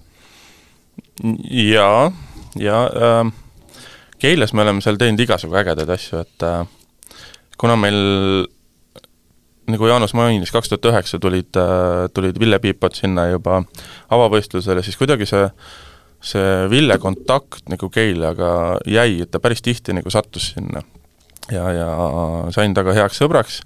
jaa, 1.49 2.11
ja 2.59 2.79
äh, 2.89 3.33
Keilas 4.23 4.53
me 4.53 4.63
oleme 4.63 4.81
seal 4.81 4.97
teinud 4.97 5.19
igasugu 5.19 5.57
ägedaid 5.59 5.89
asju, 5.93 6.23
et 6.23 6.45
äh, 6.47 6.63
kuna 7.57 7.77
meil 7.79 7.97
nagu 9.71 9.87
Jaanus 9.87 10.13
mainis, 10.17 10.51
kaks 10.51 10.71
tuhat 10.71 10.91
üheksa 10.91 11.19
tulid, 11.23 11.55
tulid 12.13 12.39
Ville 12.39 12.59
Piipad 12.59 12.97
sinna 12.97 13.29
juba 13.31 13.61
avavõistlusele, 14.11 14.83
siis 14.83 14.99
kuidagi 14.99 15.27
see 15.29 15.47
see 16.23 16.69
Ville 16.71 16.97
kontakt 17.03 17.67
nagu 17.71 17.89
Keilaga 17.91 18.79
jäi, 18.87 19.21
et 19.25 19.31
ta 19.31 19.41
päris 19.43 19.61
tihti 19.63 19.95
nagu 19.95 20.11
sattus 20.13 20.53
sinna. 20.55 20.83
ja, 21.51 21.65
ja 21.75 21.87
sain 22.55 22.73
temaga 22.73 22.95
heaks 22.95 23.19
sõbraks 23.19 23.59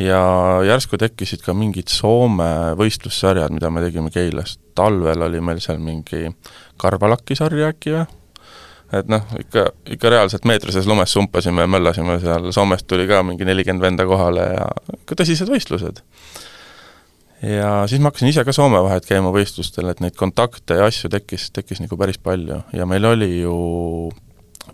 ja 0.00 0.22
järsku 0.64 0.96
tekkisid 0.96 1.42
ka 1.44 1.52
mingid 1.52 1.92
Soome 1.92 2.72
võistlussarjad, 2.80 3.52
mida 3.52 3.70
me 3.70 3.84
tegime 3.84 4.10
Keilas. 4.10 4.58
talvel 4.74 5.28
oli 5.28 5.40
meil 5.40 5.60
seal 5.60 5.78
mingi 5.78 6.32
Karvalaki 6.80 7.36
sarja 7.36 7.68
äkki 7.74 7.92
või? 7.98 8.06
Et 8.92 9.08
noh, 9.10 9.24
ikka, 9.40 9.66
ikka 9.94 10.10
reaalselt 10.12 10.46
meetrises 10.48 10.86
lumes 10.88 11.12
sumpasime 11.14 11.64
ja 11.64 11.70
möllasime 11.70 12.18
seal, 12.22 12.50
Soomest 12.54 12.86
tuli 12.90 13.06
ka 13.08 13.22
mingi 13.26 13.46
nelikümmend 13.48 13.84
venda 13.84 14.06
kohale 14.08 14.48
ja 14.52 14.66
ikka 14.98 15.16
tõsised 15.22 15.48
võistlused. 15.52 16.02
ja 17.42 17.70
siis 17.90 18.02
ma 18.02 18.12
hakkasin 18.12 18.32
ise 18.32 18.44
ka 18.44 18.54
Soome 18.56 18.82
vahet 18.84 19.08
käima 19.08 19.32
võistlustel, 19.34 19.88
et 19.90 20.02
neid 20.04 20.16
kontakte 20.18 20.78
ja 20.80 20.90
asju 20.90 21.10
tekkis, 21.12 21.50
tekkis 21.56 21.80
nagu 21.84 21.96
päris 22.00 22.20
palju 22.22 22.62
ja 22.76 22.88
meil 22.88 23.08
oli 23.08 23.32
ju 23.40 23.56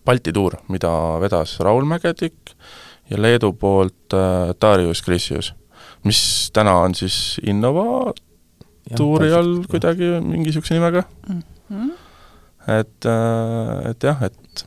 Balti 0.04 0.34
tuur, 0.36 0.58
mida 0.68 0.90
vedas 1.22 1.54
Raul 1.64 1.86
Mägedik 1.88 2.52
ja 3.08 3.20
Leedu 3.20 3.54
poolt 3.56 4.12
äh, 4.16 4.50
Darius 4.60 5.00
Krisius, 5.02 5.54
mis 6.04 6.20
täna 6.52 6.74
on 6.82 6.94
siis 6.94 7.38
Innova 7.46 8.12
tuuri 8.96 9.32
all 9.32 9.62
kuidagi 9.68 10.18
mingi 10.24 10.48
niisuguse 10.48 10.74
nimega 10.74 11.06
mm. 11.28 11.40
-hmm 11.70 12.07
et, 12.68 13.08
äh, 13.08 13.90
et 13.90 14.04
jah, 14.04 14.22
et 14.22 14.66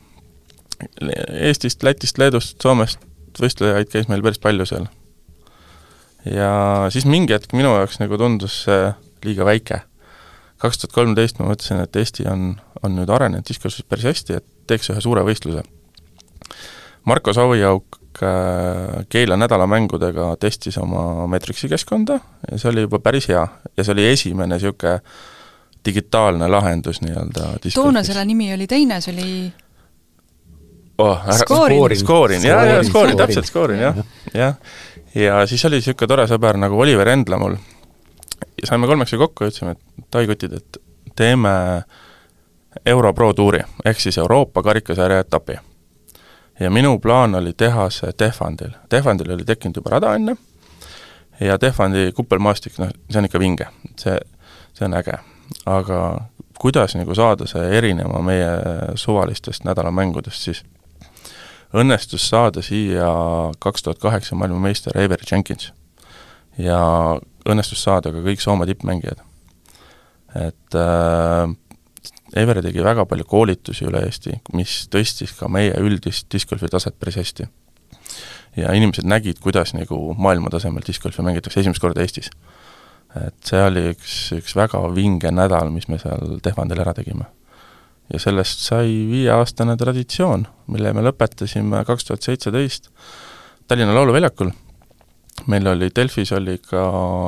Eestist, 1.30 1.84
Lätist, 1.86 2.18
Leedust, 2.18 2.58
Soomest 2.62 3.04
võistlejaid 3.40 3.92
käis 3.92 4.10
meil 4.10 4.24
päris 4.26 4.42
palju 4.42 4.66
seal. 4.68 4.88
ja 6.26 6.88
siis 6.94 7.06
mingi 7.10 7.34
hetk 7.34 7.54
minu 7.58 7.72
jaoks 7.78 8.00
nagu 8.02 8.18
tundus 8.18 8.64
see 8.66 8.92
liiga 9.26 9.46
väike. 9.46 9.82
kaks 10.62 10.78
tuhat 10.78 10.94
kolmteist 10.94 11.40
ma 11.40 11.48
mõtlesin, 11.50 11.82
et 11.82 11.96
Eesti 11.96 12.28
on, 12.30 12.60
on 12.84 12.96
nüüd 12.96 13.10
arenenud 13.10 13.48
diskursus 13.48 13.86
päris 13.88 14.06
hästi, 14.06 14.38
et 14.38 14.46
teeks 14.68 14.92
ühe 14.94 15.02
suure 15.02 15.24
võistluse. 15.26 15.64
Marko 17.06 17.34
Saviauk 17.34 17.98
äh, 18.22 19.06
Keila 19.10 19.38
nädalamängudega 19.38 20.36
testis 20.40 20.78
oma 20.78 21.28
Metrixi 21.28 21.70
keskkonda 21.70 22.20
ja 22.52 22.58
see 22.58 22.70
oli 22.70 22.86
juba 22.86 23.00
päris 23.00 23.30
hea 23.32 23.48
ja 23.78 23.84
see 23.84 23.96
oli 23.96 24.06
esimene 24.12 24.58
niisugune 24.58 25.00
digitaalne 25.86 26.48
lahendus 26.48 27.02
nii-öelda. 27.02 27.48
toona 27.76 28.04
selle 28.04 28.26
nimi 28.26 28.54
oli 28.54 28.68
teine, 28.68 29.02
see 29.02 29.14
oli 29.14 29.54
oh, 30.98 31.20
skoorin, 31.38 31.98
skoorin, 32.00 32.46
jaa, 32.46 32.66
jaa, 32.66 32.84
skoorin, 32.84 33.18
täpselt, 33.18 33.46
skoorin, 33.46 33.80
jah, 33.80 33.98
jah. 34.34 34.56
ja 35.16 35.48
siis 35.48 35.66
oli 35.66 35.82
niisugune 35.82 36.08
tore 36.08 36.28
sõber 36.30 36.60
nagu 36.62 36.80
Oliver 36.80 37.10
Endla 37.10 37.40
mul. 37.42 37.58
ja 38.62 38.70
saime 38.70 38.88
kolmekesi 38.88 39.18
kokku 39.18 39.44
ja 39.44 39.54
ütlesime, 39.54 39.72
et 39.72 40.06
taikutid, 40.14 40.54
et 40.54 40.82
teeme 41.16 41.52
Euro 42.86 43.14
Pro 43.14 43.34
tuuri, 43.34 43.60
ehk 43.86 44.00
siis 44.00 44.18
Euroopa 44.18 44.64
karikasarja 44.64 45.20
etapi. 45.26 45.58
ja 46.60 46.70
minu 46.72 47.00
plaan 47.00 47.36
oli 47.36 47.54
teha 47.54 47.90
see 47.90 48.14
Tehvandil. 48.14 48.78
Tehvandil 48.90 49.34
oli 49.34 49.46
tekkinud 49.46 49.82
juba 49.82 49.98
rada 49.98 50.16
enne 50.16 50.38
ja 51.40 51.58
Tehvandi 51.58 52.12
kuppelmaastik, 52.16 52.78
noh, 52.78 52.94
see 53.10 53.20
on 53.20 53.26
ikka 53.26 53.40
vinge, 53.40 53.68
see, 53.98 54.18
see 54.78 54.86
on 54.86 54.94
äge 54.94 55.18
aga 55.78 56.02
kuidas 56.62 56.96
nagu 56.96 57.16
saada 57.18 57.48
see 57.50 57.64
erinema 57.78 58.22
meie 58.26 58.52
suvalistest 59.00 59.66
nädalamängudest, 59.66 60.46
siis 60.46 60.64
õnnestus 61.74 62.28
saada 62.30 62.62
siia 62.66 63.10
kaks 63.60 63.84
tuhat 63.84 64.02
kaheksa 64.04 64.36
maailmameister 64.36 64.98
Avery 64.98 65.26
Jenkins. 65.32 65.72
ja 66.58 66.80
õnnestus 67.48 67.84
saada 67.84 68.12
ka 68.12 68.22
kõik 68.22 68.42
Soome 68.44 68.66
tippmängijad. 68.70 69.24
et 70.36 70.76
äh, 70.76 71.56
Everi 72.36 72.62
tegi 72.64 72.84
väga 72.84 73.04
palju 73.06 73.26
koolitusi 73.28 73.84
üle 73.86 74.06
Eesti, 74.08 74.38
mis 74.56 74.86
tõstis 74.88 75.34
ka 75.36 75.50
meie 75.52 75.74
üldist 75.84 76.30
discgolfi 76.32 76.70
taset 76.72 77.00
päris 77.00 77.16
hästi. 77.16 77.48
ja 78.56 78.74
inimesed 78.74 79.08
nägid, 79.08 79.40
kuidas 79.40 79.74
nagu 79.74 80.14
maailmatasemel 80.18 80.84
discgolfi 80.88 81.22
mängitakse 81.22 81.60
esimest 81.60 81.82
korda 81.82 82.02
Eestis 82.02 82.30
et 83.20 83.36
see 83.44 83.60
oli 83.60 83.90
üks, 83.92 84.16
üks 84.38 84.56
väga 84.56 84.82
vinge 84.96 85.32
nädal, 85.36 85.72
mis 85.74 85.88
me 85.92 86.00
seal 86.00 86.40
Tehvandil 86.44 86.80
ära 86.84 86.94
tegime. 86.96 87.28
ja 88.12 88.20
sellest 88.20 88.60
sai 88.60 88.90
viieaastane 89.08 89.78
traditsioon, 89.80 90.48
mille 90.68 90.94
me 90.94 91.04
lõpetasime 91.06 91.86
kaks 91.88 92.08
tuhat 92.08 92.28
seitseteist 92.28 92.90
Tallinna 93.68 93.94
Lauluväljakul. 93.96 94.52
meil 95.48 95.68
oli 95.68 95.90
Delfis 95.96 96.32
oli 96.32 96.58
ka 96.58 96.82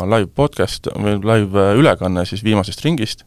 live 0.05 0.31
podcast 0.35 0.87
või 0.95 1.19
live 1.23 1.69
ülekanne 1.79 2.25
siis 2.25 2.43
viimasest 2.43 2.83
ringist 2.85 3.23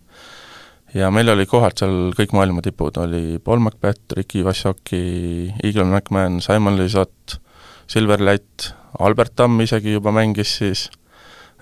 ja 0.94 1.10
meil 1.10 1.28
oli 1.32 1.46
kohalt 1.48 1.80
seal 1.80 2.12
kõik 2.16 2.32
maailma 2.36 2.62
tipud, 2.64 2.96
oli 3.02 3.38
Paul 3.42 3.60
Macbeth, 3.64 4.14
Ricky 4.16 4.44
Vassoki, 4.44 5.52
Eagle 5.64 5.84
McMahon, 5.84 6.40
Simon 6.40 6.78
Lisott, 6.78 7.38
Silver 7.90 8.22
Lätt, 8.22 8.70
Albert 8.98 9.34
Tamm 9.36 9.60
isegi 9.64 9.96
juba 9.96 10.12
mängis 10.14 10.56
siis, 10.60 10.86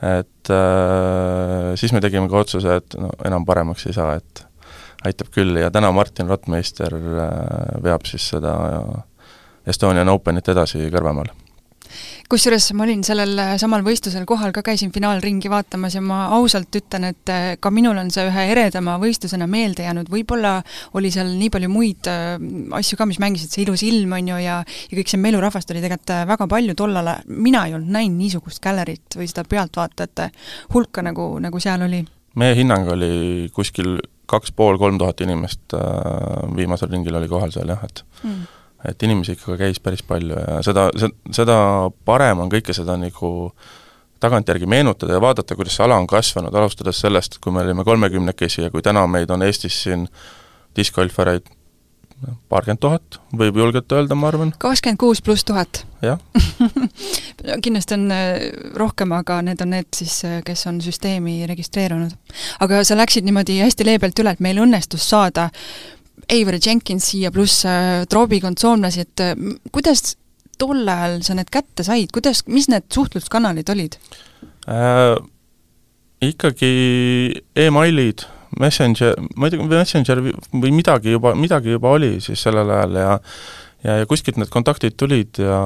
et 0.05 0.52
äh, 0.52 1.70
siis 1.80 1.94
me 1.94 2.02
tegime 2.05 2.28
ka 2.30 2.42
otsuse, 2.44 2.80
et 2.80 2.98
no 3.00 3.12
enam 3.24 3.46
paremaks 3.48 3.86
ei 3.88 3.96
saa, 3.96 4.18
et 4.20 4.44
aitab 5.05 5.30
küll. 5.34 5.57
Ja 5.61 5.70
täna 5.72 5.92
Martin 5.92 6.28
Rottmeister 6.30 6.96
äh, 6.98 7.80
veab 7.84 8.07
siis 8.09 8.28
seda 8.34 8.55
Estonian 9.66 10.12
Openit 10.12 10.48
edasi 10.52 10.86
Kõrvemaal 10.92 11.32
kusjuures 12.30 12.66
ma 12.76 12.86
olin 12.86 13.03
sellel 13.07 13.38
äh, 13.40 13.53
samal 13.61 13.84
võistlusel 13.86 14.24
kohal 14.28 14.53
ka, 14.55 14.62
käisin 14.66 14.92
finaalringi 14.95 15.51
vaatamas 15.53 15.97
ja 15.97 16.03
ma 16.05 16.24
ausalt 16.36 16.74
ütlen, 16.78 17.09
et 17.12 17.32
äh, 17.32 17.47
ka 17.61 17.72
minul 17.74 17.99
on 18.01 18.11
see 18.14 18.24
ühe 18.28 18.47
eredama 18.55 18.97
võistlusena 19.03 19.49
meelde 19.51 19.86
jäänud, 19.86 20.11
võib-olla 20.12 20.57
oli 20.99 21.12
seal 21.14 21.34
nii 21.38 21.53
palju 21.55 21.70
muid 21.72 22.11
äh, 22.11 22.34
asju 22.80 22.99
ka, 23.01 23.09
mis 23.11 23.20
mängisid, 23.22 23.53
see 23.53 23.64
ilus 23.66 23.84
ilm, 23.86 24.16
on 24.18 24.32
ju, 24.34 24.40
ja 24.42 24.57
ja 24.64 24.99
kõik 24.99 25.11
see 25.11 25.20
melurahvast 25.20 25.70
oli 25.72 25.82
tegelikult 25.84 26.14
väga 26.30 26.49
palju 26.51 26.74
tollal, 26.78 27.12
mina 27.28 27.64
ei 27.68 27.76
olnud 27.76 27.92
näinud 27.95 28.20
niisugust 28.20 28.62
gallerit 28.64 29.18
või 29.18 29.28
seda 29.30 29.47
pealtvaatajate 29.49 30.30
hulka, 30.74 31.05
nagu, 31.05 31.28
nagu 31.42 31.62
seal 31.62 31.86
oli. 31.86 32.03
meie 32.40 32.59
hinnang 32.59 32.90
oli 32.95 33.12
kuskil 33.55 33.97
kaks 34.30 34.55
pool, 34.57 34.78
kolm 34.80 34.99
tuhat 34.99 35.20
inimest 35.20 35.76
viimasel 36.57 36.90
ringil 36.90 37.20
oli 37.20 37.28
kohal 37.30 37.53
seal 37.55 37.70
jah, 37.74 37.82
et 37.84 38.05
mm 38.22 38.45
et 38.89 39.03
inimesi 39.03 39.37
ikka 39.37 39.57
käis 39.61 39.80
päris 39.80 40.03
palju 40.07 40.37
ja 40.37 40.61
seda, 40.66 40.89
seda 41.32 41.57
parem 42.05 42.45
on 42.45 42.53
kõike 42.53 42.76
seda 42.76 42.97
nagu 43.01 43.32
tagantjärgi 44.24 44.66
meenutada 44.70 45.16
ja 45.16 45.20
vaadata, 45.20 45.57
kuidas 45.57 45.76
see 45.76 45.85
ala 45.85 45.99
on 46.01 46.07
kasvanud, 46.09 46.55
alustades 46.55 47.01
sellest, 47.03 47.39
kui 47.45 47.53
me 47.53 47.64
olime 47.64 47.85
kolmekümnekesi 47.85 48.66
ja 48.66 48.72
kui 48.72 48.82
täna 48.82 49.07
meid 49.11 49.30
on 49.35 49.45
Eestis 49.45 49.82
siin 49.85 50.09
diskgolfareid 50.76 51.51
paarkümmend 52.49 52.80
tuhat, 52.80 53.18
võib 53.37 53.59
julgelt 53.59 53.93
öelda, 53.93 54.16
ma 54.16 54.28
arvan. 54.30 54.53
kakskümmend 54.59 55.01
kuus 55.01 55.20
pluss 55.22 55.45
tuhat. 55.45 55.85
jah 56.05 56.20
kindlasti 57.64 57.97
on 57.97 58.07
äh, 58.14 58.47
rohkem, 58.78 59.12
aga 59.16 59.41
need 59.45 59.61
on 59.64 59.74
need 59.74 59.91
siis, 59.97 60.16
äh, 60.24 60.41
kes 60.47 60.66
on 60.70 60.80
süsteemi 60.85 61.43
registreerunud. 61.51 62.14
aga 62.64 62.85
sa 62.85 62.97
läksid 62.97 63.26
niimoodi 63.26 63.59
hästi 63.61 63.89
leebelt 63.89 64.18
üle, 64.22 64.35
et 64.37 64.45
meil 64.45 64.62
õnnestus 64.62 65.09
saada 65.11 65.51
Avery 66.33 66.61
Jenkins 66.62 67.11
siia, 67.12 67.33
pluss 67.35 67.64
äh, 67.68 68.05
Trobi 68.11 68.41
kontsoomlasi, 68.43 69.05
et 69.05 69.22
äh, 69.25 69.35
kuidas 69.72 70.16
tol 70.61 70.87
ajal 70.89 71.20
sa 71.27 71.37
need 71.39 71.51
kätte 71.53 71.87
said, 71.87 72.12
kuidas, 72.14 72.45
mis 72.51 72.68
need 72.72 72.89
suhtluskanalid 72.95 73.72
olid 73.75 73.99
äh,? 74.68 75.16
Ikkagi 76.25 76.70
emailid, 77.61 78.22
Messenger, 78.57 79.18
ma 79.37 79.51
ei 79.51 79.53
tea, 79.53 79.64
Messenger 79.68 80.22
või 80.25 80.70
midagi 80.72 81.12
juba, 81.12 81.35
midagi 81.37 81.75
juba 81.75 81.91
oli 81.99 82.14
siis 82.25 82.41
sellel 82.47 82.70
ajal 82.72 82.97
ja 82.97 83.11
ja, 83.85 83.99
ja 84.01 84.09
kuskilt 84.09 84.39
need 84.41 84.49
kontaktid 84.49 84.95
tulid 84.97 85.37
ja, 85.43 85.59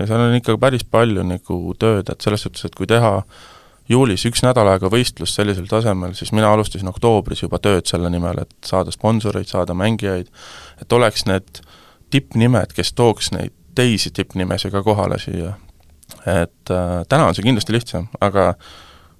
ja 0.00 0.06
seal 0.08 0.22
on 0.24 0.38
ikka 0.38 0.56
päris 0.62 0.86
palju 0.88 1.26
nagu 1.26 1.58
tööd, 1.76 2.08
et 2.08 2.24
selles 2.24 2.46
suhtes, 2.46 2.64
et 2.70 2.78
kui 2.78 2.88
teha 2.88 3.18
äh, 3.18 3.49
juulis 3.90 4.24
üks 4.28 4.44
nädal 4.46 4.68
aega 4.70 4.90
võistlust 4.92 5.38
sellisel 5.38 5.66
tasemel, 5.70 6.14
siis 6.18 6.32
mina 6.36 6.52
alustasin 6.54 6.90
oktoobris 6.90 7.44
juba 7.44 7.58
tööd 7.62 7.88
selle 7.90 8.10
nimel, 8.12 8.42
et 8.44 8.54
saada 8.66 8.94
sponsoreid, 8.94 9.48
saada 9.50 9.74
mängijaid, 9.74 10.30
et 10.82 10.92
oleks 10.92 11.26
need 11.26 11.62
tippnimed, 12.10 12.74
kes 12.76 12.94
tooks 12.98 13.32
neid 13.34 13.54
teisi 13.74 14.10
tippnimesid 14.14 14.72
ka 14.74 14.82
kohale 14.86 15.18
siia. 15.22 15.56
et 16.26 16.70
äh, 16.70 17.02
täna 17.08 17.28
on 17.30 17.34
see 17.34 17.46
kindlasti 17.46 17.72
lihtsam, 17.72 18.08
aga 18.20 18.54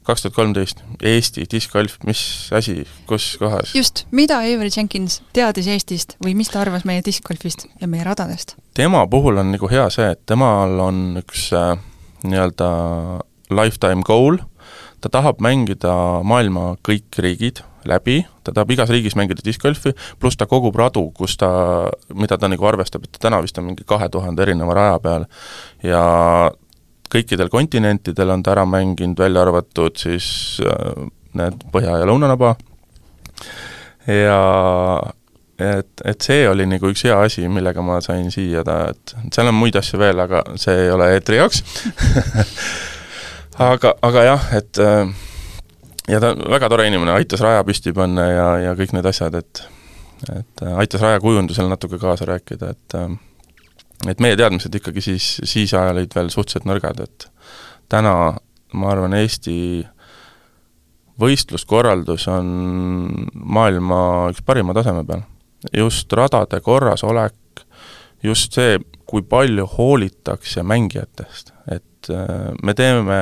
kaks 0.06 0.24
tuhat 0.24 0.34
kolmteist, 0.34 0.80
Eesti 1.06 1.44
diskgolf, 1.50 1.98
mis 2.06 2.22
asi, 2.56 2.82
kus 3.06 3.36
kohas? 3.38 3.74
just, 3.74 4.04
mida 4.10 4.40
Avery 4.42 4.70
Jenkins 4.76 5.20
teadis 5.36 5.68
Eestist 5.70 6.16
või 6.24 6.34
mis 6.34 6.50
ta 6.50 6.64
arvas 6.64 6.86
meie 6.88 7.04
diskgolfist 7.06 7.68
ja 7.80 7.88
meie 7.90 8.04
radadest? 8.04 8.56
tema 8.74 9.04
puhul 9.10 9.38
on 9.38 9.52
nagu 9.54 9.70
hea 9.70 9.86
see, 9.94 10.10
et 10.16 10.22
temal 10.26 10.78
on 10.82 11.20
üks 11.22 11.50
äh, 11.54 11.76
nii-öelda 12.26 12.70
lifetime 13.50 14.02
goal, 14.06 14.38
ta 15.00 15.10
tahab 15.12 15.40
mängida 15.44 15.92
maailma 16.26 16.74
kõik 16.86 17.20
riigid 17.24 17.62
läbi, 17.88 18.20
ta 18.44 18.52
tahab 18.52 18.72
igas 18.74 18.90
riigis 18.92 19.16
mängida 19.16 19.44
discgolfi, 19.44 19.94
pluss 20.20 20.36
ta 20.36 20.46
kogub 20.50 20.76
radu, 20.76 21.06
kus 21.16 21.36
ta, 21.40 21.50
mida 22.14 22.38
ta 22.38 22.50
nagu 22.50 22.66
arvestab, 22.68 23.06
et 23.06 23.20
täna 23.20 23.40
vist 23.44 23.58
on 23.58 23.70
mingi 23.70 23.86
kahe 23.88 24.10
tuhande 24.12 24.44
erineva 24.44 24.76
raja 24.76 24.98
peal. 25.02 25.28
Ja 25.86 26.02
kõikidel 27.10 27.50
kontinentidel 27.52 28.34
on 28.36 28.44
ta 28.44 28.54
ära 28.54 28.66
mänginud, 28.68 29.18
välja 29.18 29.46
arvatud 29.46 29.96
siis 29.98 30.60
äh, 30.64 31.08
need 31.38 31.64
Põhja- 31.72 31.98
ja 32.02 32.08
Lõunanaba, 32.08 32.54
ja 34.10 34.38
et, 35.60 35.90
et 36.04 36.24
see 36.24 36.44
oli 36.48 36.66
nagu 36.68 36.90
üks 36.92 37.04
hea 37.06 37.16
asi, 37.24 37.46
millega 37.52 37.82
ma 37.84 38.00
sain 38.04 38.30
siia 38.32 38.64
ta, 38.66 38.82
et 38.92 39.34
seal 39.34 39.50
on 39.50 39.58
muid 39.58 39.76
asju 39.80 40.00
veel, 40.00 40.22
aga 40.24 40.44
see 40.60 40.86
ei 40.86 40.94
ole 40.94 41.10
eetri 41.16 41.40
jaoks 41.40 41.62
aga, 43.60 43.94
aga 44.02 44.24
jah, 44.24 44.46
et 44.56 44.80
äh, 44.82 45.10
ja 46.08 46.20
ta 46.22 46.32
on 46.34 46.44
väga 46.52 46.70
tore 46.72 46.86
inimene, 46.88 47.14
aitas 47.16 47.42
raja 47.44 47.64
püsti 47.66 47.92
panna 47.96 48.26
ja, 48.28 48.48
ja 48.68 48.76
kõik 48.78 48.94
need 48.96 49.08
asjad, 49.10 49.36
et 49.40 49.64
et 50.28 50.62
äh, 50.64 50.76
aitas 50.82 51.02
raja 51.04 51.20
kujundusel 51.20 51.68
natuke 51.70 52.00
kaasa 52.00 52.28
rääkida, 52.28 52.74
et 52.74 52.98
äh, 52.98 53.10
et 54.08 54.20
meie 54.20 54.36
teadmised 54.36 54.74
ikkagi 54.74 55.02
siis, 55.04 55.32
siis 55.44 55.74
ajal 55.74 55.98
olid 55.98 56.14
veel 56.16 56.30
suhteliselt 56.32 56.68
nõrgad, 56.68 57.02
et 57.04 57.28
täna 57.92 58.14
ma 58.72 58.92
arvan, 58.92 59.16
Eesti 59.18 59.56
võistluskorraldus 61.20 62.24
on 62.32 62.46
maailma 63.34 64.30
üks 64.32 64.44
parima 64.46 64.74
taseme 64.76 65.04
peal. 65.04 65.26
just 65.76 66.12
radade 66.16 66.60
korrasolek, 66.64 67.64
just 68.22 68.56
see, 68.56 68.78
kui 69.04 69.22
palju 69.22 69.66
hoolitakse 69.76 70.62
mängijatest, 70.62 71.52
et 72.00 72.10
äh, 72.14 72.50
me 72.62 72.74
teeme 72.74 73.20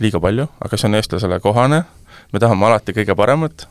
liiga 0.00 0.20
palju, 0.20 0.48
aga 0.64 0.78
see 0.78 0.88
on 0.88 0.98
eestlasele 0.98 1.38
kohane, 1.44 1.82
me 2.32 2.40
tahame 2.42 2.66
alati 2.68 2.94
kõige 2.96 3.16
paremat 3.18 3.66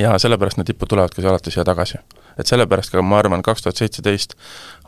ja 0.00 0.14
sellepärast 0.18 0.60
need 0.60 0.70
tipud 0.70 0.88
tulevadki 0.90 1.24
alati 1.26 1.52
siia 1.52 1.64
tagasi. 1.64 2.00
et 2.38 2.46
sellepärast 2.46 2.92
ka 2.92 3.02
ma 3.02 3.18
arvan, 3.18 3.42
kaks 3.42 3.62
tuhat 3.62 3.76
seitseteist 3.76 4.34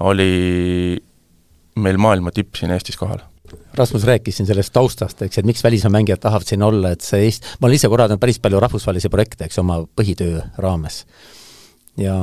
oli 0.01 1.03
meil 1.76 1.99
maailma 2.01 2.33
tipp 2.33 2.57
siin 2.57 2.72
Eestis 2.72 2.97
kohal. 2.97 3.20
Rasmus 3.76 4.05
rääkis 4.09 4.37
siin 4.37 4.47
sellest 4.49 4.72
taustast, 4.72 5.20
eks, 5.22 5.39
et 5.39 5.49
miks 5.49 5.64
välismaa 5.64 5.93
mängijad 5.99 6.20
tahavad 6.20 6.49
siin 6.49 6.62
olla, 6.62 6.93
et 6.93 7.05
see 7.05 7.26
Eest-, 7.26 7.49
ma 7.61 7.68
olen 7.68 7.76
ise 7.76 7.89
korraldanud 7.93 8.20
päris 8.20 8.41
palju 8.41 8.61
rahvusvahelisi 8.61 9.11
projekte, 9.12 9.45
eks, 9.49 9.59
oma 9.61 9.83
põhitöö 10.01 10.41
raames. 10.61 11.05
ja, 12.01 12.16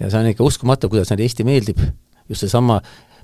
ja 0.00 0.10
see 0.10 0.20
on 0.20 0.32
ikka 0.32 0.46
uskumatu, 0.46 0.90
kuidas 0.90 1.10
neile 1.10 1.26
Eesti 1.26 1.46
meeldib, 1.46 1.82
just 2.28 2.42
seesama 2.42 2.80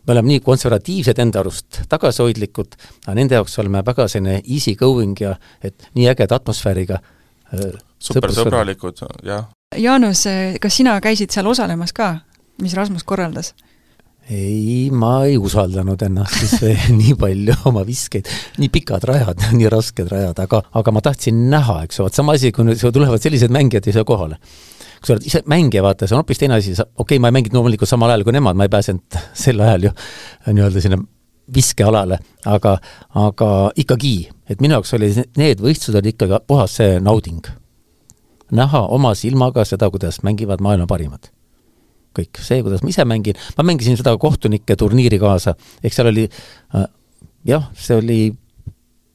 me 0.06 0.14
oleme 0.14 0.34
nii 0.34 0.42
konservatiivsed 0.44 1.18
enda 1.22 1.42
arust, 1.42 1.82
tagasihoidlikud, 1.90 2.76
aga 3.06 3.16
nende 3.18 3.38
jaoks 3.38 3.58
oleme 3.62 3.82
väga 3.86 4.08
selline 4.10 4.40
easy 4.42 4.74
going 4.78 5.18
ja 5.20 5.34
et 5.62 5.90
nii 5.94 6.08
ägeda 6.12 6.40
atmosfääriga 6.40 6.98
äh, 6.98 7.68
super 7.98 8.34
sõbralikud, 8.34 9.04
jah. 9.26 9.50
Jaanus, 9.78 10.26
kas 10.60 10.80
sina 10.80 10.98
käisid 11.00 11.32
seal 11.32 11.46
osalemas 11.48 11.94
ka, 11.96 12.14
mis 12.62 12.74
Rasmus 12.76 13.06
korraldas? 13.08 13.54
ei, 14.30 14.90
ma 14.94 15.24
ei 15.26 15.34
usaldanud 15.38 16.02
ennast 16.06 16.36
siis 16.38 16.60
nii 17.00 17.16
palju 17.18 17.56
oma 17.68 17.82
viskeid, 17.86 18.28
nii 18.62 18.70
pikad 18.72 19.06
rajad, 19.08 19.48
nii 19.58 19.70
rasked 19.72 20.10
rajad, 20.12 20.38
aga, 20.44 20.62
aga 20.78 20.94
ma 20.94 21.02
tahtsin 21.04 21.48
näha, 21.50 21.82
eks 21.86 21.98
ju, 21.98 22.06
vot 22.06 22.18
sama 22.18 22.36
asi, 22.38 22.52
kui 22.54 22.66
nüüd 22.68 22.82
tulevad 22.94 23.22
sellised 23.22 23.52
mängijad 23.54 23.88
ei 23.90 23.96
saa 23.96 24.06
kohale 24.08 24.38
kui 25.02 25.10
sa 25.10 25.16
oled 25.16 25.26
ise 25.26 25.42
mängija, 25.50 25.82
vaata, 25.82 26.06
see 26.06 26.14
on 26.14 26.22
hoopis 26.22 26.38
teine 26.38 26.54
asi, 26.60 26.76
sa, 26.78 26.86
okei 26.86 27.16
okay,, 27.16 27.22
ma 27.22 27.32
ei 27.32 27.36
mänginud 27.38 27.58
loomulikult 27.58 27.90
samal 27.90 28.12
ajal 28.12 28.22
kui 28.28 28.36
nemad, 28.36 28.58
ma 28.58 28.68
ei 28.68 28.72
pääsenud 28.72 29.18
sel 29.44 29.60
ajal 29.64 29.88
ju 29.88 29.92
nii-öelda 30.46 30.84
sinna 30.84 31.00
viskealale, 31.52 32.20
aga, 32.46 32.76
aga 33.18 33.50
ikkagi, 33.82 34.14
et 34.48 34.62
minu 34.62 34.78
jaoks 34.78 34.94
oli 34.96 35.10
need 35.40 35.60
võistlused 35.62 35.98
olid 35.98 36.12
ikkagi 36.14 36.38
puhas 36.46 36.78
see 36.78 37.00
nauding. 37.02 37.50
näha 38.52 38.82
oma 38.94 39.14
silmaga 39.16 39.64
seda, 39.64 39.88
kuidas 39.90 40.20
mängivad 40.22 40.60
maailma 40.60 40.86
parimad. 40.86 41.30
kõik, 42.14 42.38
see, 42.44 42.62
kuidas 42.62 42.82
ma 42.84 42.92
ise 42.92 43.04
mängin, 43.08 43.38
ma 43.56 43.64
mängisin 43.64 43.96
seda 43.96 44.14
kohtunike 44.20 44.76
turniiri 44.76 45.18
kaasa, 45.18 45.56
eks 45.82 45.96
seal 45.96 46.12
oli 46.12 46.28
äh, 46.28 46.86
jah, 47.48 47.70
see 47.74 47.96
oli 47.96 48.20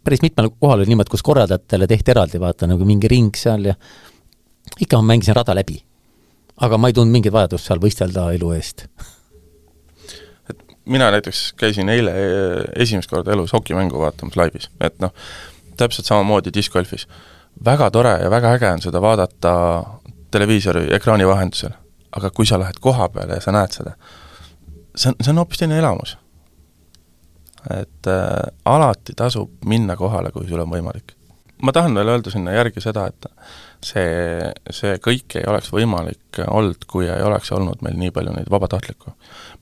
päris 0.03 0.23
mitmel 0.23 0.49
kohal 0.59 0.81
oli 0.81 0.91
niimoodi, 0.91 1.11
kus 1.11 1.23
korraldajatele 1.23 1.87
tehti 1.87 2.13
eraldi, 2.13 2.39
vaata, 2.39 2.67
nagu 2.69 2.85
mingi 2.87 3.09
ring 3.11 3.35
seal 3.35 3.69
ja 3.69 3.75
ikka 4.79 4.97
ma 4.97 5.13
mängisin 5.13 5.35
rada 5.35 5.55
läbi. 5.55 5.83
aga 6.57 6.77
ma 6.77 6.89
ei 6.89 6.93
tundnud 6.93 7.13
mingit 7.13 7.33
vajadust 7.33 7.67
seal 7.69 7.79
võistelda 7.79 8.31
elu 8.33 8.51
eest. 8.55 8.87
et 10.49 10.63
mina 10.85 11.11
näiteks 11.13 11.53
käisin 11.57 11.89
eile 11.89 12.13
esimest 12.75 13.09
korda 13.09 13.31
elus 13.31 13.53
hokimängu 13.53 13.99
vaatamas 13.99 14.35
laivis, 14.35 14.69
et 14.81 14.99
noh, 14.99 15.13
täpselt 15.77 16.05
samamoodi 16.05 16.53
diskgolfis. 16.53 17.07
väga 17.65 17.91
tore 17.91 18.17
ja 18.23 18.29
väga 18.29 18.53
äge 18.53 18.71
on 18.71 18.81
seda 18.81 19.01
vaadata 19.01 19.83
televiisori 20.31 20.87
ekraani 20.95 21.27
vahendusel, 21.27 21.73
aga 22.11 22.29
kui 22.29 22.45
sa 22.45 22.59
lähed 22.59 22.79
koha 22.81 23.09
peale 23.09 23.39
ja 23.39 23.41
sa 23.41 23.51
näed 23.51 23.73
seda, 23.73 23.97
see 24.95 25.09
on, 25.09 25.21
see 25.21 25.31
on 25.31 25.43
hoopis 25.43 25.57
teine 25.57 25.77
elamus. 25.79 26.17
et 27.73 28.07
äh, 28.07 28.51
alati 28.65 29.13
tasub 29.13 29.51
minna 29.65 29.95
kohale, 29.95 30.31
kui 30.31 30.47
sul 30.47 30.59
on 30.59 30.69
võimalik 30.71 31.16
ma 31.61 31.73
tahan 31.73 31.95
veel 31.97 32.11
öelda 32.13 32.31
sinna 32.33 32.53
järgi 32.55 32.81
seda, 32.83 33.07
et 33.09 33.27
see, 33.85 34.51
see 34.73 34.97
kõik 35.03 35.37
ei 35.39 35.47
oleks 35.49 35.71
võimalik 35.73 36.41
olnud, 36.47 36.85
kui 36.89 37.07
ei 37.09 37.23
oleks 37.25 37.51
olnud 37.55 37.81
meil 37.85 37.97
nii 37.99 38.13
palju 38.15 38.35
neid 38.35 38.51
vabatahtlikku. 38.53 39.13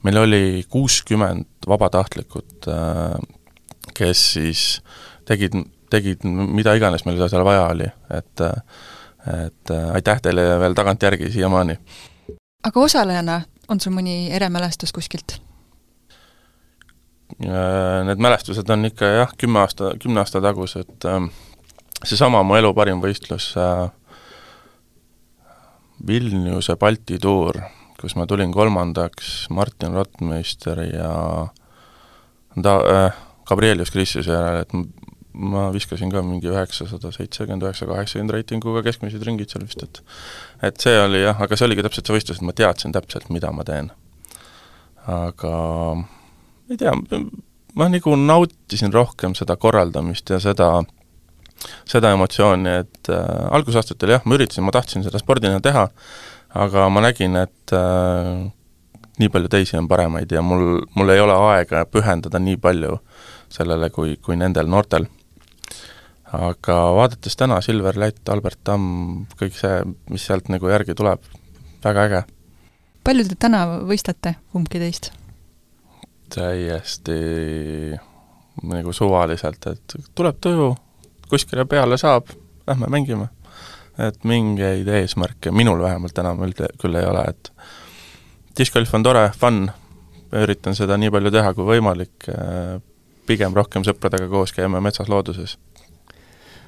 meil 0.02 0.20
oli 0.22 0.64
kuuskümmend 0.68 1.68
vabatahtlikut, 1.68 2.68
äh, 2.68 3.16
kes 3.94 4.26
siis 4.36 4.66
tegid, 5.24 5.56
tegid 5.90 6.24
mida 6.26 6.74
iganes 6.76 7.06
meil 7.06 7.22
seal 7.28 7.44
vaja 7.44 7.70
oli, 7.72 7.90
et 8.10 8.46
et 9.26 9.70
aitäh 9.92 10.20
teile 10.22 10.42
veel 10.60 10.74
tagantjärgi 10.74 11.32
siiamaani. 11.34 11.78
aga 12.64 12.80
osalejana 12.80 13.40
on 13.68 13.80
sul 13.80 13.92
mõni 13.92 14.30
eremälestus 14.30 14.92
kuskilt? 14.94 15.40
Need 17.38 18.22
mälestused 18.22 18.70
on 18.70 18.86
ikka 18.86 19.08
jah, 19.18 19.32
kümme 19.38 19.58
aasta, 19.64 19.90
kümne 20.02 20.22
aasta 20.22 20.40
tagused, 20.40 20.94
ähm, 21.10 21.26
seesama 22.04 22.42
mu 22.46 22.58
elu 22.58 22.72
parim 22.76 23.00
võistlus 23.04 23.52
äh,, 23.60 23.88
Vilniuse 26.06 26.76
Balti 26.76 27.16
tuur, 27.22 27.56
kus 27.96 28.16
ma 28.18 28.26
tulin 28.28 28.52
kolmandaks 28.52 29.46
Martin 29.50 29.96
Rottmeister 29.96 30.82
ja 30.90 31.12
ta 32.62 32.76
äh,, 32.92 33.22
Gabrielius 33.46 33.92
Kristus 33.94 34.26
järel, 34.26 34.64
et 34.64 34.74
ma 35.36 35.68
viskasin 35.72 36.10
ka 36.10 36.22
mingi 36.24 36.48
üheksasada 36.50 37.12
seitsekümmend, 37.14 37.64
üheksa, 37.66 37.86
kaheksakümmend 37.88 38.34
reitinguga 38.34 38.82
keskmised 38.86 39.22
ringid 39.26 39.52
seal 39.52 39.66
vist, 39.66 39.82
et 39.84 40.02
et 40.64 40.80
see 40.82 40.96
oli 40.98 41.20
jah, 41.22 41.38
aga 41.44 41.58
see 41.58 41.68
oligi 41.68 41.84
täpselt 41.84 42.08
see 42.08 42.16
võistlus, 42.16 42.40
et 42.40 42.48
ma 42.48 42.56
teadsin 42.56 42.94
täpselt, 42.96 43.28
mida 43.30 43.52
ma 43.52 43.64
teen. 43.68 43.92
aga 45.06 45.54
ei 46.72 46.80
tea, 46.80 46.94
ma 47.76 47.88
nagu 47.92 48.16
nautisin 48.18 48.94
rohkem 48.94 49.36
seda 49.38 49.58
korraldamist 49.60 50.32
ja 50.32 50.40
seda, 50.42 50.70
seda 51.88 52.12
emotsiooni, 52.14 52.76
et 52.84 53.10
äh, 53.12 53.24
algusaastatel 53.56 54.16
jah, 54.16 54.24
ma 54.24 54.38
üritasin, 54.38 54.66
ma 54.66 54.74
tahtsin 54.74 55.06
seda 55.06 55.20
spordina 55.22 55.60
teha, 55.64 55.88
aga 56.56 56.88
ma 56.92 57.02
nägin, 57.04 57.36
et 57.40 57.74
äh, 57.76 58.32
nii 59.20 59.32
palju 59.32 59.52
teisi 59.52 59.78
on 59.80 59.88
paremaid 59.88 60.32
ja 60.32 60.42
mul, 60.44 60.82
mul 60.94 61.14
ei 61.14 61.22
ole 61.22 61.36
aega 61.52 61.86
pühendada 61.88 62.40
nii 62.42 62.58
palju 62.60 62.98
sellele, 63.52 63.90
kui, 63.94 64.18
kui 64.20 64.36
nendel 64.36 64.68
noortel 64.68 65.08
aga 66.34 66.76
vaadates 66.96 67.36
täna 67.38 67.60
Silver 67.62 67.98
Lätt, 67.98 68.28
Albert 68.28 68.60
Tamm, 68.64 69.26
kõik 69.38 69.54
see, 69.58 69.82
mis 70.10 70.26
sealt 70.26 70.50
nagu 70.52 70.70
järgi 70.70 70.96
tuleb, 70.98 71.22
väga 71.84 72.06
äge. 72.08 72.24
palju 73.06 73.28
te 73.28 73.38
täna 73.46 73.62
võistlete, 73.86 74.36
kumbki 74.52 74.82
teist? 74.82 75.12
täiesti 76.34 77.94
nagu 78.66 78.92
suvaliselt, 78.92 79.66
et 79.70 79.96
tuleb 80.14 80.40
tuju, 80.42 80.72
kuskile 81.30 81.64
peale 81.68 81.98
saab, 81.98 82.30
lähme 82.66 82.90
mängime. 82.92 83.28
et 83.98 84.24
mingeid 84.28 84.88
eesmärke 84.92 85.50
minul 85.50 85.80
vähemalt 85.80 86.18
enam 86.20 86.42
üldse 86.44 86.66
küll 86.76 86.98
ei 87.00 87.06
ole, 87.08 87.22
et 87.30 87.48
discgolf 88.58 88.92
on 88.94 89.02
tore, 89.02 89.30
fun, 89.32 89.70
üritan 90.36 90.76
seda 90.76 90.98
nii 91.00 91.10
palju 91.10 91.32
teha 91.32 91.54
kui 91.56 91.64
võimalik, 91.64 92.28
pigem 93.26 93.56
rohkem 93.56 93.86
sõpradega 93.88 94.28
koos 94.28 94.52
käime 94.52 94.82
metsas 94.84 95.08
looduses 95.08 95.56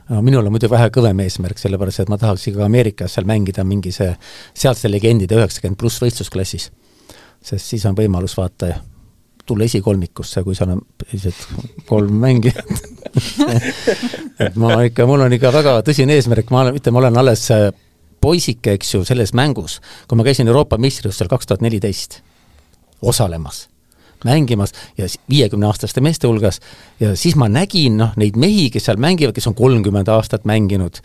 no 0.09 0.23
minul 0.23 0.47
on 0.47 0.55
muidu 0.55 0.71
vähe 0.73 0.89
kõvem 0.95 1.21
eesmärk, 1.25 1.61
sellepärast 1.61 2.05
et 2.05 2.13
ma 2.13 2.19
tahaks 2.21 2.49
ikka 2.49 2.65
Ameerikas 2.65 3.17
seal 3.17 3.29
mängida 3.29 3.65
mingi 3.65 3.93
see 3.93 4.11
sealsete 4.55 4.91
legendide 4.91 5.37
üheksakümmend 5.37 5.79
pluss 5.81 6.01
võistlusklassis. 6.03 6.71
sest 7.45 7.75
siis 7.75 7.85
on 7.87 7.97
võimalus 7.97 8.37
vaata 8.37 8.73
tulla 9.49 9.67
esikolmikusse, 9.69 10.43
kui 10.47 10.57
seal 10.57 10.75
on 10.77 10.83
sellised 11.05 11.85
kolm 11.89 12.19
mängijat 12.23 12.69
et 14.45 14.59
ma 14.61 14.83
ikka, 14.87 15.07
mul 15.09 15.25
on 15.27 15.37
ikka 15.37 15.53
väga 15.55 15.79
tõsine 15.87 16.19
eesmärk, 16.19 16.53
ma 16.55 16.67
olen, 16.67 16.79
ütleme, 16.81 16.97
ma 16.99 17.05
olen 17.05 17.23
alles 17.23 17.47
äh, 17.55 17.71
poisike, 18.21 18.77
eks 18.79 18.95
ju, 18.95 19.03
selles 19.09 19.35
mängus, 19.39 19.79
kui 20.09 20.19
ma 20.19 20.27
käisin 20.27 20.51
Euroopa 20.51 20.79
meistrivõistlusel 20.81 21.33
kaks 21.33 21.51
tuhat 21.51 21.65
neliteist 21.65 22.21
osalemas 23.03 23.67
mängimas 24.27 24.73
ja 24.99 25.07
viiekümneaastaste 25.31 26.03
meeste 26.03 26.27
hulgas 26.27 26.57
ja 26.99 27.13
siis 27.17 27.37
ma 27.39 27.47
nägin 27.47 28.01
noh, 28.01 28.17
neid 28.19 28.35
mehi, 28.35 28.65
kes 28.75 28.89
seal 28.89 28.99
mängivad, 28.99 29.31
kes 29.37 29.47
on 29.47 29.55
kolmkümmend 29.55 30.11
aastat 30.11 30.43
mänginud, 30.49 30.99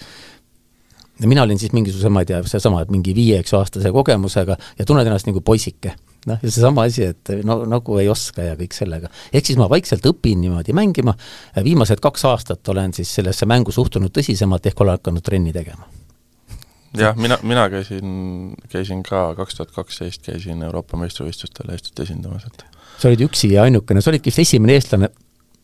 ja 1.21 1.27
mina 1.27 1.43
olin 1.43 1.59
siis 1.59 1.73
mingisuguse, 1.73 2.09
ma 2.09 2.23
ei 2.23 2.29
tea, 2.29 2.41
seesama, 2.49 2.83
mingi 2.91 3.15
viie-eks-aastase 3.15 3.91
kogemusega 3.93 4.57
ja 4.79 4.85
tunned 4.85 5.07
ennast 5.07 5.29
nagu 5.29 5.41
poisike. 5.45 5.93
Noh, 6.29 6.39
ja 6.41 6.51
seesama 6.51 6.87
asi, 6.89 7.09
et 7.13 7.33
no 7.47 7.61
nagu 7.69 7.97
ei 8.01 8.09
oska 8.11 8.45
ja 8.51 8.59
kõik 8.59 8.75
sellega. 8.77 9.11
ehk 9.33 9.49
siis 9.49 9.59
ma 9.59 9.69
vaikselt 9.71 10.05
õpin 10.09 10.41
niimoodi 10.43 10.75
mängima, 10.75 11.15
viimased 11.63 12.03
kaks 12.03 12.25
aastat 12.29 12.73
olen 12.73 12.93
siis 12.93 13.11
sellesse 13.19 13.49
mängu 13.49 13.71
suhtunud 13.71 14.13
tõsisemalt, 14.15 14.65
ehk 14.69 14.81
olen 14.81 14.99
hakanud 14.99 15.25
trenni 15.25 15.53
tegema 15.55 15.89
jah, 16.97 17.17
mina, 17.17 17.37
mina 17.43 17.67
käisin, 17.73 18.53
käisin 18.69 19.03
ka 19.03 19.33
kaks 19.37 19.59
tuhat 19.59 19.73
kaksteist 19.75 20.25
käisin 20.25 20.63
Euroopa 20.63 20.97
meistrivõistlustel 21.01 21.73
Eestit 21.73 21.99
esindamas, 22.05 22.45
et 22.47 22.65
sa 22.97 23.09
olid 23.09 23.25
üksi 23.25 23.53
ja 23.53 23.65
ainukene, 23.67 24.01
sa 24.01 24.11
olidki 24.13 24.31
vist 24.31 24.43
esimene 24.45 24.77
eestlane 24.77 25.09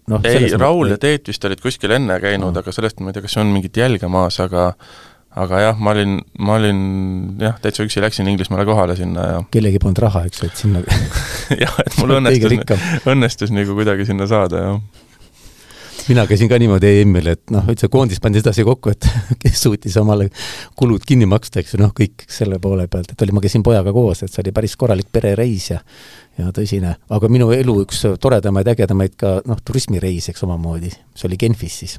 noh, 0.09 0.25
ei, 0.25 0.49
Raul 0.57 0.93
ja 0.93 0.97
Teet 1.01 1.29
vist 1.29 1.45
olid 1.45 1.61
kuskil 1.63 1.93
enne 1.95 2.17
käinud 2.21 2.49
mm., 2.49 2.63
aga 2.63 2.73
sellest 2.75 3.01
ma 3.03 3.11
ei 3.11 3.17
tea, 3.17 3.25
kas 3.27 3.37
on 3.41 3.53
mingit 3.53 3.77
jälge 3.77 4.09
maas, 4.11 4.39
aga 4.43 4.71
aga 5.37 5.59
jah, 5.61 5.81
ma 5.81 5.93
olin, 5.93 6.17
ma 6.41 6.55
olin 6.57 6.79
jah, 7.41 7.59
täitsa 7.61 7.85
üksi 7.85 8.01
läksin 8.01 8.29
Inglismaale 8.31 8.65
kohale 8.65 8.95
sinna 8.97 9.27
ja 9.27 9.43
kellelgi 9.53 9.81
polnud 9.81 10.01
raha, 10.01 10.23
eks 10.29 10.41
et 10.47 10.63
sinna 10.63 10.81
jah, 11.63 11.75
et 11.85 11.99
mul 12.01 12.17
õnnestus, 12.17 13.05
õnnestus 13.09 13.53
nagu 13.53 13.77
kuidagi 13.77 14.09
sinna 14.09 14.29
saada, 14.29 14.65
jah. 14.65 15.05
Mina 16.09 16.23
käisin 16.25 16.49
ka 16.49 16.57
niimoodi 16.57 16.89
EM-il, 17.03 17.27
et 17.35 17.51
noh, 17.53 17.67
üldse 17.69 17.85
koondis 17.93 18.17
pandi 18.23 18.41
sedasi 18.41 18.63
kokku, 18.65 18.95
et 18.95 19.05
kes 19.43 19.61
suutis 19.67 19.97
omale 20.01 20.31
kulud 20.79 21.05
kinni 21.05 21.27
maksta, 21.29 21.61
eks 21.61 21.75
ju, 21.75 21.83
noh, 21.83 21.93
kõik 21.93 22.25
selle 22.25 22.57
poole 22.63 22.87
pealt, 22.89 23.13
et 23.13 23.25
oli, 23.25 23.35
ma 23.37 23.43
käisin 23.45 23.65
pojaga 23.65 23.93
koos, 23.93 24.23
et 24.25 24.33
see 24.33 24.41
oli 24.41 24.55
päris 24.55 24.73
korralik 24.79 25.11
perereis 25.13 25.69
ja 25.75 25.83
ja 26.39 26.53
tõsine, 26.55 26.93
aga 27.11 27.27
minu 27.29 27.51
elu 27.51 27.81
üks 27.83 28.05
toredamaid, 28.23 28.69
ägedamaid 28.71 29.17
ka 29.19 29.41
noh, 29.45 29.59
turismireis, 29.61 30.31
eks 30.31 30.47
omamoodi, 30.47 30.89
see 31.13 31.27
oli 31.27 31.37
Genfis 31.37 31.81
siis 31.83 31.97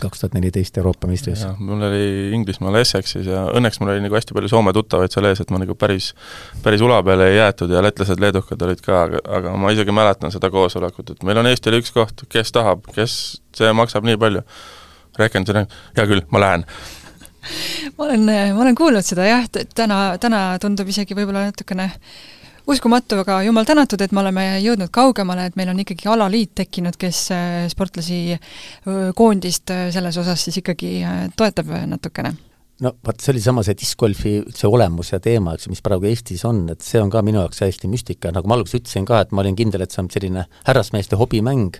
kaks 0.00 0.22
tuhat 0.22 0.34
neliteist 0.36 0.78
Euroopa 0.80 1.08
meistrivõistlused. 1.10 1.62
mul 1.66 1.82
oli 1.88 2.04
Inglismaal 2.36 2.78
Essexis 2.80 3.26
ja 3.26 3.46
õnneks 3.56 3.80
mul 3.80 3.94
oli 3.94 4.04
nagu 4.04 4.16
hästi 4.18 4.36
palju 4.36 4.50
Soome 4.52 4.74
tuttavaid 4.76 5.14
seal 5.14 5.28
ees, 5.30 5.42
et 5.42 5.50
ma 5.50 5.60
nagu 5.62 5.76
päris, 5.78 6.12
päris 6.64 6.84
ula 6.86 7.00
peale 7.06 7.30
ei 7.32 7.38
jäetud 7.38 7.74
ja 7.74 7.82
lätlased-leedukad 7.84 8.66
olid 8.66 8.84
ka, 8.84 9.02
aga, 9.08 9.22
aga 9.40 9.56
ma 9.60 9.72
isegi 9.74 9.94
mäletan 9.96 10.34
seda 10.34 10.52
koosolekut, 10.54 11.14
et 11.14 11.26
meil 11.26 11.42
on 11.42 11.50
Eestile 11.50 11.80
üks 11.82 11.94
koht, 11.96 12.26
kes 12.32 12.54
tahab, 12.56 12.86
kes, 12.94 13.18
see 13.56 13.72
maksab 13.76 14.06
nii 14.08 14.20
palju. 14.20 14.44
rehkendasin, 15.18 15.66
hea 15.96 16.06
küll, 16.06 16.22
ma 16.30 16.40
lähen 16.40 16.64
ma 17.96 18.04
olen, 18.04 18.28
ma 18.54 18.62
olen 18.62 18.76
kuulnud 18.78 19.04
seda 19.04 19.26
jah, 19.26 19.48
täna, 19.74 20.02
täna 20.20 20.42
tundub 20.62 20.88
isegi 20.88 21.16
võib-olla 21.18 21.48
natukene 21.48 21.90
uskumatu, 22.66 23.20
aga 23.22 23.40
jumal 23.46 23.66
tänatud, 23.68 24.00
et 24.00 24.12
me 24.12 24.22
oleme 24.22 24.44
jõudnud 24.64 24.92
kaugemale, 24.94 25.48
et 25.48 25.56
meil 25.58 25.72
on 25.72 25.80
ikkagi 25.82 26.08
alaliit 26.10 26.52
tekkinud, 26.62 26.98
kes 27.00 27.22
äh, 27.34 27.64
sportlasi 27.72 28.20
äh, 28.34 29.10
koondist 29.16 29.72
äh, 29.72 29.88
selles 29.94 30.18
osas 30.20 30.44
siis 30.44 30.60
ikkagi 30.62 31.00
toetab 31.36 31.72
natukene. 31.90 32.34
No 32.80 32.94
vot, 33.04 33.18
see 33.20 33.34
oli 33.34 33.42
sama 33.44 33.64
see 33.64 33.76
discgolfi 33.76 34.38
üldse 34.40 34.68
olemus 34.70 35.12
ja 35.12 35.20
teema, 35.20 35.52
eks 35.54 35.66
ju, 35.66 35.74
mis 35.74 35.82
praegu 35.84 36.08
Eestis 36.08 36.46
on, 36.48 36.62
et 36.72 36.80
see 36.84 37.00
on 37.00 37.10
ka 37.12 37.20
minu 37.24 37.42
jaoks 37.42 37.60
hästi 37.66 37.90
müstika, 37.92 38.32
nagu 38.32 38.48
ma 38.48 38.56
alguses 38.56 38.80
ütlesin 38.80 39.04
ka, 39.08 39.20
et 39.20 39.34
ma 39.36 39.44
olin 39.44 39.58
kindel, 39.58 39.84
et 39.84 39.92
see 39.92 40.00
on 40.00 40.08
selline 40.12 40.46
härrasmeeste 40.64 41.18
hobimäng 41.20 41.76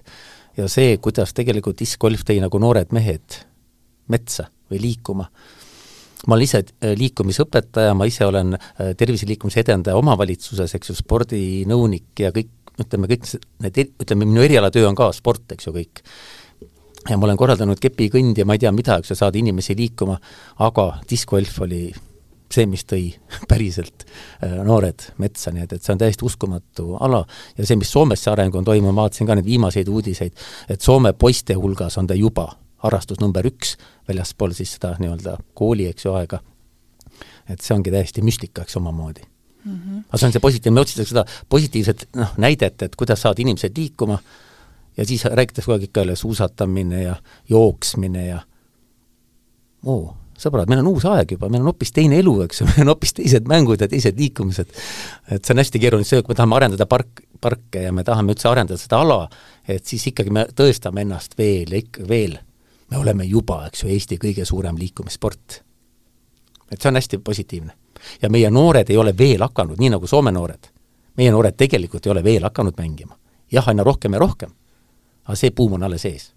ja 0.59 0.68
see, 0.68 0.99
kuidas 1.01 1.33
tegelikult 1.37 1.81
discgolf 1.81 2.26
tõi 2.28 2.37
nagu 2.45 2.61
noored 2.61 2.93
mehed 2.93 3.41
metsa 4.12 4.51
või 4.68 4.83
liikuma 4.85 5.31
ma 6.26 6.36
olen 6.36 6.46
ise 6.46 6.62
äh, 6.62 6.94
liikumisõpetaja, 6.98 7.94
ma 7.96 8.08
ise 8.08 8.26
olen 8.28 8.56
äh, 8.56 8.92
terviseliikumise 8.98 9.62
edendaja 9.64 9.98
omavalitsuses, 10.00 10.74
eks 10.76 10.92
ju, 10.92 10.98
spordinõunik 10.98 12.24
ja 12.24 12.32
kõik, 12.34 12.52
ütleme, 12.80 13.08
kõik 13.10 13.26
need, 13.64 13.80
ütleme, 14.02 14.28
minu 14.28 14.44
erialatöö 14.44 14.88
on 14.88 14.98
ka 14.98 15.10
sport, 15.16 15.46
eks 15.56 15.68
ju, 15.68 15.74
kõik. 15.76 16.04
ja 17.08 17.16
ma 17.16 17.28
olen 17.28 17.40
korraldanud 17.40 17.80
kepikõndi 17.80 18.42
ja 18.42 18.48
ma 18.48 18.56
ei 18.56 18.62
tea 18.62 18.72
mida, 18.74 19.00
eks 19.00 19.14
ju, 19.14 19.18
saada 19.18 19.40
inimesi 19.40 19.76
liikuma, 19.76 20.18
aga 20.66 20.92
discgolf 21.10 21.60
oli 21.64 21.88
see, 22.50 22.66
mis 22.66 22.84
tõi 22.84 23.08
päriselt 23.50 24.04
äh, 24.04 24.60
noored 24.66 25.12
metsa, 25.22 25.54
nii 25.54 25.64
et, 25.64 25.76
et 25.78 25.84
see 25.84 25.94
on 25.94 26.02
täiesti 26.02 26.26
uskumatu 26.26 26.96
ala 27.00 27.22
ja 27.56 27.64
see, 27.64 27.78
mis 27.80 27.92
Soomes 27.92 28.24
see 28.24 28.32
areng 28.32 28.56
on 28.60 28.66
toimunud, 28.66 28.96
ma 28.96 29.06
vaatasin 29.06 29.28
ka 29.28 29.38
neid 29.38 29.48
viimaseid 29.48 29.88
uudiseid, 29.88 30.48
et 30.68 30.84
Soome 30.84 31.14
poiste 31.16 31.56
hulgas 31.56 31.96
on 32.00 32.10
ta 32.10 32.18
juba 32.18 32.50
harrastus 32.85 33.20
number 33.20 33.47
üks, 33.47 33.76
väljaspool 34.09 34.55
siis 34.57 34.76
seda 34.76 34.95
nii-öelda 35.01 35.37
kooli, 35.55 35.89
eks 35.91 36.07
ju, 36.07 36.14
aega. 36.16 36.41
et 37.51 37.61
see 37.61 37.74
ongi 37.74 37.93
täiesti 37.93 38.22
müstika, 38.22 38.62
eks 38.62 38.76
omamoodi 38.76 39.24
mm. 39.64 39.74
-hmm. 39.74 40.05
aga 40.09 40.18
see 40.18 40.26
on 40.26 40.33
see 40.33 40.41
positiivne, 40.41 40.74
me 40.74 40.81
otsitakse 40.81 41.14
seda 41.14 41.24
positiivset 41.49 42.09
noh, 42.16 42.33
näidet, 42.39 42.83
et 42.83 42.97
kuidas 42.97 43.22
saada 43.22 43.43
inimesed 43.43 43.76
liikuma 43.76 44.18
ja 44.97 45.07
siis 45.07 45.24
räägitakse 45.24 45.66
kogu 45.66 45.78
aeg 45.78 45.89
ikka 45.89 46.01
jälle 46.01 46.16
suusatamine 46.16 47.03
ja 47.03 47.16
jooksmine 47.49 48.26
ja 48.26 48.41
oo, 49.87 50.16
sõbrad, 50.39 50.68
meil 50.68 50.83
on 50.83 50.91
uus 50.95 51.07
aeg 51.09 51.37
juba, 51.37 51.49
meil 51.49 51.64
on 51.64 51.70
hoopis 51.72 51.93
teine 51.97 52.18
elu, 52.20 52.35
eks 52.47 52.62
ju, 52.62 52.66
meil 52.70 52.85
on 52.85 52.95
hoopis 52.95 53.16
teised 53.16 53.49
mängud 53.51 53.81
ja 53.81 53.89
teised 53.89 54.18
liikumised. 54.18 54.76
et 55.31 55.45
see 55.45 55.55
on 55.55 55.62
hästi 55.62 55.83
keeruline, 55.83 56.09
see, 56.09 56.22
kui 56.22 56.35
me 56.35 56.41
tahame 56.41 56.59
arendada 56.61 56.87
park, 56.91 57.24
parke 57.41 57.87
ja 57.87 57.93
me 57.93 58.05
tahame 58.05 58.37
üldse 58.37 58.49
arendada 58.51 58.81
seda 58.81 59.03
ala, 59.05 59.24
et 59.68 59.87
siis 59.87 60.07
ikkagi 60.12 60.33
me 60.35 60.47
tõestame 60.57 61.05
ennast 61.07 61.37
veel 61.39 61.72
ja 61.72 61.83
ikka 61.85 62.09
veel 62.09 62.39
me 62.91 62.99
oleme 62.99 63.24
juba, 63.24 63.66
eks 63.66 63.82
ju, 63.82 63.88
Eesti 63.88 64.18
kõige 64.18 64.45
suurem 64.45 64.78
liikumissport. 64.78 65.62
et 66.70 66.80
see 66.80 66.88
on 66.88 66.95
hästi 66.95 67.18
positiivne. 67.18 67.72
ja 68.22 68.30
meie 68.30 68.51
noored 68.51 68.91
ei 68.91 68.97
ole 68.97 69.18
veel 69.18 69.43
hakanud, 69.43 69.78
nii 69.78 69.91
nagu 69.91 70.07
Soome 70.07 70.32
noored. 70.32 70.68
meie 71.16 71.30
noored 71.30 71.57
tegelikult 71.57 72.07
ei 72.07 72.12
ole 72.12 72.24
veel 72.24 72.43
hakanud 72.43 72.74
mängima. 72.76 73.16
jah, 73.53 73.68
aina 73.68 73.82
rohkem 73.82 74.12
ja 74.12 74.18
rohkem. 74.18 74.51
aga 75.24 75.36
see 75.36 75.51
buum 75.51 75.72
on 75.72 75.82
alles 75.82 76.05
ees. 76.05 76.32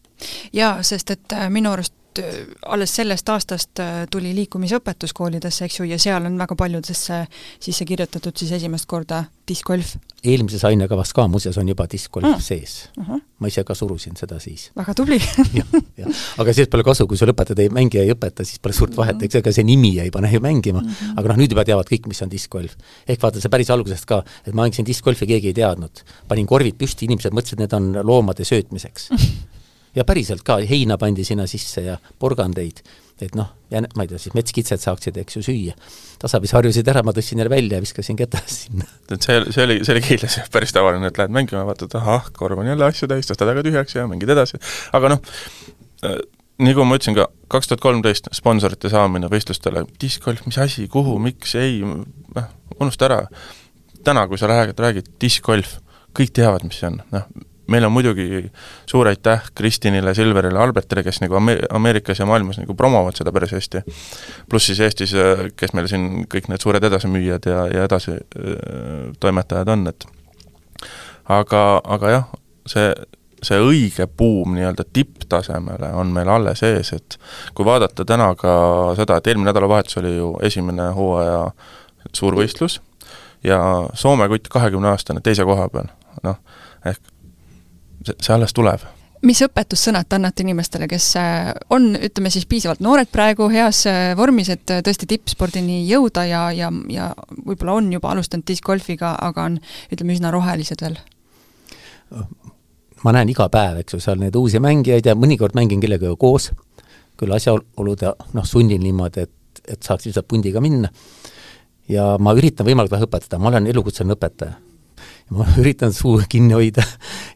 jaa, 0.53 0.83
sest 0.83 1.11
et 1.11 1.33
äh, 1.33 1.49
minu 1.49 1.71
arust 1.71 1.93
äh, 2.19 2.41
alles 2.65 2.95
sellest 2.95 3.29
aastast 3.29 3.79
äh, 3.79 4.03
tuli 4.11 4.33
liikumisõpetus 4.35 5.13
koolidesse, 5.13 5.65
eks 5.65 5.79
ju, 5.79 5.87
ja 5.89 5.99
seal 6.01 6.25
on 6.29 6.37
väga 6.39 6.55
paljudesse 6.59 7.23
sisse 7.59 7.85
kirjutatud 7.85 8.37
siis 8.37 8.51
esimest 8.59 8.89
korda 8.89 9.23
diskgolf. 9.47 9.95
eelmises 10.23 10.63
ainekavas 10.65 11.11
ka 11.13 11.25
muuseas 11.27 11.57
on 11.59 11.67
juba 11.67 11.85
diskgolf 11.91 12.29
mm. 12.29 12.41
sees 12.41 12.89
uh. 12.97 13.07
-huh. 13.07 13.21
ma 13.39 13.47
ise 13.47 13.63
ka 13.63 13.75
surusin 13.75 14.15
seda 14.17 14.39
siis. 14.39 14.71
väga 14.75 14.93
tubli 14.93 15.19
jah, 15.59 15.67
jah. 15.97 16.09
aga 16.37 16.53
sellest 16.53 16.71
pole 16.71 16.83
kasu, 16.83 17.07
kui 17.07 17.17
sul 17.17 17.33
õpetajad 17.33 17.59
ei, 17.59 17.69
mängija 17.69 18.03
ei 18.03 18.13
õpeta, 18.15 18.45
siis 18.47 18.59
pole 18.59 18.73
suurt 18.73 18.97
vahet, 18.97 19.21
eks 19.21 19.41
ega 19.41 19.51
see 19.51 19.63
nimi 19.67 19.99
ei 19.99 20.11
pane 20.11 20.31
ju 20.31 20.39
mängima 20.39 20.81
mm, 20.81 20.89
-hmm. 20.89 21.19
aga 21.19 21.29
noh, 21.29 21.41
nüüd 21.43 21.51
juba 21.51 21.65
teavad 21.65 21.89
kõik, 21.89 22.07
mis 22.07 22.21
on 22.21 22.31
diskgolf. 22.31 22.77
ehk 23.07 23.21
vaata, 23.21 23.41
see 23.41 23.49
päris 23.49 23.69
algusest 23.69 24.05
ka, 24.05 24.23
et 24.45 24.53
ma 24.53 24.63
mängisin 24.63 24.85
diskgolfi, 24.85 25.27
keegi 25.27 25.47
ei 25.47 25.53
teadnud. 25.53 26.03
panin 26.27 26.47
korvid 26.47 26.77
püsti, 26.77 27.05
inimesed 27.05 27.33
mõtlesid, 27.33 27.59
need 27.59 27.73
on 27.73 27.91
loomade 28.03 28.45
söötmiseks 28.45 29.09
ja 29.95 30.05
päriselt 30.07 30.43
ka, 30.45 30.59
heina 30.69 30.97
pandi 31.01 31.25
sinna 31.27 31.47
sisse 31.49 31.85
ja 31.85 31.97
porgandeid, 32.19 32.81
et 33.21 33.35
noh, 33.37 33.51
ja 33.71 33.81
ma 33.95 34.05
ei 34.05 34.09
tea, 34.09 34.19
siis 34.21 34.35
metskitsed 34.35 34.81
saaksid, 34.81 35.17
eks 35.21 35.37
ju, 35.37 35.43
süüa. 35.45 35.73
tasapisi 36.21 36.55
harjusid 36.57 36.87
ära, 36.89 37.03
ma 37.05 37.13
tõstsin 37.15 37.41
jälle 37.41 37.51
välja 37.53 37.77
ja 37.77 37.83
viskasin 37.83 38.17
ketast 38.19 38.67
sinna. 38.67 38.87
et 39.11 39.25
see, 39.25 39.39
see 39.53 39.65
oli, 39.67 39.79
see 39.85 39.95
oli 39.95 40.03
Keilas 40.05 40.39
päris 40.53 40.75
tavaline, 40.75 41.09
et 41.09 41.19
lähed 41.21 41.33
mängima, 41.35 41.65
vaatad, 41.69 41.93
ahah, 41.99 42.29
korv 42.35 42.63
on 42.63 42.71
jälle 42.71 42.87
asju 42.87 43.09
täis, 43.11 43.29
tõstad 43.29 43.53
aga 43.53 43.65
tühjaks 43.65 43.97
ja 43.97 44.07
mängid 44.09 44.33
edasi, 44.33 44.59
aga 44.97 45.15
noh, 45.15 45.33
äh, 46.09 46.19
kui 46.63 46.87
ma 46.87 46.99
ütlesin 46.99 47.17
ka, 47.17 47.29
kaks 47.53 47.71
tuhat 47.71 47.85
kolmteist 47.85 48.29
sponsorite 48.35 48.91
saamine 48.93 49.29
võistlustele, 49.31 49.85
diskgolf, 50.01 50.45
mis 50.49 50.59
asi, 50.61 50.87
kuhu, 50.91 51.17
miks, 51.21 51.55
ei, 51.59 51.81
noh, 51.83 52.51
unusta 52.79 53.09
ära. 53.09 53.23
täna, 54.03 54.27
kui 54.27 54.37
sa 54.37 54.49
räägid, 54.51 54.79
räägid 54.79 55.09
diskgolf, 55.21 55.77
kõik 56.17 56.33
teavad, 56.35 56.65
mis 56.67 56.81
see 56.81 56.89
on, 56.89 57.01
noh, 57.13 57.29
meil 57.67 57.85
on 57.87 57.93
muidugi 57.95 58.43
suur 58.89 59.07
aitäh 59.07 59.43
Kristinile, 59.55 60.13
Silverile, 60.15 60.59
Albertile, 60.59 61.03
kes 61.03 61.21
nagu 61.23 61.37
Ame-, 61.39 61.61
Ameerikas 61.69 62.19
ja 62.19 62.27
maailmas 62.27 62.59
nagu 62.59 62.75
promovad 62.75 63.15
seda 63.17 63.31
päris 63.31 63.55
hästi, 63.55 63.83
pluss 64.49 64.67
siis 64.71 64.81
Eestis, 64.83 65.15
kes 65.55 65.73
meil 65.77 65.87
siin 65.91 66.25
kõik 66.31 66.49
need 66.51 66.63
suured 66.63 66.83
edasimüüjad 66.83 67.47
ja, 67.49 67.65
ja 67.71 67.87
edasi 67.87 68.17
toimetajad 69.23 69.73
on, 69.75 69.87
et 69.93 70.07
aga, 71.31 71.63
aga 71.95 72.13
jah, 72.13 72.31
see, 72.69 72.89
see 73.43 73.59
õige 73.63 74.07
buum 74.07 74.57
nii-öelda 74.57 74.85
tipptasemele 74.93 75.93
on 75.99 76.11
meil 76.15 76.31
alles 76.31 76.63
ees, 76.67 76.93
et 76.97 77.17
kui 77.55 77.67
vaadata 77.67 78.05
täna 78.07 78.33
ka 78.39 78.55
seda, 78.99 79.19
et 79.19 79.31
eelmine 79.31 79.51
nädalavahetus 79.51 80.01
oli 80.03 80.17
ju 80.17 80.33
esimene 80.43 80.91
hooaja 80.97 81.45
suurvõistlus 82.11 82.81
ja 83.43 83.59
Soome 83.99 84.27
kutt 84.31 84.51
kahekümne-aastane 84.51 85.23
teise 85.23 85.47
koha 85.47 85.69
peal, 85.71 85.89
noh, 86.23 86.39
ehk 86.85 87.12
see, 88.03 88.33
alles 88.35 88.53
tuleb 88.53 88.83
mis 89.23 89.41
õpetussõnad 89.45 90.07
te 90.07 90.17
annate 90.17 90.43
inimestele, 90.43 90.87
kes 90.91 91.05
äh, 91.19 91.51
on, 91.73 91.93
ütleme 91.95 92.31
siis 92.33 92.45
piisavalt 92.49 92.83
noored 92.83 93.09
praegu, 93.11 93.47
heas 93.51 93.83
äh, 93.89 94.11
vormis, 94.19 94.49
et 94.51 94.73
äh, 94.73 94.81
tõesti 94.85 95.07
tippspordini 95.09 95.83
jõuda 95.87 96.25
ja, 96.27 96.43
ja, 96.55 96.69
ja 96.91 97.11
võib-olla 97.45 97.77
on 97.79 97.91
juba 97.93 98.11
alustanud 98.11 98.47
discgolfiga, 98.47 99.15
aga 99.23 99.47
on, 99.49 99.59
ütleme, 99.93 100.17
üsna 100.17 100.33
rohelised 100.33 100.83
veel? 100.83 100.99
ma 103.03 103.11
näen 103.15 103.31
iga 103.31 103.47
päev, 103.51 103.79
eks 103.81 103.95
ju, 103.95 104.01
seal 104.03 104.19
neid 104.21 104.35
uusi 104.37 104.59
mängijaid 104.63 105.07
ja 105.09 105.15
mõnikord 105.17 105.55
mängin 105.57 105.81
kellegagi 105.81 106.13
koos, 106.19 106.51
küll 107.19 107.33
asjaolud 107.35 108.03
ja 108.05 108.13
noh, 108.35 108.45
sundin 108.47 108.83
niimoodi, 108.83 109.25
et, 109.25 109.63
et 109.65 109.81
saaks 109.83 110.05
lihtsalt 110.07 110.27
pundiga 110.29 110.61
minna. 110.63 110.91
ja 111.89 112.13
ma 112.19 112.35
üritan 112.37 112.67
võimalikult 112.67 112.99
vähe 112.99 113.09
õpetada, 113.09 113.39
ma 113.41 113.49
olen 113.49 113.71
elukutseline 113.71 114.15
õpetaja 114.15 114.59
ma 115.31 115.47
üritan 115.61 115.93
suu 115.95 116.19
kinni 116.29 116.57
hoida 116.57 116.83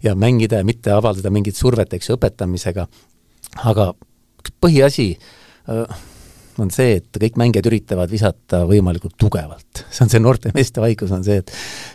ja 0.03 0.15
mängida 0.15 0.61
ja 0.61 0.67
mitte 0.67 0.93
avaldada 0.95 1.31
mingit 1.33 1.55
survet, 1.55 1.93
eks 1.93 2.11
ju, 2.11 2.19
õpetamisega, 2.19 2.88
aga 3.71 3.91
põhiasi 4.61 5.11
äh, 5.15 5.97
on 6.61 6.71
see, 6.73 6.97
et 6.99 7.19
kõik 7.21 7.38
mängijad 7.39 7.67
üritavad 7.69 8.11
visata 8.11 8.63
võimalikult 8.67 9.15
tugevalt. 9.19 9.83
see 9.91 10.03
on 10.05 10.11
see 10.11 10.21
noorte 10.21 10.51
meeste 10.55 10.81
haigus, 10.83 11.11
on 11.13 11.23
see, 11.25 11.41
et 11.43 11.51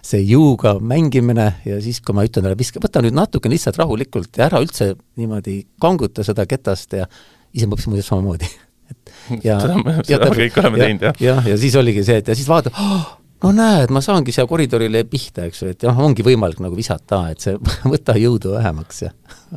see 0.06 0.22
jõuga 0.22 0.76
mängimine 0.78 1.48
ja 1.66 1.78
siis, 1.82 2.00
kui 2.04 2.16
ma 2.16 2.26
ütlen 2.26 2.46
talle, 2.46 2.58
viska, 2.58 2.82
võta 2.82 3.02
nüüd 3.04 3.16
natuke 3.16 3.50
lihtsalt 3.52 3.80
rahulikult 3.80 4.38
ja 4.38 4.46
ära 4.48 4.62
üldse 4.62 4.92
niimoodi 5.20 5.62
kanguta 5.82 6.24
seda 6.26 6.46
ketast 6.50 6.94
ja 6.98 7.08
ise 7.52 7.68
õppisin 7.68 7.94
muidu 7.94 8.06
samamoodi. 8.06 8.50
et 8.92 9.16
ja 9.48 9.58
seda 9.62 9.98
seda 10.06 10.30
me 10.30 10.38
kõik 10.44 10.62
oleme 10.62 10.84
teinud, 10.84 11.08
jah. 11.08 11.24
jah, 11.28 11.50
ja 11.52 11.58
siis 11.58 11.76
oligi 11.80 12.06
see, 12.06 12.22
et 12.22 12.32
ja 12.32 12.38
siis 12.38 12.50
vaatad 12.50 12.76
oh,, 12.78 13.10
no 13.42 13.52
näed, 13.56 13.92
ma 13.94 14.02
saangi 14.04 14.34
siia 14.34 14.46
koridorile 14.50 15.04
pihta, 15.08 15.46
eks 15.48 15.62
ju, 15.62 15.70
et 15.74 15.86
jah, 15.86 15.98
ongi 15.98 16.24
võimalik 16.26 16.62
nagu 16.62 16.76
visata, 16.78 17.24
et 17.32 17.42
see, 17.42 17.58
võta 17.92 18.16
jõudu 18.18 18.56
vähemaks 18.56 19.02
ja 19.06 19.12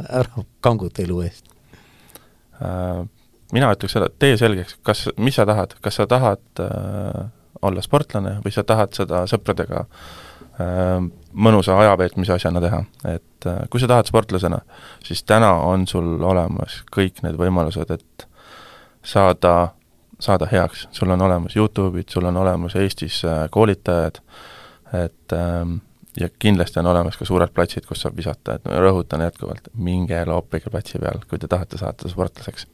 ära 0.08 0.46
kanguta 0.66 1.06
elu 1.06 1.22
eest 1.28 1.46
äh,. 2.62 3.06
Mina 3.54 3.68
ütleks 3.72 3.94
seda, 3.94 4.08
tee 4.20 4.34
selgeks, 4.42 4.74
kas, 4.84 5.04
mis 5.22 5.36
sa 5.38 5.44
tahad, 5.48 5.76
kas 5.86 6.00
sa 6.00 6.08
tahad 6.10 6.42
äh, 6.60 7.28
olla 7.62 7.84
sportlane 7.86 8.40
või 8.44 8.52
sa 8.52 8.64
tahad 8.68 8.96
seda 8.98 9.22
sõpradega 9.30 9.84
äh, 9.86 10.98
mõnusa 11.46 11.78
ajaveetmise 11.78 12.34
asjana 12.36 12.64
teha, 12.64 12.82
et 13.14 13.48
äh, 13.48 13.62
kui 13.70 13.80
sa 13.80 13.92
tahad 13.92 14.10
sportlasena, 14.10 14.64
siis 15.06 15.22
täna 15.30 15.54
on 15.62 15.86
sul 15.88 16.18
olemas 16.26 16.82
kõik 16.96 17.22
need 17.24 17.38
võimalused, 17.40 17.94
et 17.94 18.28
saada 19.06 19.56
saada 20.26 20.48
heaks, 20.52 20.88
sul 20.96 21.12
on 21.14 21.22
olemas 21.22 21.56
Youtube'id, 21.56 22.10
sul 22.12 22.26
on 22.30 22.38
olemas 22.38 22.76
Eestis 22.80 23.22
äh, 23.26 23.46
koolitajad, 23.52 24.22
et 24.94 25.34
ähm, 25.34 25.78
ja 26.20 26.30
kindlasti 26.40 26.80
on 26.80 26.90
olemas 26.92 27.18
ka 27.18 27.26
suured 27.26 27.52
platsid, 27.54 27.86
kus 27.88 28.02
saab 28.06 28.18
visata, 28.18 28.56
et 28.56 28.66
ma 28.66 28.80
rõhutan 28.84 29.24
jätkuvalt, 29.26 29.70
minge 29.76 30.22
loopige 30.28 30.72
platsi 30.72 31.02
peal, 31.02 31.22
kui 31.30 31.40
te 31.42 31.50
tahate 31.52 31.80
saada 31.82 32.10
sportlaseks. 32.12 32.68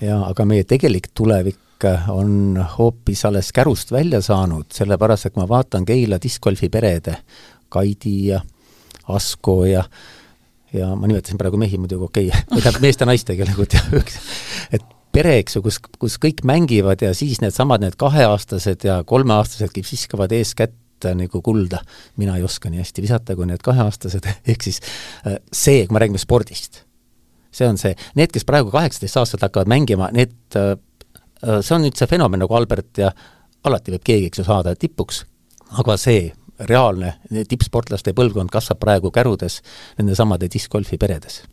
jaa, 0.00 0.20
aga 0.28 0.44
meie 0.44 0.64
tegelik 0.64 1.10
tulevik 1.14 1.86
on 2.10 2.58
hoopis 2.78 3.24
alles 3.24 3.52
kärust 3.54 3.92
välja 3.92 4.20
saanud, 4.22 4.66
sellepärast 4.74 5.26
et 5.26 5.34
kui 5.34 5.42
ma 5.42 5.48
vaatan 5.48 5.86
Keila 5.86 6.18
discgolfi 6.22 6.68
perede, 6.68 7.16
Kaidi 7.68 8.16
ja 8.32 8.40
Asko 9.08 9.64
ja 9.64 9.84
ja 10.72 10.90
ma 10.96 11.08
nimetasin 11.08 11.38
praegu 11.38 11.56
mehi 11.56 11.78
muidugi, 11.78 12.04
okei 12.04 12.28
okay., 12.28 12.42
tähendab 12.60 12.82
meeste-naiste 12.82 13.32
tegelikult 13.32 13.74
jah, 13.78 13.86
et 14.72 14.97
pere, 15.18 15.38
eks 15.42 15.56
ju, 15.58 15.62
kus, 15.64 15.80
kus 15.98 16.18
kõik 16.22 16.44
mängivad 16.46 17.02
ja 17.02 17.12
siis 17.16 17.40
needsamad, 17.42 17.82
need 17.82 17.96
kaheaastased 17.98 18.86
ja 18.86 19.00
kolmeaastased 19.08 19.74
viskavad 19.78 20.32
eeskätt 20.36 20.76
nagu 21.14 21.42
kulda. 21.42 21.78
mina 22.16 22.36
ei 22.36 22.42
oska 22.42 22.70
nii 22.70 22.82
hästi 22.82 23.02
visata 23.02 23.36
kui 23.38 23.46
need 23.46 23.62
kaheaastased, 23.62 24.26
ehk 24.50 24.66
siis 24.66 24.80
äh, 25.26 25.38
see, 25.52 25.86
kui 25.86 25.94
me 25.94 26.02
räägime 26.02 26.22
spordist, 26.22 26.82
see 27.54 27.68
on 27.68 27.78
see, 27.78 27.94
need, 28.18 28.32
kes 28.34 28.46
praegu 28.46 28.72
kaheksateist 28.74 29.20
aastat 29.20 29.46
hakkavad 29.46 29.70
mängima, 29.70 30.10
need, 30.14 30.34
äh, 30.58 30.74
äh, 31.42 31.60
see 31.60 31.76
on 31.76 31.86
nüüd 31.86 31.98
see 31.98 32.10
fenomen 32.10 32.42
nagu 32.42 32.58
Albert 32.58 33.02
ja 33.04 33.12
alati 33.66 33.94
võib 33.94 34.06
keegi, 34.06 34.30
eks 34.30 34.42
ju, 34.42 34.48
saada 34.48 34.74
tipuks, 34.78 35.22
aga 35.78 35.98
see 36.00 36.32
reaalne 36.66 37.14
tippsportlaste 37.30 38.14
põlvkond 38.18 38.50
kasvab 38.50 38.82
praegu 38.82 39.14
kärudes 39.14 39.60
nendesamade 40.00 40.50
discgolfi 40.50 40.98
peredes 40.98 41.44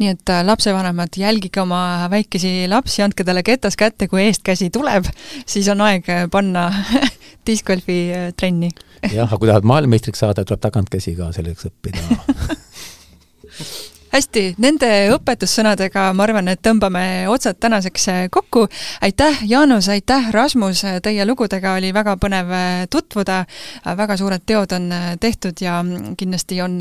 nii 0.00 0.12
et 0.12 0.32
äh, 0.32 0.42
lapsevanemad, 0.44 1.16
jälgige 1.16 1.62
oma 1.62 1.80
väikesi 2.12 2.66
lapsi, 2.68 3.02
andke 3.04 3.24
talle 3.24 3.42
ketas 3.46 3.78
kätte, 3.80 4.08
kui 4.12 4.26
eestkäsi 4.26 4.70
tuleb, 4.74 5.08
siis 5.48 5.68
on 5.72 5.80
aeg 5.86 6.08
äh, 6.12 6.26
panna 6.32 6.68
discgolfi 7.48 7.98
äh, 8.12 8.30
trenni. 8.36 8.70
jah, 9.12 9.28
aga 9.28 9.40
kui 9.40 9.48
tahad 9.50 9.68
maailmameistriks 9.68 10.24
saada, 10.24 10.44
tuleb 10.44 10.62
tagantkäsi 10.68 11.16
ka 11.18 11.32
selleks 11.36 11.68
õppida 11.70 12.00
hästi, 14.16 14.42
nende 14.62 14.88
õpetussõnadega 15.14 16.08
ma 16.16 16.24
arvan, 16.24 16.48
et 16.52 16.62
tõmbame 16.64 17.02
otsad 17.30 17.58
tänaseks 17.60 18.08
äh, 18.12 18.20
kokku. 18.32 18.66
aitäh, 19.04 19.42
Jaanus, 19.48 19.88
aitäh, 19.92 20.30
Rasmus, 20.32 20.82
teie 21.02 21.26
lugudega 21.28 21.74
oli 21.76 21.92
väga 21.94 22.16
põnev 22.20 22.52
äh, 22.54 22.84
tutvuda, 22.90 23.42
äh, 23.44 23.96
väga 23.98 24.16
suured 24.16 24.44
teod 24.46 24.72
on 24.76 24.88
tehtud 25.20 25.60
ja 25.60 25.78
mm, 25.82 26.16
kindlasti 26.16 26.60
on 26.64 26.78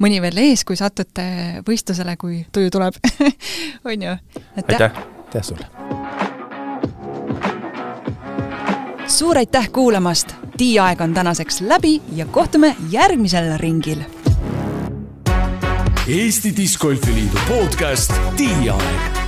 mõni 0.00 0.20
veel 0.22 0.40
ees, 0.46 0.64
kui 0.64 0.78
satute 0.78 1.62
võistlusele, 1.66 2.16
kui 2.20 2.44
tuju 2.52 2.72
tuleb 2.72 2.96
on 3.90 4.06
ju? 4.08 4.16
aitäh! 4.56 5.02
aitäh 5.26 5.44
sulle! 5.44 5.68
suur 9.10 9.42
aitäh 9.42 9.68
kuulamast! 9.72 10.36
Tiiaeg 10.60 11.00
on 11.00 11.14
tänaseks 11.16 11.62
läbi 11.64 11.98
ja 12.12 12.26
kohtume 12.28 12.74
järgmisel 12.92 13.54
ringil 13.60 14.04
Eesti 16.06 16.52
Discgolfi 16.56 17.12
Liidu 17.12 17.38
podcast 17.46 18.12
Tiiaeg 18.36 19.19